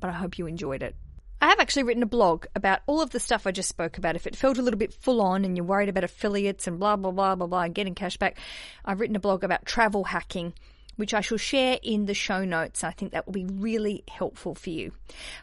but 0.00 0.10
I 0.10 0.12
hope 0.12 0.38
you 0.38 0.46
enjoyed 0.46 0.82
it. 0.82 0.94
I 1.40 1.48
have 1.48 1.60
actually 1.60 1.84
written 1.84 2.02
a 2.02 2.06
blog 2.06 2.46
about 2.56 2.80
all 2.86 3.00
of 3.00 3.10
the 3.10 3.20
stuff 3.20 3.46
I 3.46 3.52
just 3.52 3.68
spoke 3.68 3.96
about. 3.96 4.16
If 4.16 4.26
it 4.26 4.34
felt 4.34 4.58
a 4.58 4.62
little 4.62 4.78
bit 4.78 4.92
full 4.92 5.22
on 5.22 5.44
and 5.44 5.56
you're 5.56 5.64
worried 5.64 5.88
about 5.88 6.04
affiliates 6.04 6.66
and 6.66 6.80
blah, 6.80 6.96
blah, 6.96 7.12
blah, 7.12 7.36
blah, 7.36 7.46
blah, 7.46 7.62
and 7.62 7.74
getting 7.74 7.94
cash 7.94 8.16
back, 8.16 8.38
I've 8.84 8.98
written 8.98 9.14
a 9.14 9.20
blog 9.20 9.44
about 9.44 9.64
travel 9.64 10.04
hacking 10.04 10.52
which 10.98 11.14
I 11.14 11.20
shall 11.20 11.38
share 11.38 11.78
in 11.82 12.06
the 12.06 12.14
show 12.14 12.44
notes. 12.44 12.82
I 12.82 12.90
think 12.90 13.12
that 13.12 13.24
will 13.24 13.32
be 13.32 13.46
really 13.46 14.02
helpful 14.08 14.54
for 14.54 14.70
you. 14.70 14.92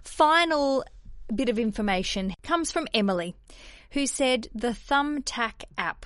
Final 0.03 0.83
bit 1.33 1.49
of 1.49 1.57
information 1.57 2.33
comes 2.43 2.71
from 2.71 2.87
Emily, 2.93 3.35
who 3.91 4.05
said 4.05 4.47
the 4.53 4.69
Thumbtack 4.69 5.63
app. 5.77 6.05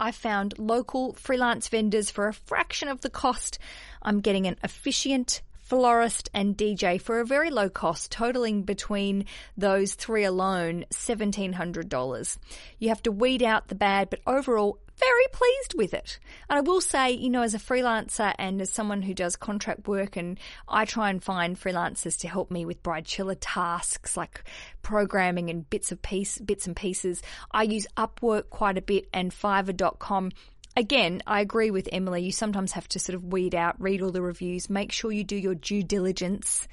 I 0.00 0.10
found 0.10 0.58
local 0.58 1.12
freelance 1.12 1.68
vendors 1.68 2.10
for 2.10 2.26
a 2.26 2.34
fraction 2.34 2.88
of 2.88 3.02
the 3.02 3.10
cost. 3.10 3.58
I'm 4.02 4.20
getting 4.20 4.46
an 4.46 4.56
efficient 4.64 5.42
florist, 5.72 6.28
and 6.34 6.54
DJ 6.54 7.00
for 7.00 7.20
a 7.20 7.24
very 7.24 7.48
low 7.48 7.70
cost, 7.70 8.12
totaling 8.12 8.62
between 8.62 9.24
those 9.56 9.94
three 9.94 10.22
alone 10.22 10.84
$1,700. 10.90 12.38
You 12.78 12.90
have 12.90 13.02
to 13.04 13.10
weed 13.10 13.42
out 13.42 13.68
the 13.68 13.74
bad, 13.74 14.10
but 14.10 14.20
overall, 14.26 14.78
very 14.98 15.26
pleased 15.32 15.74
with 15.76 15.94
it. 15.94 16.18
And 16.48 16.58
I 16.58 16.60
will 16.60 16.80
say, 16.80 17.10
you 17.12 17.30
know, 17.30 17.42
as 17.42 17.54
a 17.54 17.58
freelancer 17.58 18.34
and 18.38 18.60
as 18.60 18.70
someone 18.70 19.02
who 19.02 19.14
does 19.14 19.36
contract 19.36 19.88
work 19.88 20.16
and 20.16 20.38
I 20.68 20.84
try 20.84 21.10
and 21.10 21.22
find 21.22 21.58
freelancers 21.58 22.18
to 22.20 22.28
help 22.28 22.50
me 22.50 22.64
with 22.64 22.82
Bridechilla 22.82 23.36
tasks 23.40 24.16
like 24.16 24.44
programming 24.82 25.50
and 25.50 25.68
bits 25.68 25.92
of 25.92 26.02
piece, 26.02 26.38
bits 26.38 26.66
and 26.66 26.76
pieces. 26.76 27.22
I 27.50 27.64
use 27.64 27.86
Upwork 27.96 28.50
quite 28.50 28.78
a 28.78 28.82
bit 28.82 29.08
and 29.12 29.32
Fiverr.com 29.32 30.32
again, 30.76 31.22
I 31.26 31.40
agree 31.40 31.70
with 31.70 31.88
Emily. 31.92 32.22
You 32.22 32.32
sometimes 32.32 32.72
have 32.72 32.88
to 32.88 32.98
sort 32.98 33.14
of 33.14 33.24
weed 33.24 33.54
out, 33.54 33.80
read 33.80 34.02
all 34.02 34.10
the 34.10 34.22
reviews, 34.22 34.70
make 34.70 34.92
sure 34.92 35.12
you 35.12 35.24
do 35.24 35.36
your 35.36 35.54
due 35.54 35.82
diligence. 35.82 36.66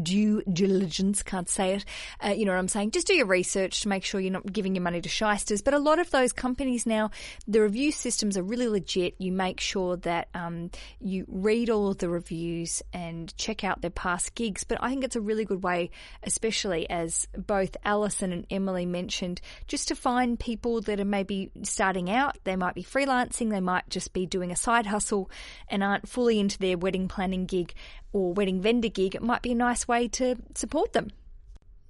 Due 0.00 0.42
diligence, 0.42 1.22
can't 1.22 1.48
say 1.48 1.74
it. 1.74 1.84
Uh, 2.22 2.28
you 2.30 2.44
know 2.44 2.52
what 2.52 2.58
I'm 2.58 2.68
saying? 2.68 2.90
Just 2.90 3.06
do 3.06 3.14
your 3.14 3.26
research 3.26 3.80
to 3.80 3.88
make 3.88 4.04
sure 4.04 4.20
you're 4.20 4.32
not 4.32 4.52
giving 4.52 4.74
your 4.74 4.82
money 4.82 5.00
to 5.00 5.08
shysters. 5.08 5.62
But 5.62 5.74
a 5.74 5.78
lot 5.78 5.98
of 5.98 6.10
those 6.10 6.32
companies 6.32 6.84
now, 6.84 7.10
the 7.48 7.62
review 7.62 7.92
systems 7.92 8.36
are 8.36 8.42
really 8.42 8.68
legit. 8.68 9.14
You 9.18 9.32
make 9.32 9.60
sure 9.60 9.96
that 9.98 10.28
um, 10.34 10.70
you 11.00 11.24
read 11.28 11.70
all 11.70 11.88
of 11.88 11.98
the 11.98 12.10
reviews 12.10 12.82
and 12.92 13.34
check 13.38 13.64
out 13.64 13.80
their 13.80 13.90
past 13.90 14.34
gigs. 14.34 14.64
But 14.64 14.78
I 14.82 14.90
think 14.90 15.04
it's 15.04 15.16
a 15.16 15.20
really 15.20 15.46
good 15.46 15.62
way, 15.62 15.90
especially 16.22 16.88
as 16.90 17.26
both 17.34 17.76
Alison 17.84 18.32
and 18.32 18.46
Emily 18.50 18.84
mentioned, 18.84 19.40
just 19.66 19.88
to 19.88 19.94
find 19.94 20.38
people 20.38 20.82
that 20.82 21.00
are 21.00 21.06
maybe 21.06 21.50
starting 21.62 22.10
out. 22.10 22.36
They 22.44 22.56
might 22.56 22.74
be 22.74 22.84
freelancing 22.84 23.45
they 23.48 23.60
might 23.60 23.88
just 23.88 24.12
be 24.12 24.26
doing 24.26 24.50
a 24.50 24.56
side 24.56 24.86
hustle 24.86 25.30
and 25.68 25.82
aren't 25.82 26.08
fully 26.08 26.38
into 26.38 26.58
their 26.58 26.78
wedding 26.78 27.08
planning 27.08 27.46
gig 27.46 27.74
or 28.12 28.32
wedding 28.32 28.60
vendor 28.60 28.88
gig. 28.88 29.14
It 29.14 29.22
might 29.22 29.42
be 29.42 29.52
a 29.52 29.56
nice 29.56 29.86
way 29.86 30.08
to 30.08 30.36
support 30.54 30.92
them. 30.92 31.10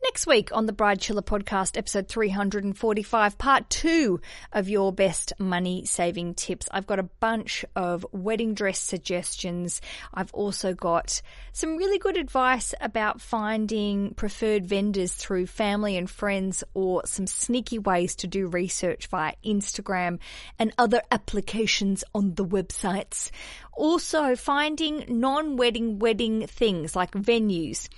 Next 0.07 0.29
week 0.29 0.51
on 0.53 0.67
the 0.67 0.73
Bridechilla 0.73 1.23
podcast, 1.23 1.77
episode 1.77 2.07
345, 2.07 3.39
part 3.39 3.69
two 3.69 4.21
of 4.53 4.69
your 4.69 4.93
best 4.93 5.33
money 5.41 5.85
saving 5.85 6.35
tips. 6.35 6.69
I've 6.71 6.87
got 6.87 7.01
a 7.01 7.11
bunch 7.19 7.65
of 7.75 8.07
wedding 8.13 8.55
dress 8.55 8.79
suggestions. 8.79 9.81
I've 10.15 10.33
also 10.33 10.75
got 10.75 11.21
some 11.53 11.77
really 11.77 11.99
good 11.99 12.17
advice 12.17 12.73
about 12.81 13.21
finding 13.21 14.15
preferred 14.15 14.65
vendors 14.65 15.13
through 15.13 15.49
family 15.49 15.97
and 15.97 16.09
friends 16.09 16.63
or 16.73 17.05
some 17.05 17.27
sneaky 17.27 17.81
ways 17.81 18.15
to 18.17 18.29
do 18.29 18.47
research 18.47 19.09
via 19.09 19.35
Instagram 19.45 20.21
and 20.57 20.73
other 20.79 21.03
applications 21.11 22.05
on 22.15 22.37
the 22.37 22.47
websites. 22.47 23.33
Also, 23.73 24.37
finding 24.37 25.05
non 25.09 25.57
wedding 25.57 25.99
wedding 25.99 26.47
things 26.47 26.95
like 26.95 27.11
venues 27.11 27.89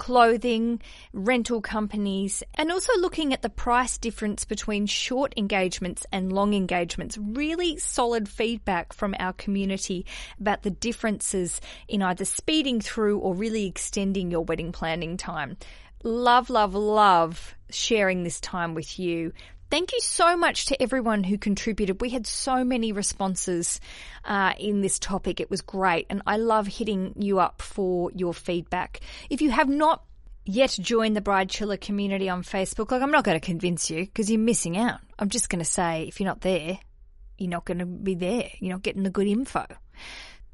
clothing, 0.00 0.80
rental 1.12 1.60
companies, 1.60 2.42
and 2.54 2.72
also 2.72 2.90
looking 2.96 3.34
at 3.34 3.42
the 3.42 3.50
price 3.50 3.98
difference 3.98 4.46
between 4.46 4.86
short 4.86 5.34
engagements 5.36 6.06
and 6.10 6.32
long 6.32 6.54
engagements. 6.54 7.18
Really 7.18 7.76
solid 7.76 8.26
feedback 8.26 8.94
from 8.94 9.14
our 9.18 9.34
community 9.34 10.06
about 10.40 10.62
the 10.62 10.70
differences 10.70 11.60
in 11.86 12.00
either 12.00 12.24
speeding 12.24 12.80
through 12.80 13.18
or 13.18 13.34
really 13.34 13.66
extending 13.66 14.30
your 14.30 14.40
wedding 14.40 14.72
planning 14.72 15.18
time. 15.18 15.58
Love, 16.02 16.48
love, 16.48 16.74
love 16.74 17.54
sharing 17.68 18.24
this 18.24 18.40
time 18.40 18.74
with 18.74 18.98
you. 18.98 19.34
Thank 19.70 19.92
you 19.92 20.00
so 20.00 20.36
much 20.36 20.66
to 20.66 20.82
everyone 20.82 21.22
who 21.22 21.38
contributed. 21.38 22.00
We 22.00 22.10
had 22.10 22.26
so 22.26 22.64
many 22.64 22.90
responses 22.90 23.80
uh, 24.24 24.52
in 24.58 24.80
this 24.80 24.98
topic. 24.98 25.38
It 25.38 25.48
was 25.48 25.60
great. 25.60 26.06
And 26.10 26.22
I 26.26 26.38
love 26.38 26.66
hitting 26.66 27.14
you 27.16 27.38
up 27.38 27.62
for 27.62 28.10
your 28.12 28.34
feedback. 28.34 29.00
If 29.30 29.40
you 29.40 29.52
have 29.52 29.68
not 29.68 30.02
yet 30.44 30.76
joined 30.80 31.16
the 31.16 31.20
Bridechilla 31.20 31.80
community 31.80 32.28
on 32.28 32.42
Facebook, 32.42 32.90
like 32.90 33.00
I'm 33.00 33.12
not 33.12 33.22
going 33.22 33.38
to 33.38 33.46
convince 33.46 33.90
you 33.90 34.06
because 34.06 34.28
you're 34.28 34.40
missing 34.40 34.76
out. 34.76 34.98
I'm 35.20 35.28
just 35.28 35.48
going 35.48 35.60
to 35.60 35.64
say 35.64 36.02
if 36.08 36.18
you're 36.18 36.28
not 36.28 36.40
there, 36.40 36.80
you're 37.38 37.50
not 37.50 37.64
going 37.64 37.78
to 37.78 37.86
be 37.86 38.16
there. 38.16 38.48
You're 38.58 38.72
not 38.72 38.82
getting 38.82 39.04
the 39.04 39.10
good 39.10 39.28
info. 39.28 39.66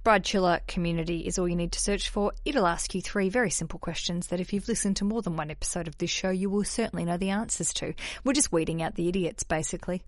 Bridechilla 0.07 0.65
community 0.69 1.27
is 1.27 1.37
all 1.37 1.49
you 1.49 1.57
need 1.57 1.73
to 1.73 1.81
search 1.81 2.11
for. 2.11 2.33
It'll 2.45 2.69
ask 2.69 2.95
you 2.95 3.03
three 3.03 3.29
very 3.29 3.51
simple 3.51 3.81
questions 3.81 4.29
that 4.29 4.39
if 4.39 4.53
you've 4.53 4.69
listened 4.69 4.95
to 4.99 5.05
more 5.05 5.21
than 5.21 5.37
one 5.37 5.51
episode 5.51 5.89
of 5.89 5.99
this 5.99 6.11
show, 6.11 6.31
you 6.31 6.49
will 6.49 6.63
certainly 6.63 7.05
know 7.05 7.17
the 7.17 7.31
answers 7.31 7.75
to. 7.75 7.93
We're 8.23 8.33
just 8.33 8.53
weeding 8.53 8.85
out 8.85 8.95
the 8.95 9.09
idiots, 9.09 9.43
basically. 9.43 10.05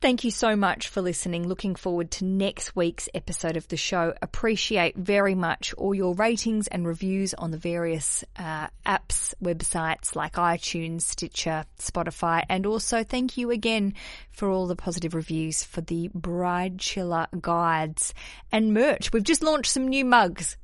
Thank 0.00 0.22
you 0.22 0.30
so 0.30 0.54
much 0.54 0.86
for 0.86 1.02
listening. 1.02 1.48
Looking 1.48 1.74
forward 1.74 2.12
to 2.12 2.24
next 2.24 2.76
week's 2.76 3.08
episode 3.14 3.56
of 3.56 3.66
the 3.66 3.76
show. 3.76 4.14
Appreciate 4.22 4.96
very 4.96 5.34
much 5.34 5.74
all 5.74 5.92
your 5.92 6.14
ratings 6.14 6.68
and 6.68 6.86
reviews 6.86 7.34
on 7.34 7.50
the 7.50 7.58
various 7.58 8.22
uh, 8.36 8.68
apps, 8.86 9.34
websites 9.42 10.14
like 10.14 10.34
iTunes, 10.34 11.02
Stitcher, 11.02 11.64
Spotify, 11.80 12.44
and 12.48 12.64
also 12.64 13.02
thank 13.02 13.36
you 13.36 13.50
again 13.50 13.92
for 14.30 14.48
all 14.48 14.68
the 14.68 14.76
positive 14.76 15.16
reviews 15.16 15.64
for 15.64 15.80
the 15.80 16.08
Bridechilla 16.10 17.26
guides 17.40 18.14
and 18.52 18.72
merch. 18.72 19.12
We've 19.12 19.24
just 19.24 19.42
launched 19.42 19.72
some 19.72 19.88
new 19.88 20.04
mugs. 20.04 20.56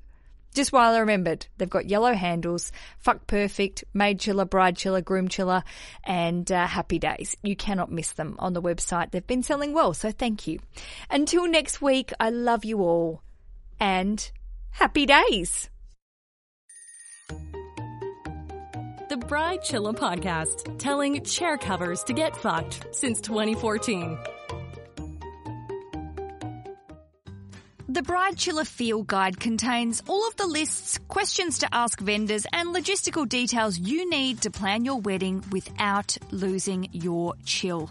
Just 0.55 0.73
while 0.73 0.95
I 0.95 1.01
remembered, 1.01 1.47
they've 1.59 1.69
got 1.69 1.87
yellow 1.87 2.15
handles, 2.15 2.71
fuck 2.99 3.27
perfect, 3.27 3.83
maid 3.93 4.21
chiller, 4.21 4.47
Bridechilla, 4.47 5.05
groom 5.05 5.27
chiller, 5.27 5.65
and 6.05 6.51
uh, 6.51 6.69
happy 6.69 7.01
days. 7.01 7.37
You 7.43 7.57
cannot 7.57 7.91
miss 7.91 8.13
them 8.13 8.37
on 8.39 8.53
the 8.53 8.63
website. 8.63 9.11
They've 9.11 9.27
been 9.27 9.43
selling 9.43 9.73
well, 9.73 9.95
so 9.95 10.13
thank 10.13 10.47
you. 10.47 10.61
Until 11.11 11.49
next 11.49 11.83
week, 11.83 12.13
I 12.21 12.31
love 12.31 12.65
you 12.65 12.81
all 12.83 13.23
and 13.81 14.31
happy 14.71 15.07
days. 15.07 15.69
The 19.09 19.17
Bridechilla 19.17 19.97
Podcast, 19.97 20.79
telling 20.79 21.23
chair 21.25 21.59
covers 21.59 22.05
to 22.05 22.13
get 22.13 22.37
fucked 22.37 22.87
since 22.93 23.21
2014. 23.21 24.19
The 27.95 28.03
Bridechilla 28.03 28.67
Field 28.67 29.07
Guide 29.07 29.39
contains 29.39 30.03
all 30.09 30.27
of 30.27 30.35
the 30.35 30.49
lists, 30.49 30.99
questions 31.07 31.61
to 31.61 31.73
ask 31.73 32.01
vendors, 32.01 32.45
and 32.53 32.75
logistical 32.75 33.29
details 33.29 33.79
you 33.79 34.11
need 34.11 34.41
to 34.41 34.51
plan 34.51 34.85
your 34.85 34.99
wedding 35.01 35.45
without 35.53 36.19
losing 36.33 36.89
your 36.91 37.35
chill. 37.45 37.89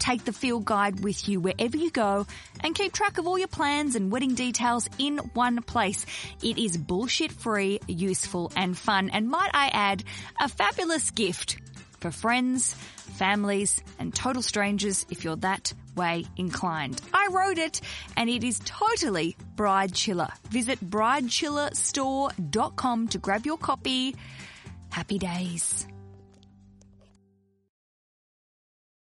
Take 0.00 0.24
the 0.24 0.32
field 0.32 0.64
guide 0.64 1.04
with 1.04 1.28
you 1.28 1.38
wherever 1.38 1.76
you 1.76 1.92
go 1.92 2.26
and 2.64 2.74
keep 2.74 2.92
track 2.92 3.16
of 3.16 3.28
all 3.28 3.38
your 3.38 3.46
plans 3.46 3.94
and 3.94 4.10
wedding 4.10 4.34
details 4.34 4.88
in 4.98 5.18
one 5.34 5.62
place. 5.62 6.04
It 6.42 6.58
is 6.58 6.76
bullshit 6.76 7.30
free, 7.30 7.78
useful, 7.86 8.50
and 8.56 8.76
fun, 8.76 9.08
and 9.10 9.28
might 9.28 9.52
I 9.54 9.68
add, 9.68 10.02
a 10.40 10.48
fabulous 10.48 11.12
gift 11.12 11.58
for 12.00 12.10
friends, 12.10 12.74
families, 12.74 13.80
and 14.00 14.12
total 14.12 14.42
strangers 14.42 15.06
if 15.10 15.22
you're 15.22 15.36
that 15.36 15.72
way 15.96 16.26
inclined. 16.36 17.00
I 17.12 17.28
wrote 17.30 17.58
it 17.58 17.80
and 18.16 18.28
it 18.28 18.42
is 18.44 18.60
totally 18.64 19.36
Bridechilla. 19.54 20.32
Visit 20.48 20.80
bridechillastore.com 20.80 23.08
to 23.08 23.18
grab 23.18 23.46
your 23.46 23.58
copy. 23.58 24.16
Happy 24.90 25.18
days. 25.18 25.86